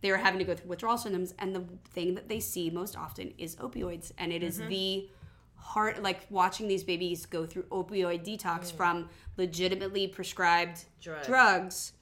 [0.00, 3.32] they're having to go through withdrawal symptoms and the thing that they see most often
[3.38, 5.08] is opioids and it is the
[5.56, 11.26] hard like watching these babies go through opioid detox from legitimately prescribed Drugs.
[11.26, 11.92] drugs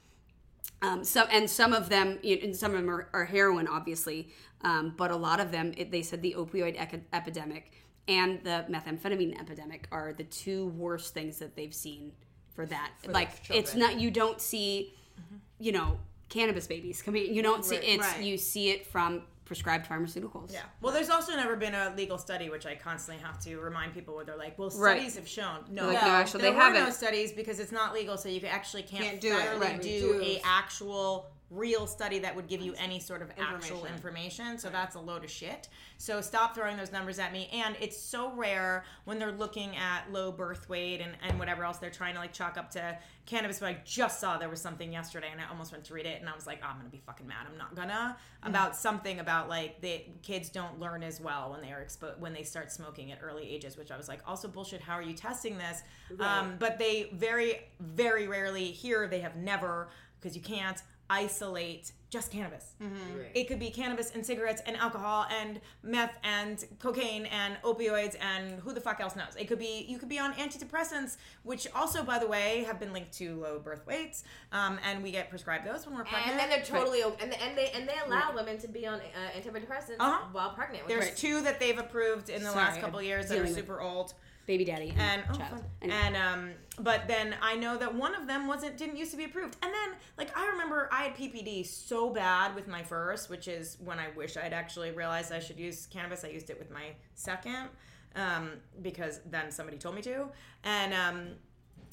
[0.81, 3.67] um, some and some of them, you know, and some of them are, are heroin,
[3.67, 4.29] obviously.
[4.61, 7.71] Um, but a lot of them, it, they said the opioid ec- epidemic
[8.07, 12.11] and the methamphetamine epidemic are the two worst things that they've seen
[12.55, 12.91] for that.
[13.07, 14.95] like it's not you don't see,
[15.59, 15.99] you know,
[16.29, 17.33] cannabis babies coming.
[17.33, 18.21] You don't see it's Right.
[18.23, 20.51] you see it from prescribed pharmaceuticals.
[20.51, 20.63] Yeah.
[20.81, 24.13] Well, there's also never been a legal study, which I constantly have to remind people
[24.13, 24.97] where they're like, "Well, Right.
[24.97, 26.93] studies have shown." No, Like, no, actually, there they were no haven't.
[26.95, 29.57] studies because it's not legal, so you actually can't, Can't do it.
[29.57, 29.81] Right.
[29.81, 33.93] do a actual real study that would give you any sort of actual Information.
[33.93, 34.57] information.
[34.57, 35.69] So that's a load of shit.
[35.97, 37.49] So stop throwing those numbers at me.
[37.53, 41.77] And it's so rare when they're looking at low birth weight and, and whatever else
[41.77, 43.59] they're trying to like chalk up to cannabis.
[43.59, 46.19] But I just saw there was something yesterday and I almost went to read it
[46.19, 47.47] and I was like, oh, I'm gonna be fucking mad.
[47.49, 51.71] I'm not gonna about something about like the kids don't learn as well when they
[51.71, 54.81] are exposed when they start smoking at early ages, which I was like, also bullshit.
[54.81, 55.81] How are you testing this?
[56.19, 59.87] Um, but they very, very rarely here they have never
[60.19, 62.73] because you can't isolate just cannabis.
[63.33, 68.61] It could be cannabis and cigarettes and alcohol and meth and cocaine and opioids and
[68.61, 69.35] who the fuck else knows.
[69.37, 72.93] It could be you could be on antidepressants, which also, by the way, have been
[72.93, 74.23] linked to low birth weights,
[74.53, 76.31] um, and we get prescribed those when we're pregnant.
[76.31, 78.99] And then they're totally o- and, and they and they allow women to be on
[79.01, 80.27] uh, antidepressants Uh-huh.
[80.31, 80.87] while pregnant.
[80.87, 83.81] There's is- two that they've approved in the last couple I'm years that are super
[83.81, 84.13] old.
[84.47, 85.63] Baby daddy and oh, child.
[85.81, 85.91] fun.
[85.91, 89.25] And um but then i know that one of them wasn't didn't used to be
[89.25, 93.47] approved and then like i remember i had ppd so bad with my first which
[93.47, 96.71] is when i wish i'd actually realized i should use cannabis i used it with
[96.71, 97.67] my second
[98.15, 98.51] um
[98.81, 100.27] because then somebody told me to
[100.63, 101.29] and um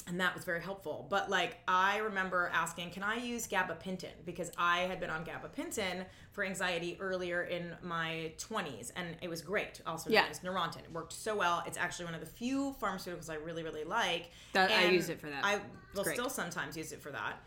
[0.07, 1.07] and that was very helpful.
[1.09, 6.05] But like, I remember asking, "Can I use gabapentin?" Because I had been on gabapentin
[6.33, 9.81] for anxiety earlier in my twenties, and it was great.
[9.87, 10.27] Also known Yeah.
[10.31, 10.81] as Neurontin.
[10.85, 11.63] It worked so well.
[11.67, 14.31] It's actually one of the few pharmaceuticals I really, really like.
[14.53, 15.45] That- I use it for that.
[15.45, 15.61] I
[15.95, 16.15] will great.
[16.17, 17.41] still sometimes use it for that.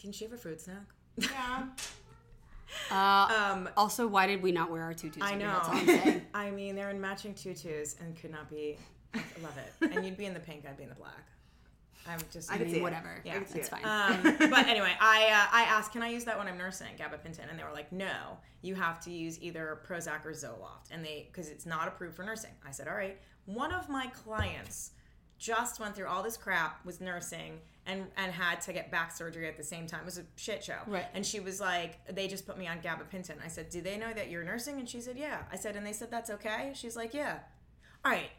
[0.00, 0.84] Can she have a fruit snack?
[1.18, 1.66] Yeah.
[2.90, 5.22] Um, Also, why did we not wear our tutus?
[5.22, 5.46] I know.
[5.46, 6.22] That's all I'm saying.
[6.34, 8.78] I mean, they're in matching tutus and could not be.
[9.14, 9.92] I love it.
[9.94, 11.24] And you'd be in the pink, I'd be in the black.
[12.06, 12.50] I'm just.
[12.50, 12.82] I could see it.
[12.82, 13.20] Whatever.
[13.24, 13.78] Yeah, can see it's it.
[13.82, 13.84] fine.
[13.84, 17.48] Um, but anyway, I uh, I asked, can I use that when I'm nursing gabapentin?
[17.48, 21.28] And they were like, no, you have to use either Prozac or Zoloft, and they
[21.30, 22.52] because it's not approved for nursing.
[22.66, 23.18] I said, all right.
[23.46, 24.92] One of my clients
[25.38, 29.48] just went through all this crap, was nursing, and and had to get back surgery
[29.48, 30.00] at the same time.
[30.00, 30.78] It was a shit show.
[30.86, 31.06] Right.
[31.14, 33.36] And she was like, they just put me on gabapentin.
[33.44, 34.78] I said, do they know that you're nursing?
[34.78, 35.42] And she said, yeah.
[35.52, 36.72] I said, and they said that's okay.
[36.74, 37.38] She's like, yeah.
[38.04, 38.30] All right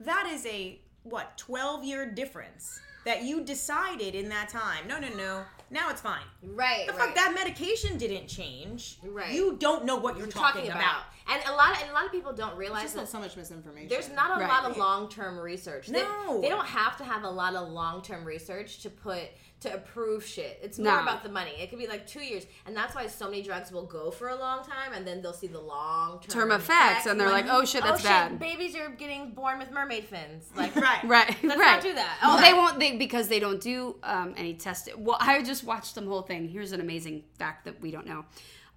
[0.00, 5.08] that is a what 12 year difference that you decided in that time no no
[5.16, 7.00] no now it's fine right, the right.
[7.06, 9.32] fuck that medication didn't change Right.
[9.32, 11.02] you don't know what you're talking, about.
[11.28, 13.36] And a lot of, and a lot of people don't realize Just that so much
[13.36, 13.88] misinformation.
[13.88, 14.48] there's not a Right.
[14.48, 15.88] lot of long term research.
[15.88, 16.40] They- No.
[16.40, 19.22] they, don't have to have a lot of long term research to put
[19.58, 20.58] to approve shit.
[20.62, 21.02] It's more No.
[21.02, 21.52] about the money.
[21.58, 24.28] It could be like two years, and that's why so many drugs will go for
[24.28, 27.64] a long time, and then they'll see the long Term effects, and they're like, oh
[27.64, 28.30] shit, that's oh, bad.
[28.32, 30.50] Shit, babies are getting born with mermaid fins.
[30.54, 31.72] Like, right Right, Let's right.
[31.76, 32.18] not do that.
[32.22, 32.78] Well, Oh, they won't.
[32.78, 35.02] They because they don't do um, any testing.
[35.02, 36.48] Well, I just watched the whole thing.
[36.48, 38.24] Here's an amazing fact that we don't know.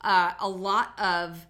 [0.01, 1.45] Uh, a lot of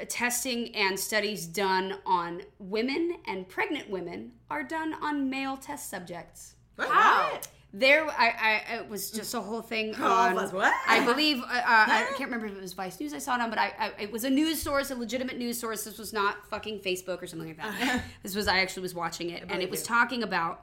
[0.00, 5.90] uh, testing and studies done on women and pregnant women are done on male test
[5.90, 6.54] subjects.
[6.78, 7.40] How?
[7.76, 10.34] There, I, I, it was just a whole thing on.
[10.36, 10.72] was what?
[10.86, 13.40] I believe uh, uh, I can't remember if it was Vice News I saw it
[13.40, 15.82] on, but I, I, it was a news source, a legitimate news source.
[15.82, 18.04] This was not fucking Facebook or something like that.
[18.22, 20.62] this was I actually was watching it, and it was talking about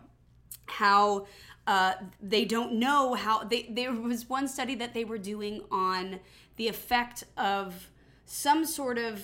[0.68, 1.28] how
[1.68, 3.68] uh, they don't know how they.
[3.70, 6.22] There was one study that they were doing on
[6.56, 7.90] the effect of
[8.26, 9.22] some sort of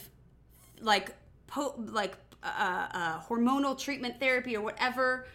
[0.81, 1.15] like
[1.47, 5.25] po- like uh, uh, hormonal treatment therapy or whatever,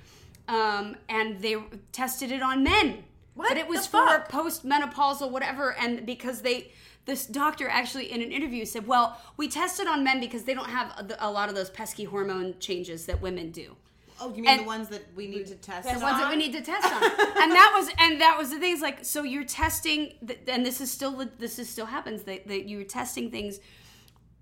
[0.48, 1.56] um, and they
[1.92, 3.04] tested it on men.
[3.34, 6.72] What But it was for postmenopausal whatever, and because they.
[7.04, 10.70] This doctor actually, in an interview, said, "Well, we tested on men because they don't
[10.70, 13.74] have a, a lot of those pesky hormone changes that women do."
[14.20, 15.88] Oh, you mean And- the ones that we need to test?
[15.88, 18.60] the ones that we need to test on and that was and that was the
[18.60, 22.22] thing is like so you're testing th- and this is still this is still happens
[22.22, 23.58] that, that you're testing things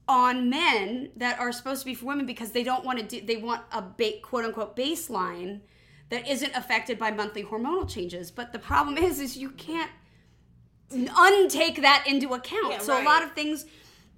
[0.07, 3.25] on men that are supposed to be for women because they don't want to do
[3.25, 5.61] they want a ba- quote unquote baseline
[6.11, 9.91] that isn't affected by monthly hormonal changes but the problem is is you can't
[10.93, 13.65] untake that into account Yeah, so a lot of things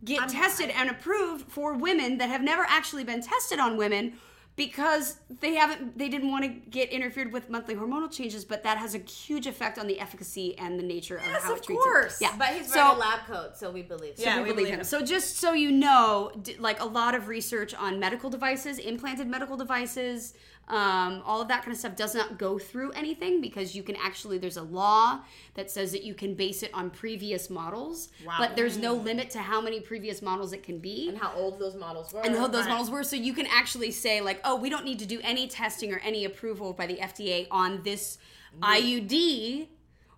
[0.04, 4.14] get tested and approved for women that have never actually been tested on women
[4.56, 8.76] because they haven't they didn't want to get interfered with monthly hormonal changes but that
[8.78, 11.64] has a huge effect on the efficacy and the nature of Yes, how of it
[11.64, 12.20] treats course.
[12.20, 14.14] it yeah But he's so wearing a lab coat, so we believe.
[14.18, 14.80] Yeah, we, we believe believe him.
[14.80, 14.84] him.
[14.84, 19.56] So just so you know, like a lot of research on medical devices, implanted medical
[19.56, 20.34] devices,
[20.68, 23.96] um, all of that kind of stuff does not go through anything because you can
[23.96, 25.20] actually there's a law
[25.54, 28.36] that says that you can base it on previous models Wow.
[28.38, 31.58] but there's no limit to how many previous models it can be and how old
[31.58, 32.20] those models were.
[32.20, 33.02] and how those models were.
[33.02, 35.98] So you can actually say like, oh, we don't need to do any testing or
[35.98, 38.18] any approval by the FDA on this
[38.60, 39.68] IUD.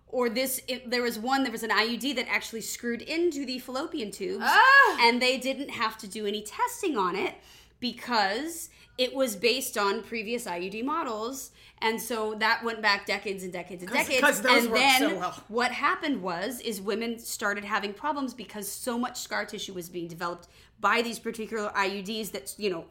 [0.07, 3.59] Or this, if there was one, there was an IUD that actually screwed into the
[3.59, 4.97] fallopian tubes, Ah!
[5.01, 7.35] and they didn't have to do any testing on it
[7.81, 13.51] because it was based on previous IUD models, and so that went back decades and
[13.51, 14.21] decades and 'Cause- decades.
[14.21, 15.43] 'cause those and work then so well.
[15.49, 20.07] what happened was is women started having problems because so much scar tissue was being
[20.07, 20.47] developed
[20.79, 22.85] by these particular IUDs that you know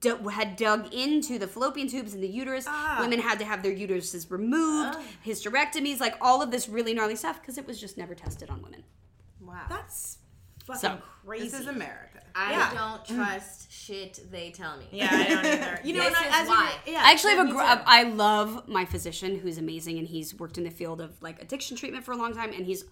[0.00, 2.64] d- had dug into the fallopian tubes in the uterus.
[2.68, 2.98] Ah.
[3.00, 7.40] Women had to have their uteruses removed, hysterectomies, like all of this really gnarly stuff
[7.40, 8.84] because it was just never tested on women.
[9.40, 9.64] Wow.
[9.68, 10.18] That's
[10.64, 11.48] fucking So, crazy.
[11.48, 12.20] this is America.
[12.34, 12.74] I Yeah.
[12.74, 14.84] don't trust shit they tell me.
[14.90, 15.80] yeah, I don't either.
[15.84, 16.72] You know, This and I, is as you- why.
[16.86, 17.50] yeah, I actually have a.
[17.52, 21.40] Gr- I love my physician who's amazing and he's worked in the field of like
[21.42, 22.84] addiction treatment for a long time and he's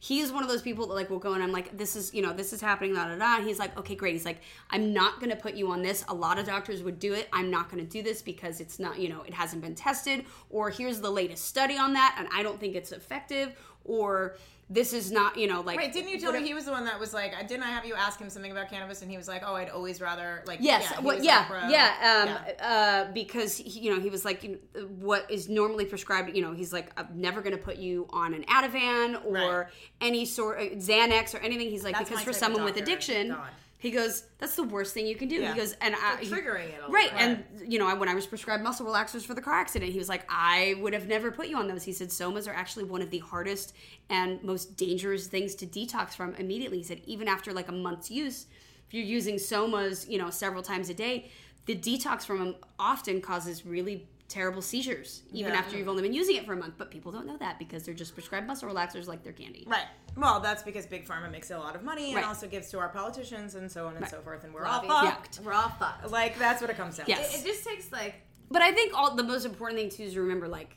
[0.00, 2.22] he's one of those people that like will go and I'm like this is you
[2.22, 4.92] know this is happening da da da and he's like okay great he's like I'm
[4.92, 7.68] not gonna put you on this a lot of doctors would do it I'm not
[7.68, 11.10] gonna do this because it's not you know it hasn't been tested or here's the
[11.10, 14.36] latest study on that and I don't think it's effective or
[14.70, 16.84] this is not you know like Wait, didn't you tell me he was the one
[16.84, 19.02] that was like, didn't I have you ask him something about cannabis?
[19.02, 20.58] And he was like, oh, I'd always rather like.
[20.60, 23.04] Yes, yeah, well, yeah, like, yeah, um, yeah.
[23.06, 26.34] Uh, because he, you know he was like, you know, what is normally prescribed.
[26.36, 29.66] You know, he's like, I'm never going to put you on an Ativan or Right.
[30.00, 31.70] any sort of Xanax or anything.
[31.70, 33.48] He's like, That's because for someone with addiction, God.
[33.80, 35.36] He goes, that's the worst thing you can do.
[35.36, 35.52] Yeah.
[35.54, 38.14] He goes, and I, he- triggering it a right, and you know, I- when I
[38.14, 41.30] was prescribed muscle relaxers for the car accident, he was like, I would have never
[41.30, 41.84] put you on those.
[41.84, 43.74] He said, somas are actually one of the hardest
[44.10, 46.78] and most dangerous things to detox from immediately.
[46.78, 48.46] He said, even after like a month's use,
[48.88, 51.30] if you're using somas, you know, several times a day,
[51.66, 55.58] the detox from them often causes really terrible seizures, even Yeah.
[55.58, 56.74] after you've only been using it for a month.
[56.76, 59.64] But people don't know that because they're just prescribed muscle relaxers like they're candy.
[59.66, 59.86] Right.
[60.16, 62.24] Well, that's because big pharma makes a lot of money and Right.
[62.26, 65.08] also gives to our politicians and so on and so forth, and we're all Lobby.
[65.08, 65.40] fucked.
[65.42, 66.10] We're all fucked.
[66.10, 67.06] Like that's what it comes down.
[67.06, 67.12] to.
[67.12, 67.34] Yes.
[67.34, 68.16] It, it just takes like
[68.50, 70.76] But I think all the most important thing too is to remember, like,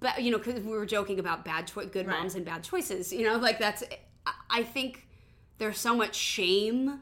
[0.00, 2.18] but you know, because we were joking about bad cho- good Right.
[2.20, 3.12] moms and bad choices.
[3.12, 3.82] You know, like that's.
[4.26, 5.06] I- I think
[5.58, 7.00] there's so much shame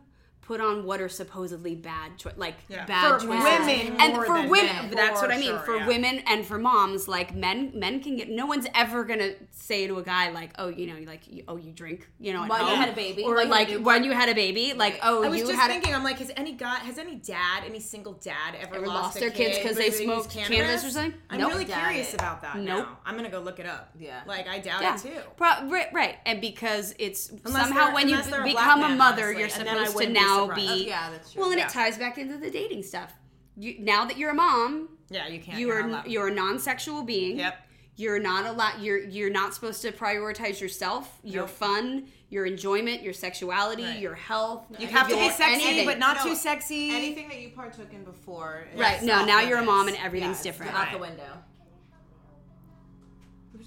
[0.48, 2.86] put on what are supposedly bad cho- like Yeah.
[2.86, 5.48] bad For choices women and more for than women men, that's for what i mean
[5.50, 5.86] sure, for yeah.
[5.86, 9.98] women and for moms like men men can get no one's ever gonna say to
[9.98, 12.76] a guy like oh you know like oh you drink you know at While you
[12.76, 15.22] had a baby, or while you like had when you had a baby like oh
[15.22, 18.54] I was just thinking, I'm like, has any guy, has any dad, any single dad
[18.58, 21.14] ever, Ever lost, lost their kids because they because smoked used cannabis or something?
[21.28, 21.52] I'm Nope.
[21.52, 22.20] really Doubt curious it.
[22.20, 22.56] about that.
[22.56, 22.86] Nope.
[22.86, 22.98] Now.
[23.04, 23.90] I'm gonna go look it up.
[23.98, 24.20] Yeah.
[24.26, 25.20] Like I doubt Yeah, it too.
[25.36, 28.92] Pro- right, right, and because it's Unless somehow when you unless they're a black become
[28.92, 30.78] a mother, you're and then supposed to wouldn't be now surprised.
[30.78, 30.84] be.
[30.84, 31.40] Oh, yeah, that's true.
[31.42, 31.66] Well, and Yeah.
[31.66, 33.12] it ties back into the dating stuff.
[33.56, 35.58] You, now that you're a mom, Yeah, you can't.
[35.58, 36.06] you you're allowed.
[36.06, 37.38] you're a non-sexual being.
[37.38, 37.64] Yep.
[37.96, 38.80] You're not allowed.
[38.80, 41.50] You're you're not supposed to prioritize yourself, your Nope.
[41.50, 43.98] fun, your enjoyment, your sexuality, Right.
[43.98, 44.66] your health.
[44.78, 45.86] You have to be sexy, anything.
[45.86, 46.90] but not No, too sexy.
[46.94, 48.68] Anything that you partook in before.
[48.72, 49.02] is right.
[49.02, 50.04] No, now you're a mom and limits.
[50.04, 50.42] everything's Yes.
[50.44, 50.74] different.
[50.74, 51.42] out the window.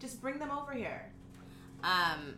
[0.00, 1.10] Just bring them over here.
[1.82, 2.34] Um,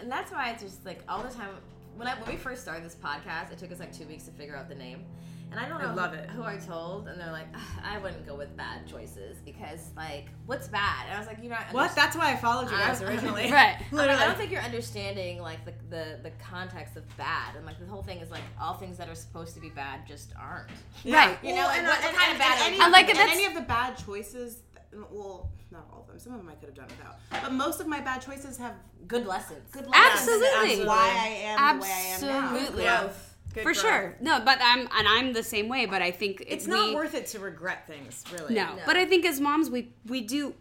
[0.00, 1.50] and that's why it's just like all the time.
[1.96, 4.30] When I when we first started this podcast, it took us like two weeks to
[4.32, 5.04] figure out the name,
[5.50, 6.30] and I don't I know love who, it.
[6.30, 7.46] who I told, and they're like,
[7.84, 11.06] I wouldn't go with bad choices because like what's bad?
[11.06, 11.94] And I was like, "You're know, What?
[11.94, 13.50] That's why I followed you guys um, originally.
[13.52, 13.80] Right.
[13.92, 14.20] Literally.
[14.20, 17.86] I don't think you're understanding like the, the the context of bad, and like the
[17.86, 20.70] whole thing is like all things that are supposed to be bad just aren't.
[21.04, 21.38] Right.
[21.44, 22.58] You know, like, what, what kind of bad?
[22.62, 24.62] any, you I like and any of the bad choices.
[25.10, 26.18] Well, not all of them.
[26.18, 27.16] Some of them I could have done without.
[27.42, 28.74] But most of my bad choices have
[29.08, 29.60] good lessons.
[29.72, 30.12] good lessons.
[30.12, 30.76] Absolutely.
[30.76, 32.38] That's why I am the way I am now.
[32.54, 32.82] Absolutely.
[32.84, 33.08] Yeah.
[33.54, 33.80] Good For growth.
[33.80, 34.16] sure.
[34.20, 35.86] No, but I'm and I'm the same way.
[35.86, 38.54] But I think It's we, not worth it to regret things, really.
[38.54, 38.76] No.
[38.84, 40.54] but I think as moms, we we do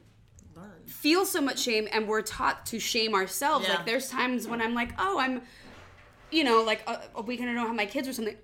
[0.55, 0.69] Learn.
[0.85, 3.68] feel so much shame, and we're taught to shame ourselves.
[3.68, 3.77] Yeah.
[3.77, 5.41] Like there's times when I'm like, oh, I'm,
[6.31, 8.38] you know, like uh, a, a weekend I don't have my kids or something.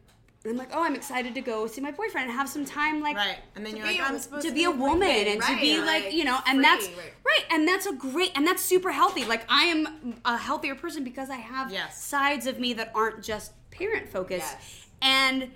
[0.44, 3.02] And I'm like, oh, I'm excited to go see my boyfriend and have some time,
[3.02, 3.40] like Right.
[3.56, 6.06] And then you're like, I'm supposed to to be a woman and to be like,
[6.06, 7.14] like, you know, and free, that's right.
[7.26, 9.26] right, and that's a great, and that's super healthy.
[9.26, 12.02] Like I am a healthier person because I have Yes.
[12.02, 14.88] sides of me that aren't just parent focused, Yes.
[15.02, 15.52] and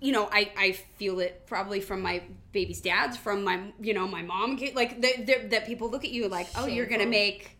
[0.00, 4.08] you know, I I feel it probably from my baby's dads, from my you know
[4.08, 7.56] my mom, like the, that people look at you like, oh, you're gonna make,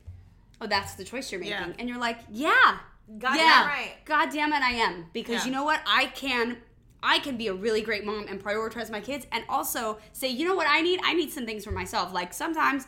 [0.61, 1.73] oh, that's the choice you're making, Yeah.
[1.79, 2.79] and you're like, yeah,
[3.19, 3.93] God yeah, damn right.
[4.05, 5.45] God damn it, I am because Yeah.
[5.47, 6.59] you know what, I can.
[7.07, 10.49] I can be a really great mom and prioritize my kids and also say, you
[10.49, 11.01] know what I need?
[11.05, 12.15] I need some things for myself.
[12.15, 12.87] Like sometimes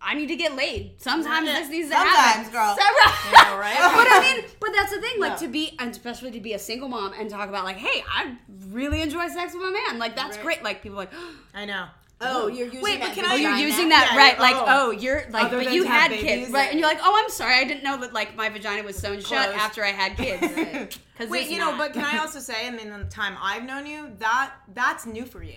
[0.00, 0.94] I need to get laid.
[1.02, 2.52] Sometimes this needs to Sometimes, happen.
[2.52, 2.76] girl.
[2.76, 3.32] Sarah.
[3.32, 3.76] Yeah, right?
[3.78, 5.18] but I mean, but that's the thing.
[5.18, 8.04] Like to be, and especially to be a single mom and talk about like, hey,
[8.08, 8.36] I
[8.70, 9.98] really enjoy sex with my man.
[9.98, 10.62] Like that's great.
[10.62, 11.12] Like people are like,
[11.54, 11.86] I know.
[12.24, 14.38] Oh, you're using Wait, but that can oh, I- you're using that Yeah, right?
[14.38, 14.64] Like, oh.
[14.68, 16.60] oh, you're like, Other but you had kids, right?
[16.62, 18.96] and- And you're like, oh, I'm sorry, I didn't know that like my vagina was
[18.96, 20.98] sewn shut after I had kids.
[21.12, 23.64] Because Wait, you know, but can I also say, I mean, in the time I've
[23.64, 25.54] known you, that that's new for you,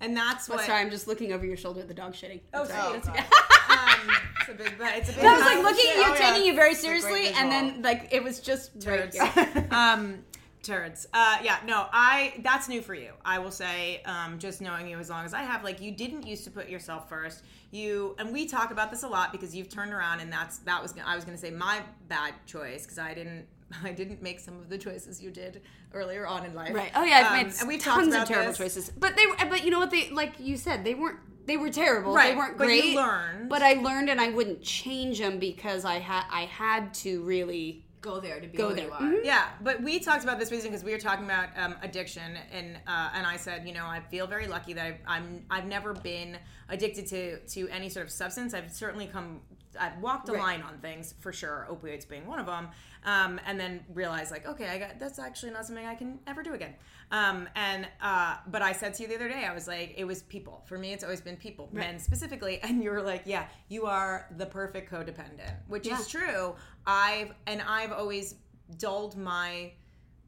[0.00, 0.60] and that's what.
[0.66, 2.40] Sorry, I'm just looking over your shoulder at the dog shitting.
[2.52, 3.00] Oh, Sorry.
[3.00, 3.18] sorry.
[3.18, 5.24] um, it's a big, but it's a big.
[5.24, 6.32] I was like looking at you, Oh, yeah.
[6.32, 9.16] taking you very It's a great seriously, and then like it was just right turds.
[9.18, 9.68] here.
[9.70, 10.18] um,
[10.62, 11.06] turds.
[11.12, 12.34] Uh, yeah, no, I.
[12.42, 13.12] That's new for you.
[13.24, 16.26] I will say, um, just knowing you as long as I have, like, you didn't
[16.26, 17.44] used to put yourself first.
[17.70, 20.82] You and we talk about this a lot because you've turned around, and that's that
[20.82, 23.46] was I was going to say my bad choice because I didn't.
[23.84, 25.62] I didn't make some of the choices you did
[25.94, 26.74] earlier on in life.
[26.74, 26.90] Right.
[26.94, 28.58] Oh yeah, I've Um, made and we've talked tons about of terrible this.
[28.58, 28.90] choices.
[28.90, 29.90] But they, but you know what?
[29.92, 31.18] They like you said, they weren't.
[31.46, 32.12] They were terrible.
[32.14, 32.32] Right.
[32.32, 32.96] They weren't but you great.
[32.96, 33.48] learned.
[33.48, 36.24] But I learned, and I wouldn't change them because I had.
[36.30, 38.86] I had to really Go there to be go who there.
[38.86, 39.00] you are.
[39.00, 39.24] Mhm.
[39.24, 42.76] Yeah, but we talked about this reason because we were talking about um, addiction, and
[42.86, 45.92] uh, and I said, you know, I feel very lucky that I've, I'm I've never
[45.92, 48.54] been addicted to to any sort of substance.
[48.54, 49.40] I've certainly come,
[49.78, 52.68] I've walked a line on things for sure, opioids being one of them,
[53.04, 56.42] um, and then realized like, okay, I got that's actually not something I can ever
[56.42, 56.74] do again.
[57.10, 60.04] Um, and uh, but I said to you the other day, I was like, it
[60.04, 60.62] was people.
[60.66, 62.60] For me, it's always been people, men specifically.
[62.70, 66.54] And you were like, yeah, you are the perfect codependent, which is true.
[66.86, 68.36] I've and I've always
[68.78, 69.72] dulled my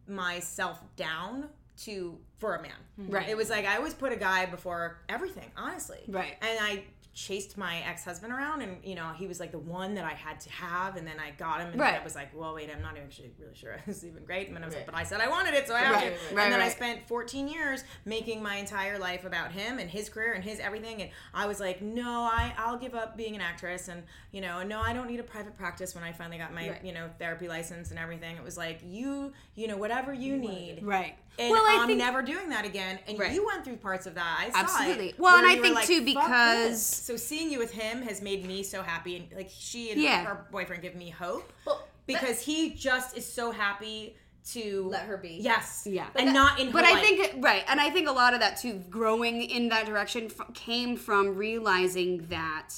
[0.08, 1.48] myself down
[1.84, 2.72] to for a man.
[2.98, 3.28] Right.
[3.28, 6.00] It was like I always put a guy before everything, honestly.
[6.08, 6.36] Right.
[6.40, 10.04] And I chased my ex-husband around and you know he was like the one that
[10.04, 12.00] I had to have and then I got him and Right.
[12.00, 13.76] I was like well wait I'm not actually really sure.
[13.86, 14.46] It's even great.
[14.46, 16.04] And then I was like but I said I wanted it so I have Right,
[16.04, 16.10] to.
[16.10, 19.90] right, right, and then I spent 14 years making my entire life about him and
[19.90, 23.34] his career and his everything and I was like no I I'll give up being
[23.34, 26.38] an actress and you know no I don't need a private practice when I finally
[26.38, 26.84] got my Right.
[26.84, 28.36] you know therapy license and everything.
[28.36, 31.16] It was like you you know whatever you need Right.
[31.38, 32.98] And well, I I'm think never doing that again.
[33.08, 33.32] And Right.
[33.32, 34.38] you went through parts of that.
[34.46, 35.08] I saw Absolutely.
[35.10, 38.20] It, Well, and I think, like, too, because- this." so seeing you with him has
[38.22, 40.24] made me so happy, and like she and Yeah.
[40.24, 44.16] her boyfriend give me hope Well, because he just is so happy
[44.52, 45.38] to Let her be.
[45.40, 45.84] Yes.
[45.86, 46.06] Yeah.
[46.16, 46.66] and But not in.
[46.66, 47.02] Her But I life.
[47.02, 50.52] think right, and I think a lot of that too, growing in that direction, f-
[50.54, 52.70] came from realizing that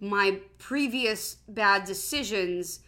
[0.00, 2.80] my previous bad decisions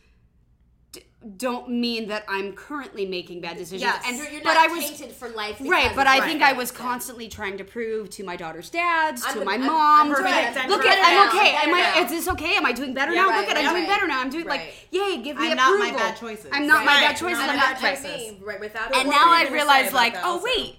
[1.37, 3.81] don't mean that I'm currently making bad decisions.
[3.81, 4.03] Yes.
[4.07, 5.57] And You're, but not I was tainted for life.
[5.61, 9.39] right, but I think I was constantly trying to prove to my daughter's dads, I'm
[9.39, 11.55] to my I'm- mom, I'm my, look at I'm okay.
[11.57, 12.05] Am I?
[12.05, 12.57] Is this okay?
[12.57, 13.29] Am I doing better Yeah, now?
[13.31, 14.21] right, look at I'm right, doing better now.
[14.21, 14.61] I'm doing Right.
[14.61, 16.51] like yay, give me I'm not my bad choices.
[16.53, 17.39] I'm not my bad choices.
[17.39, 18.41] I'm not bad choices.
[18.43, 18.95] right without.
[18.95, 20.77] and now I've realized like oh wait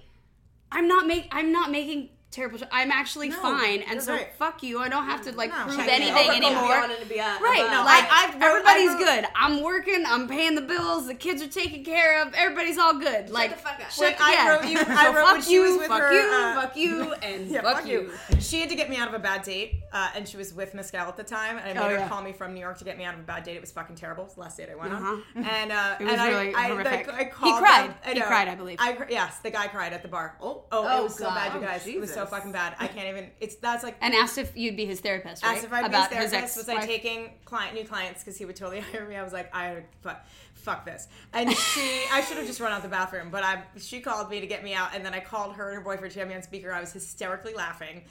[0.72, 4.28] i'm not make i'm not making terrible cho- i'm actually fine and so right.
[4.38, 7.82] fuck you i don't have to like No, prove anything anymore to be Right, No,
[7.84, 9.24] like I- I've wrote- everybody's I wrote- good.
[9.34, 10.04] I'm working.
[10.06, 11.06] I'm paying the bills.
[11.06, 12.34] The kids are taken care of.
[12.34, 13.30] Everybody's all good.
[13.30, 13.90] like the fuck up.
[13.90, 15.86] shut Wait, the- I wrote you- I So wrote fuck when she you, was with
[15.88, 18.10] fuck her, you, uh, fuck you, and Yeah, fuck, you.
[18.40, 20.74] She had to get me out of a bad date, uh, and she was with
[20.74, 22.08] Mescal at the time, and I made Oh, her yeah.
[22.08, 23.56] call me from New York to get me out of a bad date.
[23.56, 24.24] It was fucking terrible.
[24.24, 25.06] It was the last date I went Uh-huh.
[25.36, 27.06] on, and uh, It was and really I, I, horrific.
[27.06, 27.94] like, I He called cried.
[28.04, 28.76] them- He cried, I believe.
[28.80, 30.36] I yes, the guy cried at the bar.
[30.42, 31.86] Oh, oh, Oh, it was so bad, you Oh, guys.
[31.86, 32.76] It was so fucking bad.
[32.78, 33.30] I can't even.
[33.40, 33.96] It's that's like.
[34.00, 35.54] And asked if you'd be his therapist, right?
[35.56, 36.56] Asked if I'd About be his his therapist.
[36.58, 36.86] Was I ex-wife.
[36.90, 39.16] taking client new clients because he would totally hire me?
[39.16, 40.24] I was like, I would fuck,
[40.66, 41.06] fuck this.
[41.32, 44.40] And she, I should have just run out the bathroom, but I, she called me
[44.40, 46.12] to get me out, and then I called her and her boyfriend.
[46.12, 46.72] She had me on speaker.
[46.72, 48.02] I was hysterically laughing,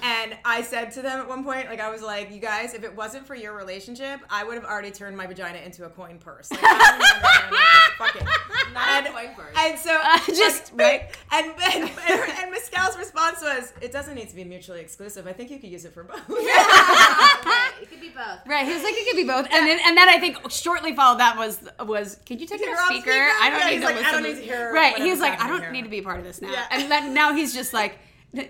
[0.00, 2.84] and I said to them at one point, like I was like, you guys, if
[2.84, 6.18] it wasn't for your relationship, I would have already turned my vagina into a coin
[6.18, 6.52] purse.
[6.52, 8.38] Like, I don't even understand, like.
[8.74, 9.56] Not and, a coin purse.
[9.58, 10.00] and so
[10.34, 11.10] just- right.
[11.32, 15.26] And and and, and Mescal's response was, "It doesn't need to be mutually exclusive.
[15.26, 18.40] I think you could use it for both." Right, it could be both.
[18.46, 20.94] Right, he was like, it could be both, and then and then I think shortly
[20.94, 23.02] followed that was was, can you take it off speaker?
[23.10, 23.30] speaker?
[23.42, 24.12] I don't Yeah, need to like, I listen.
[24.12, 25.70] don't need to hear Right, he was like, I don't here.
[25.72, 26.66] need to be a part of this now, Yeah.
[26.70, 27.98] and then now he's just like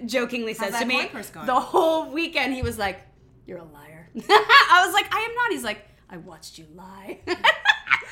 [0.06, 1.46] jokingly says to me coin purse going?
[1.46, 3.00] the whole weekend he was like,
[3.46, 4.08] you're a liar.
[4.16, 5.50] I was like, I am not.
[5.50, 7.18] He's like, I watched you lie.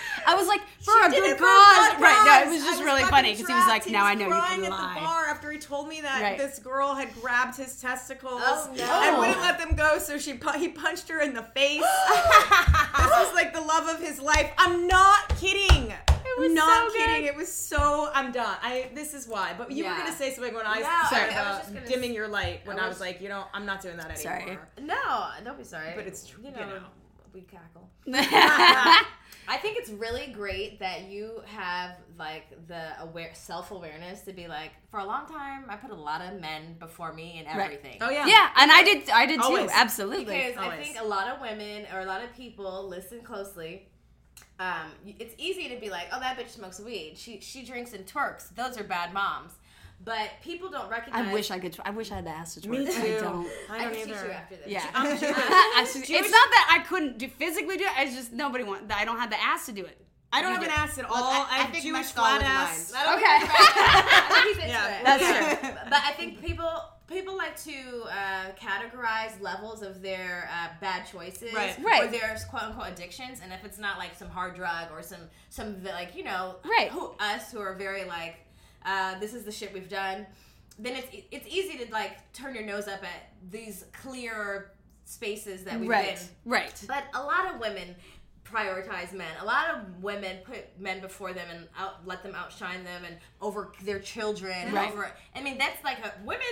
[0.26, 2.00] I was like, for a good cause.
[2.00, 4.26] Right, no, it was I just really funny because he was like, now I know
[4.26, 6.38] you crying can at the bar after he told me that Right.
[6.38, 8.84] this girl had grabbed his testicles Oh, no.
[8.84, 11.80] and wouldn't let them go, so she he punched her in the face.
[12.08, 14.50] this was like the love of his life.
[14.58, 15.92] I'm not kidding.
[16.24, 17.24] It was not so good.
[17.24, 18.10] It was so.
[18.14, 18.56] I'm done.
[18.62, 18.88] I.
[18.94, 19.54] This is why.
[19.58, 19.92] But you Yeah.
[19.92, 22.28] were gonna say something when I No, I- I was about gonna dimming s- your
[22.28, 22.60] light.
[22.64, 24.40] When I I was- was like, you know, I'm not doing that anymore.
[24.40, 24.58] Sorry.
[24.80, 25.92] No, don't be sorry.
[25.94, 26.82] But it's true, You you know, know.
[27.34, 27.90] we cackle.
[29.48, 34.46] I think it's really great that you have like the aware self awareness to be
[34.46, 37.98] like, for a long time, I put a lot of men before me in everything.
[38.00, 38.26] Oh yeah.
[38.26, 39.10] Yeah, and I did.
[39.10, 39.68] I did too.
[39.72, 40.36] Absolutely.
[40.36, 43.88] Because I think a lot of women or a lot of people listen closely.
[44.60, 47.14] Um, it's easy to be like, "Oh, that bitch smokes weed.
[47.16, 48.54] She she drinks and twerks.
[48.54, 49.52] Those are bad moms."
[50.04, 51.28] But people don't recognize.
[51.28, 51.76] I wish I could.
[51.84, 52.70] I wish I had asked to twerk.
[52.70, 52.92] Me too.
[52.92, 53.46] I don't.
[53.70, 54.26] I I don't can teach either.
[54.26, 54.66] you after this.
[54.66, 54.84] Yeah.
[54.94, 55.32] I'm Jewish.
[55.36, 57.90] I should- it's not that I couldn't do, physically do it.
[57.98, 58.90] It's just nobody want.
[58.92, 59.98] I don't have the ass to do it.
[60.34, 61.14] I don't have an ass at all.
[61.14, 62.92] I- I, I have think Jewish my flat is ass.
[62.94, 63.18] mine.
[63.18, 64.48] Okay.
[64.48, 65.04] He's into Yeah, it.
[65.04, 65.84] that's Yeah.
[65.84, 66.70] But I think people
[67.06, 67.72] people like to
[68.08, 71.76] uh, categorize levels of their uh, bad choices Right.
[71.82, 72.04] Right.
[72.04, 75.20] or their quote unquote addictions, and if it's not like some hard drug or some
[75.50, 76.88] some like you know Right.
[76.90, 78.36] who, us who are very like
[78.84, 80.26] uh, this is the shit we've done,
[80.78, 84.72] then it's it's easy to like turn your nose up at these clear
[85.04, 86.16] spaces that we've Right.
[86.16, 86.84] been Right.
[86.88, 87.94] but a lot of women
[88.44, 89.30] prioritize men.
[89.40, 93.16] A lot of women put men before them and out, let them outshine them and
[93.40, 94.72] over their children.
[94.72, 94.90] Right.
[94.92, 96.46] over, I mean, that's like a women.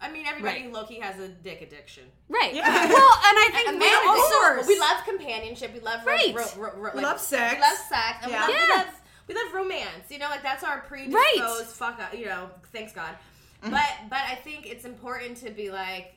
[0.00, 0.72] I mean, everybody Right.
[0.72, 2.04] lowkey has a dick addiction.
[2.28, 2.54] Right.
[2.54, 2.64] Yeah.
[2.88, 5.74] Well, and I think A we man also we love companionship.
[5.74, 6.34] We love Right.
[6.34, 7.54] ro- ro- ro- like, love sex.
[7.56, 8.18] We love sex.
[8.22, 8.46] And Yeah.
[8.46, 8.86] we, love, we love
[9.28, 10.10] we love romance.
[10.10, 11.64] You know, like that's our predisposed Right.
[11.66, 12.14] fuck up.
[12.14, 13.14] You know, thanks God.
[13.62, 13.70] Mm-hmm.
[13.70, 16.12] But but I think it's important to be like.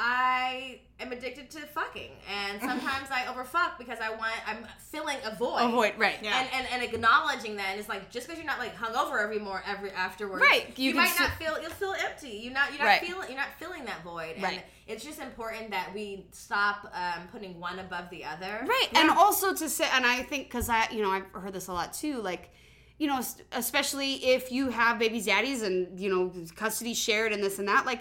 [0.00, 5.34] I am addicted to fucking, and sometimes I overfuck because I want I'm filling a
[5.34, 5.58] void.
[5.64, 5.92] avoid.
[5.98, 6.16] Right.
[6.22, 6.38] Yeah.
[6.40, 9.40] And, and, and acknowledging that, and it's like just because you're not like hungover every
[9.40, 12.28] more every afterwards, Right, You, you might s- not feel you'll feel empty.
[12.42, 13.00] You're not you're not Right.
[13.04, 14.34] feeling you're not filling that void.
[14.36, 14.64] And Right.
[14.86, 18.64] it's just important that we stop um, putting one above the other.
[18.66, 18.88] Right.
[18.94, 21.72] And also to say, and I think because I, you know, I've heard this a
[21.72, 22.22] lot too.
[22.22, 22.50] Like,
[22.98, 23.20] you know,
[23.52, 27.84] especially if you have baby daddies and you know custody shared and this and that,
[27.84, 28.00] like.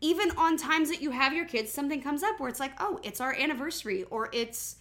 [0.00, 3.00] Even on times that you have your kids, something comes up where it's like, oh,
[3.02, 4.76] it's our anniversary, or it's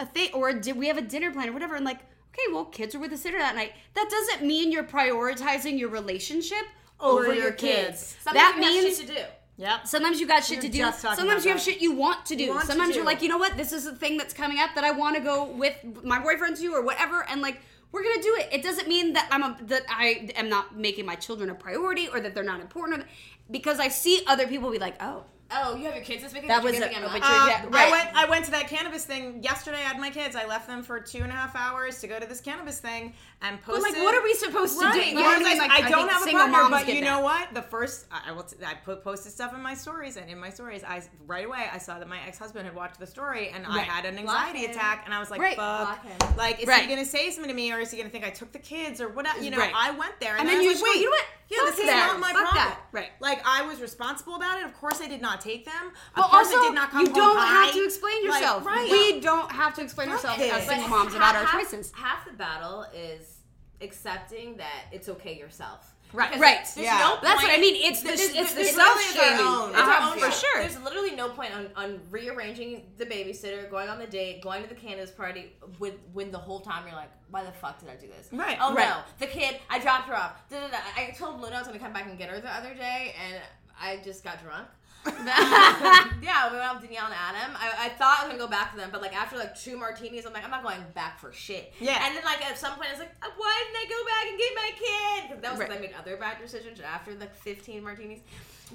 [0.00, 1.98] a thing, or did we have a dinner plan, or whatever, and like,
[2.30, 3.72] okay, well, kids are with us sitter that night.
[3.94, 6.64] That doesn't mean you're prioritizing your relationship
[6.98, 7.86] over, Over your, your kids.
[7.88, 8.16] kids.
[8.22, 9.20] Sometimes That you have means shit to do.
[9.58, 9.86] Yep.
[9.86, 10.90] Sometimes you got shit We to do.
[10.92, 11.60] Sometimes you have that.
[11.60, 12.48] shit you want to do.
[12.48, 13.56] want to Sometimes you're like, you know what?
[13.58, 16.56] This is a thing that's coming up that I want to go with my boyfriend
[16.56, 17.60] to or whatever, and like
[17.92, 18.48] we're gonna do it.
[18.50, 22.08] It doesn't mean that I'm a that I am not making my children a priority
[22.08, 23.06] or that they're not important, or,
[23.50, 25.24] because I see other people be like, oh,
[25.54, 26.50] Oh, you have your kids this weekend.
[26.50, 27.62] That was giving a- them but up?
[27.62, 28.08] you're- yeah, I went.
[28.16, 29.78] I went to that cannabis thing yesterday.
[29.78, 30.34] I had my kids.
[30.36, 33.14] I left them for two and a half hours to go to this cannabis thing
[33.42, 33.94] and but posted.
[33.94, 34.94] like, what are we supposed to Right.
[34.94, 35.08] do?
[35.08, 35.58] You know what I mean?
[35.58, 37.10] Like, I, don't think have a single partner, moms but get you that.
[37.10, 37.52] know what?
[37.54, 38.44] The first I I will.
[38.44, 41.66] T- I put posted stuff in my stories, and in my stories, I right away
[41.72, 44.64] I saw that my ex husband had watched the story, and I had an anxiety
[44.66, 45.56] attack, and I was like, Right.
[45.56, 46.04] "Fuck!"
[46.36, 46.82] Like, is Right.
[46.82, 49.00] he gonna say something to me, or is he gonna think I took the kids,
[49.00, 49.40] or whatever?
[49.42, 49.72] You know, Right.
[49.74, 51.26] I went there, and, And then, then you was like, "Wait, you know what?
[51.48, 53.10] Yeah, this is not my problem." Right.
[53.20, 54.64] Like, I was responsible about it.
[54.64, 55.92] Of course, I did not take them.
[56.14, 57.66] But of also, did not come you don't high.
[57.66, 58.64] have to explain Like, yourself.
[58.66, 58.90] right.
[58.90, 60.52] We don't have to explain ourselves it.
[60.52, 61.92] as single moms about our choices.
[61.94, 63.38] Half the battle is
[63.80, 65.88] accepting that it's okay yourself.
[66.12, 66.28] Right.
[66.28, 66.58] Because Right.
[66.74, 66.98] There's Yeah.
[66.98, 67.74] no That's what I mean.
[67.90, 69.70] It's the there's- it's there's- the self literally shaming.
[69.70, 70.34] It's our uh, own for fault.
[70.34, 70.60] sure.
[70.60, 74.68] There's literally no point on, on rearranging the babysitter, going on the date, going to
[74.68, 77.94] the cannabis party with when the whole time you're like, why the fuck did I
[77.96, 78.28] do this?
[78.30, 78.58] Right.
[78.60, 78.90] Oh Right.
[78.90, 80.32] no, the kid, I dropped her off.
[80.50, 80.76] Da, da, da.
[80.98, 83.40] I told Luna I was gonna come back and get her the other day, and
[83.80, 84.68] I just got drunk.
[85.06, 87.56] yeah, we went out with Danielle and Adam.
[87.56, 89.76] I, I thought I was gonna go back to them, but like after like two
[89.76, 91.72] martinis, I'm like, I'm not going back for shit.
[91.80, 92.04] Yeah.
[92.06, 94.28] And then like at some point, I was like, uh, why didn't I go back
[94.28, 95.22] and get my kid?
[95.28, 95.78] Because that was 'cause Right.
[95.78, 98.20] I made other bad decisions after the 15 martinis.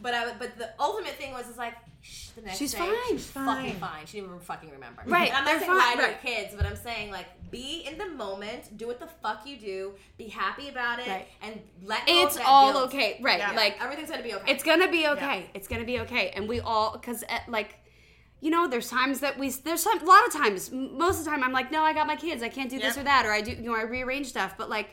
[0.01, 2.95] But I, but the ultimate thing was is like, shh, the next She's day, fine.
[3.09, 3.45] she's Fine.
[3.45, 4.05] fucking fine.
[4.05, 5.01] She didn't even fucking remember.
[5.05, 6.21] Right, And I'm they're not saying lie fine, to your right.
[6.21, 9.93] kids, but I'm saying like, be in the moment, do what the fuck you do,
[10.17, 11.27] be happy about it, Right.
[11.41, 12.85] and let It's all guilt.
[12.93, 13.19] okay.
[13.21, 13.39] Right.
[13.39, 13.51] Yeah.
[13.51, 14.51] Like Everything's gonna be okay.
[14.51, 15.49] it's gonna be okay.
[15.53, 16.29] It's gonna be okay.
[16.35, 17.75] And we all, because eh, like,
[18.39, 21.31] you know, there's times that we, there's some, a lot of times, most of the
[21.31, 22.43] time, I'm like, no, I got my kids.
[22.43, 24.53] I can't do this or that, or I do, you know, I rearrange stuff.
[24.57, 24.89] But like,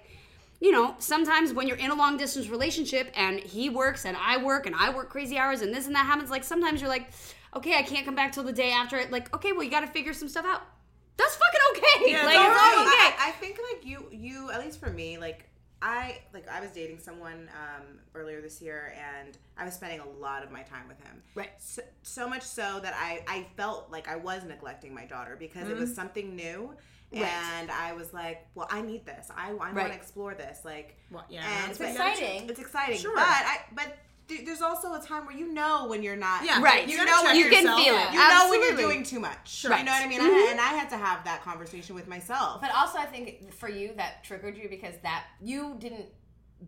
[0.61, 4.43] you know, sometimes when you're in a long distance relationship and he works and I
[4.43, 7.11] work and I work crazy hours and this and that happens, like sometimes you're like,
[7.55, 9.11] okay, I can't come back till the day after it.
[9.11, 10.63] Like, okay, well, you got to figure some stuff out.
[11.17, 12.13] That's fucking okay.
[12.13, 13.15] Yeah, like, it's it's all all okay.
[13.19, 15.49] I, I think like you, you at least for me, like
[15.81, 20.09] I like I was dating someone um, earlier this year, and I was spending a
[20.19, 21.23] lot of my time with him.
[21.35, 21.51] Right.
[21.59, 25.69] So, so much so that I I felt like I was neglecting my daughter because
[25.69, 26.75] it was something new.
[27.23, 27.61] Right.
[27.61, 29.29] And I was like, well, I need this.
[29.37, 30.59] I, I want to explore this.
[30.65, 32.51] Like, Well, yeah, and that's what you but- gotta do.
[32.51, 33.15] It's exciting, Sure.
[33.15, 33.97] but I but
[34.27, 36.45] there's also a time where you know when you're not.
[36.45, 36.89] Yeah, Right.
[36.89, 38.13] You gotta know when you can feel it.
[38.13, 39.51] You know when you're doing too much.
[39.51, 39.77] Sure.
[39.77, 40.21] You know what I mean?
[40.21, 40.53] I, mm-hmm.
[40.53, 42.61] and I had to have that conversation with myself.
[42.61, 46.07] But also, I think for you that triggered you because that you didn't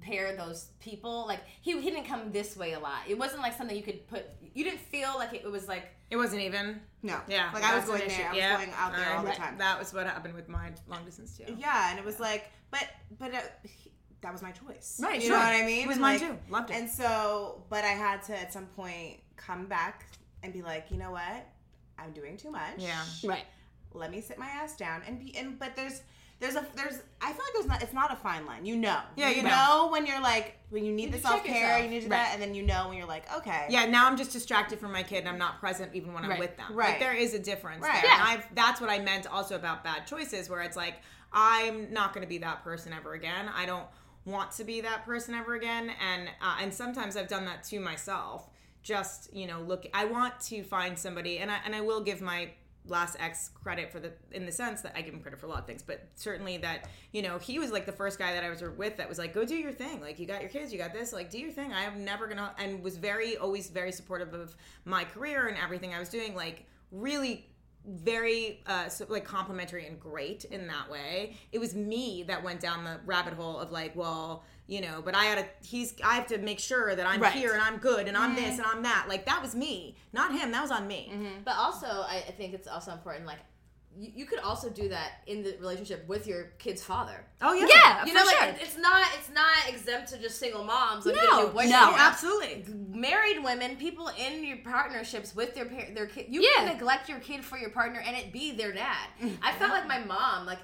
[0.00, 1.26] pair those people.
[1.26, 3.00] Like he he didn't come this way a lot.
[3.08, 4.26] It wasn't like something you could put.
[4.54, 5.88] You didn't feel like it, was like.
[6.10, 6.80] It wasn't even.
[7.02, 7.20] No.
[7.28, 8.26] Yeah, Like I was going there.
[8.26, 8.56] I was Yeah.
[8.56, 9.58] going out there all the time.
[9.58, 11.56] That was what happened with my long distance too.
[11.58, 12.86] Yeah, and it was like, but
[13.18, 13.92] but uh, he-
[14.22, 14.98] that was my choice.
[15.02, 15.38] Right, You sure.
[15.38, 15.82] know what I mean?
[15.84, 16.38] It was And, mine like- too.
[16.52, 16.76] Loved it.
[16.76, 20.06] And so, but I had to at some point come back
[20.42, 21.46] and be like, you know what?
[21.98, 22.78] I'm doing too much.
[22.78, 23.02] Yeah.
[23.24, 23.44] Right.
[23.92, 25.36] Let me sit my ass down and be.
[25.36, 26.02] And but there's
[26.38, 28.66] there's a there's I feel like there's not it's not a fine line.
[28.66, 29.00] You know.
[29.16, 29.48] Yeah, you you know.
[29.50, 32.24] know when you're like when you need the self care, you need to do Right.
[32.24, 33.66] that, and then you know when you're like, okay.
[33.70, 36.30] Yeah, now I'm just distracted from my kid and I'm not present even when I'm
[36.30, 36.40] Right.
[36.40, 36.66] with them.
[36.74, 36.90] Right.
[36.90, 37.82] Like there is a difference.
[37.82, 38.02] Right.
[38.02, 38.10] There.
[38.10, 38.14] Yeah.
[38.20, 40.96] And I've that's what I meant also about bad choices where it's like
[41.32, 43.48] I'm not going to be that person ever again.
[43.54, 43.86] I don't
[44.24, 47.80] want to be that person ever again and uh, and sometimes I've done that to
[47.80, 48.48] myself.
[48.82, 52.20] Just, you know, look I want to find somebody and I and I will give
[52.20, 52.50] my
[52.88, 55.48] last ex credit for the in the sense that I give him credit for a
[55.48, 58.44] lot of things, but certainly that you know he was like the first guy that
[58.44, 60.00] I was with that was like, go do your thing.
[60.00, 61.12] Like you got your kids, you got this.
[61.12, 61.72] Like do your thing.
[61.72, 65.94] I am never gonna and was very always very supportive of my career and everything
[65.94, 66.34] I was doing.
[66.34, 67.46] Like really
[67.88, 72.58] very uh so, like complimentary and great in that way it was me that went
[72.58, 76.14] down the rabbit hole of like well you know but i had to he's i
[76.14, 77.32] have to make sure that i'm Right.
[77.32, 78.62] here and i'm good and i'm this mm-hmm.
[78.62, 79.06] and i'm that.
[79.08, 79.96] Like that was me.
[80.12, 80.50] Not him.
[80.52, 81.10] That was on me.
[81.12, 81.42] Mm-hmm.
[81.44, 83.26] But also, I, I think it's also important.
[83.26, 83.38] Like,
[83.98, 87.24] you, you could also do that in the relationship with your kid's father.
[87.42, 88.48] oh yeah Yeah, You for know, like sure.
[88.48, 91.06] it- it's not it's not exempt to just single moms.
[91.06, 91.70] Like No, getting your boyfriend.
[91.70, 91.90] no.
[91.92, 96.64] Oh, absolutely married women, people in your partnerships with their par- their kid, you Yeah.
[96.64, 99.06] can neglect your kid for your partner and it be their dad.
[99.22, 99.36] Mm.
[99.42, 100.58] I felt like my mom, like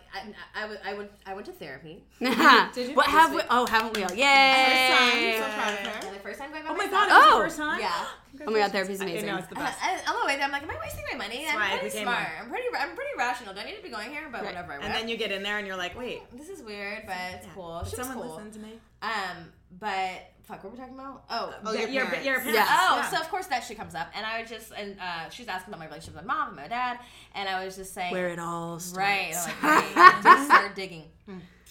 [0.54, 2.04] I was, I went I went to therapy.
[2.20, 2.94] Did you?
[2.94, 3.48] What have This we?
[3.50, 4.08] Oh, haven't we all?
[4.08, 6.06] First time, so proud of her.
[6.08, 7.08] And the first time going by oh my myself.
[7.08, 7.38] god it was Oh.
[7.38, 8.04] the first time Yeah.
[8.46, 9.26] Oh my god, therapy's I amazing.
[9.26, 11.18] know it's the best I, on the way there, I'm like, am I wasting my
[11.18, 11.46] money?
[11.48, 12.26] I'm why I pretty smart.
[12.40, 12.64] I'm pretty.
[12.78, 13.52] I'm pretty rational.
[13.54, 14.28] Do I need to be going here?
[14.32, 14.72] But whatever.
[14.72, 17.16] I and then you get in there and you're like wait this is weird, but
[17.34, 17.80] it's cool.
[17.84, 18.34] Did She someone cool.
[18.36, 18.72] listen to me
[19.02, 21.24] Um, but fuck, what were we talking about?
[21.30, 22.26] Oh, Oh, your, your parents.
[22.26, 22.54] your parents.
[22.58, 22.66] Yeah.
[22.68, 23.10] Oh, Yeah.
[23.10, 25.72] so of course that shit comes up, and I was just and uh, she's asking
[25.74, 26.98] about my relationship with my mom and my dad,
[27.34, 28.96] and I was just saying Where it all starts.
[28.98, 31.04] right, like right, just start digging.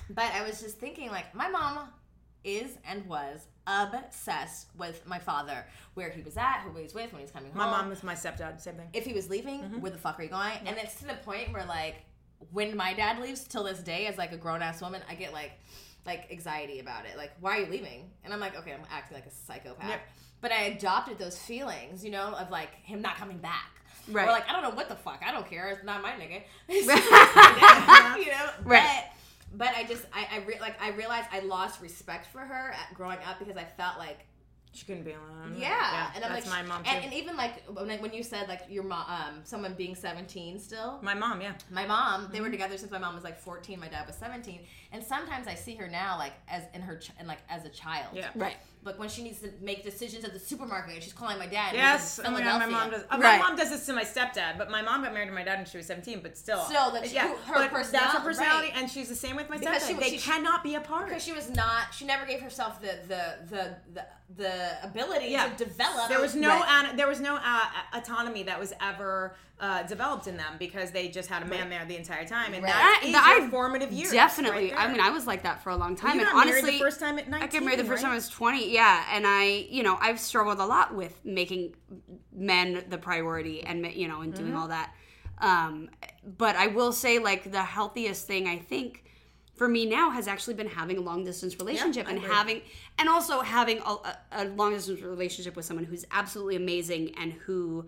[0.10, 1.88] But I was just thinking, like my mom
[2.44, 3.46] is and was
[3.94, 7.32] obsessed with my father, where he was at, who he was with when he was
[7.32, 7.72] coming my home.
[7.72, 9.82] My mom was my stepdad same thing if he was leaving, Mm-hmm.
[9.82, 10.58] where the fuck are you going?
[10.66, 11.96] And it's to the point where like
[12.52, 15.32] when my dad leaves till this day as like a grown ass woman, I get
[15.34, 15.54] like
[16.06, 17.16] like anxiety about it.
[17.16, 18.10] Like, why are you leaving?
[18.24, 19.88] And I'm like, okay, I'm acting like a psychopath.
[19.88, 20.02] Yep.
[20.42, 23.70] But I adopted those feelings, you know, of like him not coming back.
[24.10, 24.28] Right.
[24.28, 25.22] Or like, I don't know what the fuck.
[25.24, 25.68] I don't care.
[25.70, 26.42] It's not my nigga.
[28.18, 28.50] you know?
[28.64, 29.04] Right.
[29.06, 29.21] But,
[29.54, 32.94] but I just, I, I re- like, I realized I lost respect for her at
[32.96, 34.26] growing up because I felt like
[34.74, 37.14] she couldn't be alone yeah, yeah and I'm that's like, my mom too and, and
[37.14, 40.98] even like when, when you said like your mom, um, someone being 17 still.
[41.02, 42.52] my mom yeah My mom, they were Mm-hmm.
[42.54, 44.62] together since my mom was like 14, my dad was 17,
[44.92, 47.70] and sometimes I see her now like as in her ch- and like as a
[47.70, 48.08] child.
[48.14, 48.30] Yeah.
[48.36, 48.56] Right.
[48.84, 51.76] But when she needs to make decisions at the supermarket, and she's calling my dad.
[51.76, 53.04] Yes, who's oh my, God, my mom does.
[53.12, 53.40] oh, Right.
[53.40, 55.58] My mom does this to my stepdad, but my mom got married to my dad
[55.60, 56.20] when she was seventeen.
[56.24, 58.78] But still, Still, that she- yeah, her but that's her personality- personality, right.
[58.82, 59.88] and she's the same with my Because stepdad.
[59.88, 61.10] she- they she- cannot be apart.
[61.10, 61.94] because she was not.
[61.94, 64.06] She never gave herself the the the the,
[64.36, 66.10] the ability yeah, to develop.
[66.10, 66.86] There was no Right.
[66.90, 67.60] an, there was no uh,
[67.94, 71.86] autonomy that was ever uh, developed in them because they just had a man there
[71.86, 72.72] the entire time, and Right.
[72.74, 74.12] that I- is I your formative years.
[74.12, 74.74] Definitely.
[74.88, 76.16] I mean, I was like that for a long time.
[76.20, 77.50] you and honestly, the first time at nineteen.
[77.50, 78.10] I got married the first right?
[78.10, 78.72] time I was 20.
[78.74, 81.76] Yeah, and I, you know, I've struggled a lot with making
[82.34, 84.44] men the priority and you know and Mm-hmm.
[84.44, 84.94] doing all that.
[85.40, 85.90] Um,
[86.38, 89.06] but I will say, like the healthiest thing I think
[89.56, 92.62] for me now has actually been having a long distance relationship I and having
[92.98, 97.34] and also having a, a, a long distance relationship with someone who's absolutely amazing and
[97.34, 97.86] who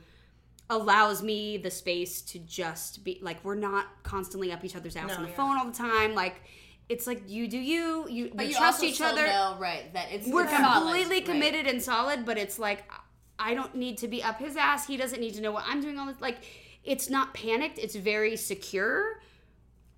[0.70, 5.10] allows me the space to just be like we're not constantly up each other's ass
[5.10, 5.36] No, on the yeah.
[5.36, 6.42] phone all the time like
[6.90, 9.56] it's like you do you you But we you trust also each still other know,
[9.60, 9.94] right?
[9.94, 11.26] That it's we're it's solid, completely right.
[11.26, 12.84] committed and solid but it's like
[13.40, 15.82] i don't need to be up his ass he doesn't need to know what i'm
[15.82, 16.38] doing all this like
[16.84, 19.20] it's not panicked it's very secure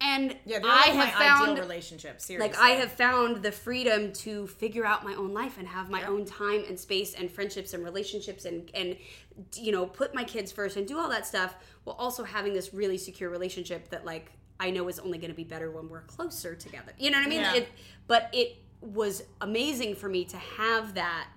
[0.01, 2.19] and Yeah, they're i like have my found ideal relationship.
[2.21, 5.89] Seriously, like I have found the freedom to figure out my own life and have
[5.89, 8.97] my own time and space and friendships and relationships and and
[9.55, 11.55] you know put my kids first and do all that stuff
[11.85, 15.35] while also having this really secure relationship that like I know is only going to
[15.35, 16.93] be better when we're closer together.
[16.97, 17.41] You know what I mean?
[17.41, 17.55] Yeah.
[17.55, 17.69] It,
[18.07, 21.27] but it was amazing for me to have that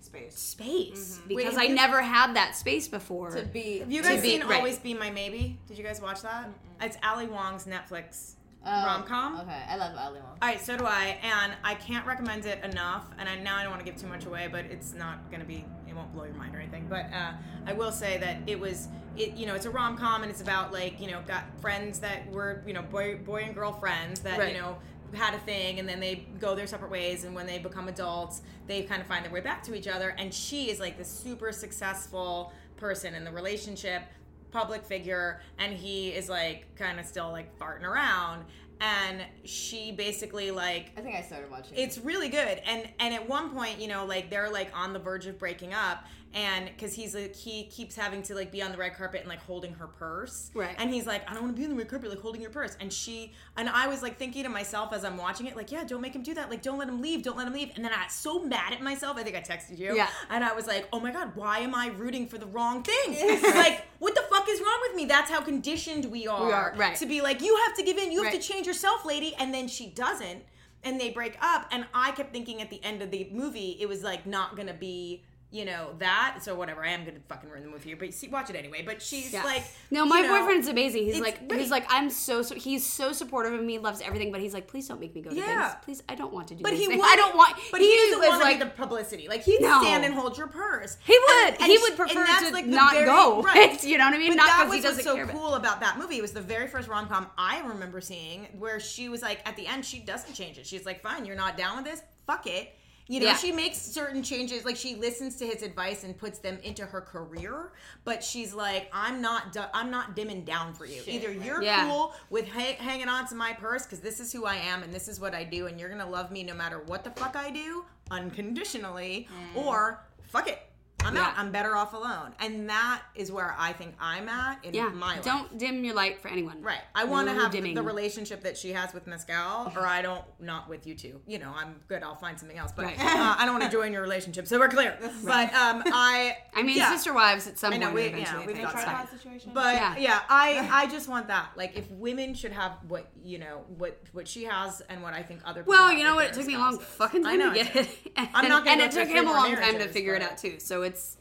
[0.00, 0.38] Space.
[0.38, 1.28] space mm-hmm.
[1.28, 3.30] because Wait, I you- never had that space before.
[3.30, 3.78] to be.
[3.78, 4.58] Have you to guys be- seen right.
[4.58, 5.58] Always Be My Maybe?
[5.66, 6.48] Did you guys watch that?
[6.80, 9.40] It's Ali Wong's Netflix Oh, rom com.
[9.40, 10.36] Okay, I love Ali Wong.
[10.42, 13.06] All right, so do I, and I can't recommend it enough.
[13.18, 15.40] And I, now I don't want to give too much away, but it's not going
[15.40, 16.86] to be, it won't blow your mind or anything.
[16.88, 17.32] But uh,
[17.66, 20.40] I will say that it was, it you know, it's a rom com, and it's
[20.40, 24.20] about like you know, got friends that were you know boy boy and girl friends
[24.20, 24.54] that Right.
[24.54, 24.78] you know
[25.14, 28.42] had a thing and then they go their separate ways and when they become adults
[28.66, 31.08] they kind of find their way back to each other and she is like this
[31.08, 34.02] super successful person in the relationship
[34.50, 38.44] public figure and he is like kind of still like farting around
[38.80, 41.76] and she basically like I think I started watching.
[41.76, 44.98] it's really good and and at one point you know like they're like on the
[44.98, 48.70] verge of breaking up and because he's like he keeps having to like be on
[48.70, 50.50] the red carpet and like holding her purse.
[50.54, 50.74] Right.
[50.78, 52.50] and he's like i don't want to be on the red carpet like holding your
[52.50, 52.76] purse.
[52.80, 55.84] And she and i was like thinking to myself as i'm watching it like yeah
[55.84, 56.50] don't make him do that.
[56.50, 57.72] Like don't let him leave don't let him leave.
[57.76, 59.96] And then i got so mad at myself i think i texted you.
[59.96, 60.08] Yeah.
[60.30, 63.40] and i was like oh my god why am i rooting for the wrong thing?
[63.58, 65.04] Like what the fuck is wrong with me?
[65.06, 66.96] That's how conditioned we are, We are, right.
[66.96, 68.40] to be like you have to give in you have Right.
[68.42, 69.34] to change yourself lady.
[69.38, 70.42] And then she doesn't
[70.84, 71.66] and they break up.
[71.72, 74.74] And i kept thinking at the end of the movie it was like not gonna
[74.74, 78.12] be you know that so whatever i am gonna fucking ruin the movie here but
[78.12, 79.44] see watch it anyway but she's Yeah.
[79.44, 81.04] like no, my you know, boyfriend's amazing.
[81.04, 81.60] He's like, great.
[81.62, 84.68] he's like, I'm so, so, he's so supportive of me, loves everything, but he's like,
[84.68, 85.70] please don't make me go to Yeah.
[85.70, 85.84] things.
[85.84, 86.62] Please, I don't want to do.
[86.62, 87.56] but he would I don't want.
[87.70, 89.80] but he, doesn't was want like, the publicity like he'd No.
[89.80, 91.48] stand and hold your purse He would.
[91.54, 93.40] And- and He would and prefer that's, to like, not very- go.
[93.42, 93.82] right.
[93.88, 94.32] You know what I mean?
[94.32, 96.18] But Not that 'cause he was doesn't what's so about- cool about that movie.
[96.18, 99.56] It was the very first rom com I remember seeing where she was like, at
[99.56, 100.66] the end, she doesn't change it.
[100.66, 102.02] She's like, fine, you're not down with this?
[102.26, 102.74] Fuck it.
[103.10, 103.36] You know, Yeah.
[103.36, 107.00] she makes certain changes, like she listens to his advice and puts them into her
[107.00, 107.72] career.
[108.04, 111.02] But she's like, I'm not, du- I'm not dimming down for you.
[111.06, 111.86] Either you're Yeah.
[111.88, 114.92] cool with ha- hanging on to my purse because this is who I am and
[114.92, 117.34] this is what I do, and you're gonna love me no matter what the fuck
[117.34, 119.56] I do, unconditionally, mm.
[119.56, 120.67] or fuck it.
[121.04, 121.34] I'm out.
[121.36, 121.38] Mm.
[121.38, 125.14] I'm better off alone, and that is where I think I'm at in yeah, my
[125.16, 125.24] life.
[125.24, 126.60] don't dim your light for anyone.
[126.60, 126.80] Right.
[126.94, 127.74] I want to have dimming.
[127.74, 131.20] the relationship that she has with Mescal, or I don't, not with you two.
[131.26, 132.02] You know, I'm good.
[132.02, 132.72] I'll find something else.
[132.74, 132.98] But Right.
[132.98, 134.46] uh, I don't want to join your relationship.
[134.48, 134.98] So we're clear.
[135.24, 136.36] But um, I.
[136.54, 136.90] I mean, yeah.
[136.92, 138.40] sister wives at some I know, point we- eventually.
[138.40, 139.08] yeah, we've got fine.
[139.08, 139.52] situation.
[139.54, 139.96] But Yeah.
[139.96, 140.20] yeah.
[140.28, 141.50] I I just want that.
[141.56, 145.22] Like, if women should have what you know, what what she has, and what I
[145.22, 145.60] think other.
[145.62, 146.26] people Well, you know what?
[146.26, 147.98] It took me a long fucking I time know, to get it.
[148.16, 150.38] And, I'm not gonna and it took him a long time to figure it out
[150.38, 150.58] too.
[150.58, 151.16] So it's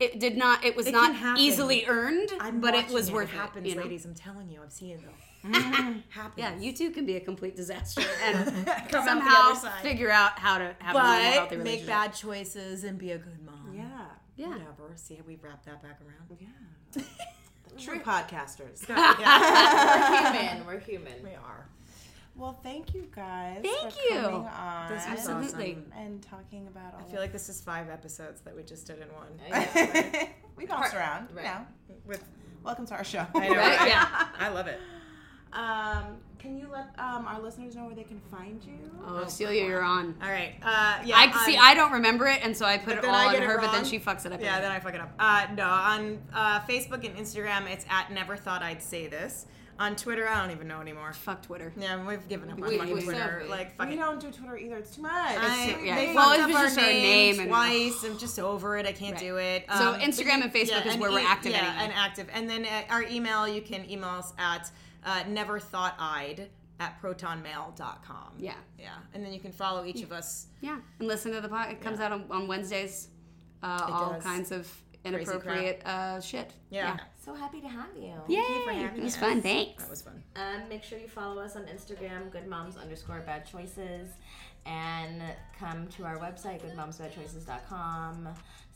[0.00, 3.36] it did not it was It not easily earned, I'm but it was worth it.
[3.36, 3.70] happens, it.
[3.70, 3.82] You know?
[3.82, 4.04] ladies.
[4.04, 5.48] I'm telling you, I'm seeing it though.
[6.10, 6.34] happens.
[6.36, 10.74] Yeah, you too can be a complete disaster and Come somehow figure out how to
[10.78, 13.72] have a normal, healthy but make bad choices and be a good mom.
[13.74, 14.06] yeah.
[14.34, 14.48] Yeah.
[14.48, 14.92] Whatever.
[14.96, 16.38] See how we wrap that back around.
[16.40, 17.02] Yeah.
[17.78, 18.86] True podcasters.
[18.88, 20.66] yeah, We're human.
[20.66, 21.22] We're human.
[21.22, 21.66] we are.
[22.34, 23.60] Well, thank you guys.
[23.62, 24.20] Thank for you.
[24.20, 25.72] Coming on This was Absolutely.
[25.72, 25.92] awesome.
[25.98, 29.00] And talking about all I feel like this is five episodes that we just did
[29.00, 29.28] in one.
[29.50, 31.28] like we bounced around.
[31.34, 31.44] Right.
[31.44, 31.66] Right.
[32.06, 32.24] With
[32.64, 33.26] Welcome to our show.
[33.34, 33.78] I know, Right?
[33.78, 33.88] right?
[33.88, 34.26] Yeah.
[34.38, 34.80] I love it.
[35.52, 38.72] Um, can you let um, our listeners know where they can find you?
[39.06, 40.14] Oh, Celia, you're on.
[40.22, 40.54] All right.
[40.62, 41.16] Uh, yeah.
[41.16, 41.56] I see.
[41.56, 43.58] I don't remember it, and so I put it all I on it her.
[43.58, 44.40] But then she fucks it up.
[44.40, 45.12] Yeah, then I fuck it up.
[45.18, 49.46] Uh, no, on uh, Facebook and Instagram, it's at Never Thought I'd Say This.
[49.78, 51.12] On Twitter, I don't even know anymore.
[51.12, 51.72] fuck Twitter.
[51.76, 53.42] Yeah, we've given up on We- we- Twitter.
[53.44, 53.98] so- like, fuck we it.
[53.98, 54.76] don't do Twitter either.
[54.76, 55.12] It's too much.
[55.12, 55.96] I, yeah.
[55.96, 58.04] They Well, fucked up it's our just our name name and- twice.
[58.04, 58.86] I'm just over it.
[58.86, 59.20] I can't Right.
[59.22, 59.64] do it.
[59.76, 61.84] So Um, Instagram but and Facebook is where we're e- active Yeah, anyway.
[61.84, 62.28] and active.
[62.32, 64.70] And then uh, our email, you can email us at
[65.04, 66.48] uh, never thought I'd
[66.80, 68.34] at protonmail.com.
[68.38, 68.54] Yeah.
[68.78, 68.88] Yeah.
[69.14, 70.46] And then you can follow each of us.
[70.60, 71.70] Yeah, and listen to the pod.
[71.70, 73.08] It comes out on, on Wednesdays.
[73.62, 74.22] Uh, all does.
[74.24, 74.68] kinds of
[75.04, 76.52] inappropriate uh, shit.
[76.70, 76.96] Yeah.
[77.24, 78.14] So happy to have you.
[78.26, 78.36] Yay!
[78.36, 79.20] you for having it was us.
[79.20, 79.42] fun.
[79.42, 79.82] Thanks.
[79.82, 80.22] That was fun.
[80.34, 84.10] Um, make sure you follow us on Instagram, Good Moms underscore Bad Choices,
[84.66, 85.22] and
[85.56, 88.28] come to our website, goodmomsbadchoices.com.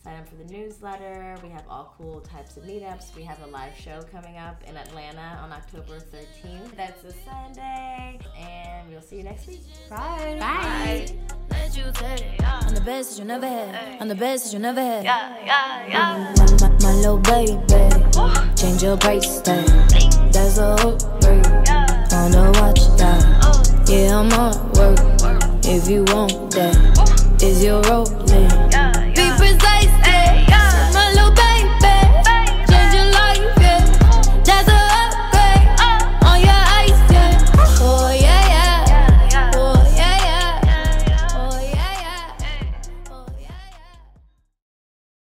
[0.06, 1.34] Sign up for the newsletter.
[1.42, 3.16] We have all cool types of meetups.
[3.16, 6.76] We have a live show coming up in Atlanta on October 13th.
[6.76, 9.62] That's a Sunday, and we'll see you next week.
[9.90, 10.36] Bye.
[10.38, 11.08] Bye.
[11.50, 14.00] Let you take I'm the best that you never had.
[14.00, 15.02] I'm the best that you never had.
[15.02, 16.34] Yeah, yeah, yeah.
[16.36, 18.54] My, my, my little baby.
[18.54, 19.66] Change your price tag.
[20.32, 21.44] That's a hook break.
[22.14, 23.88] On the watch that.
[23.88, 25.00] Yeah, I'm on work.
[25.64, 28.66] If you want that, is your rolling?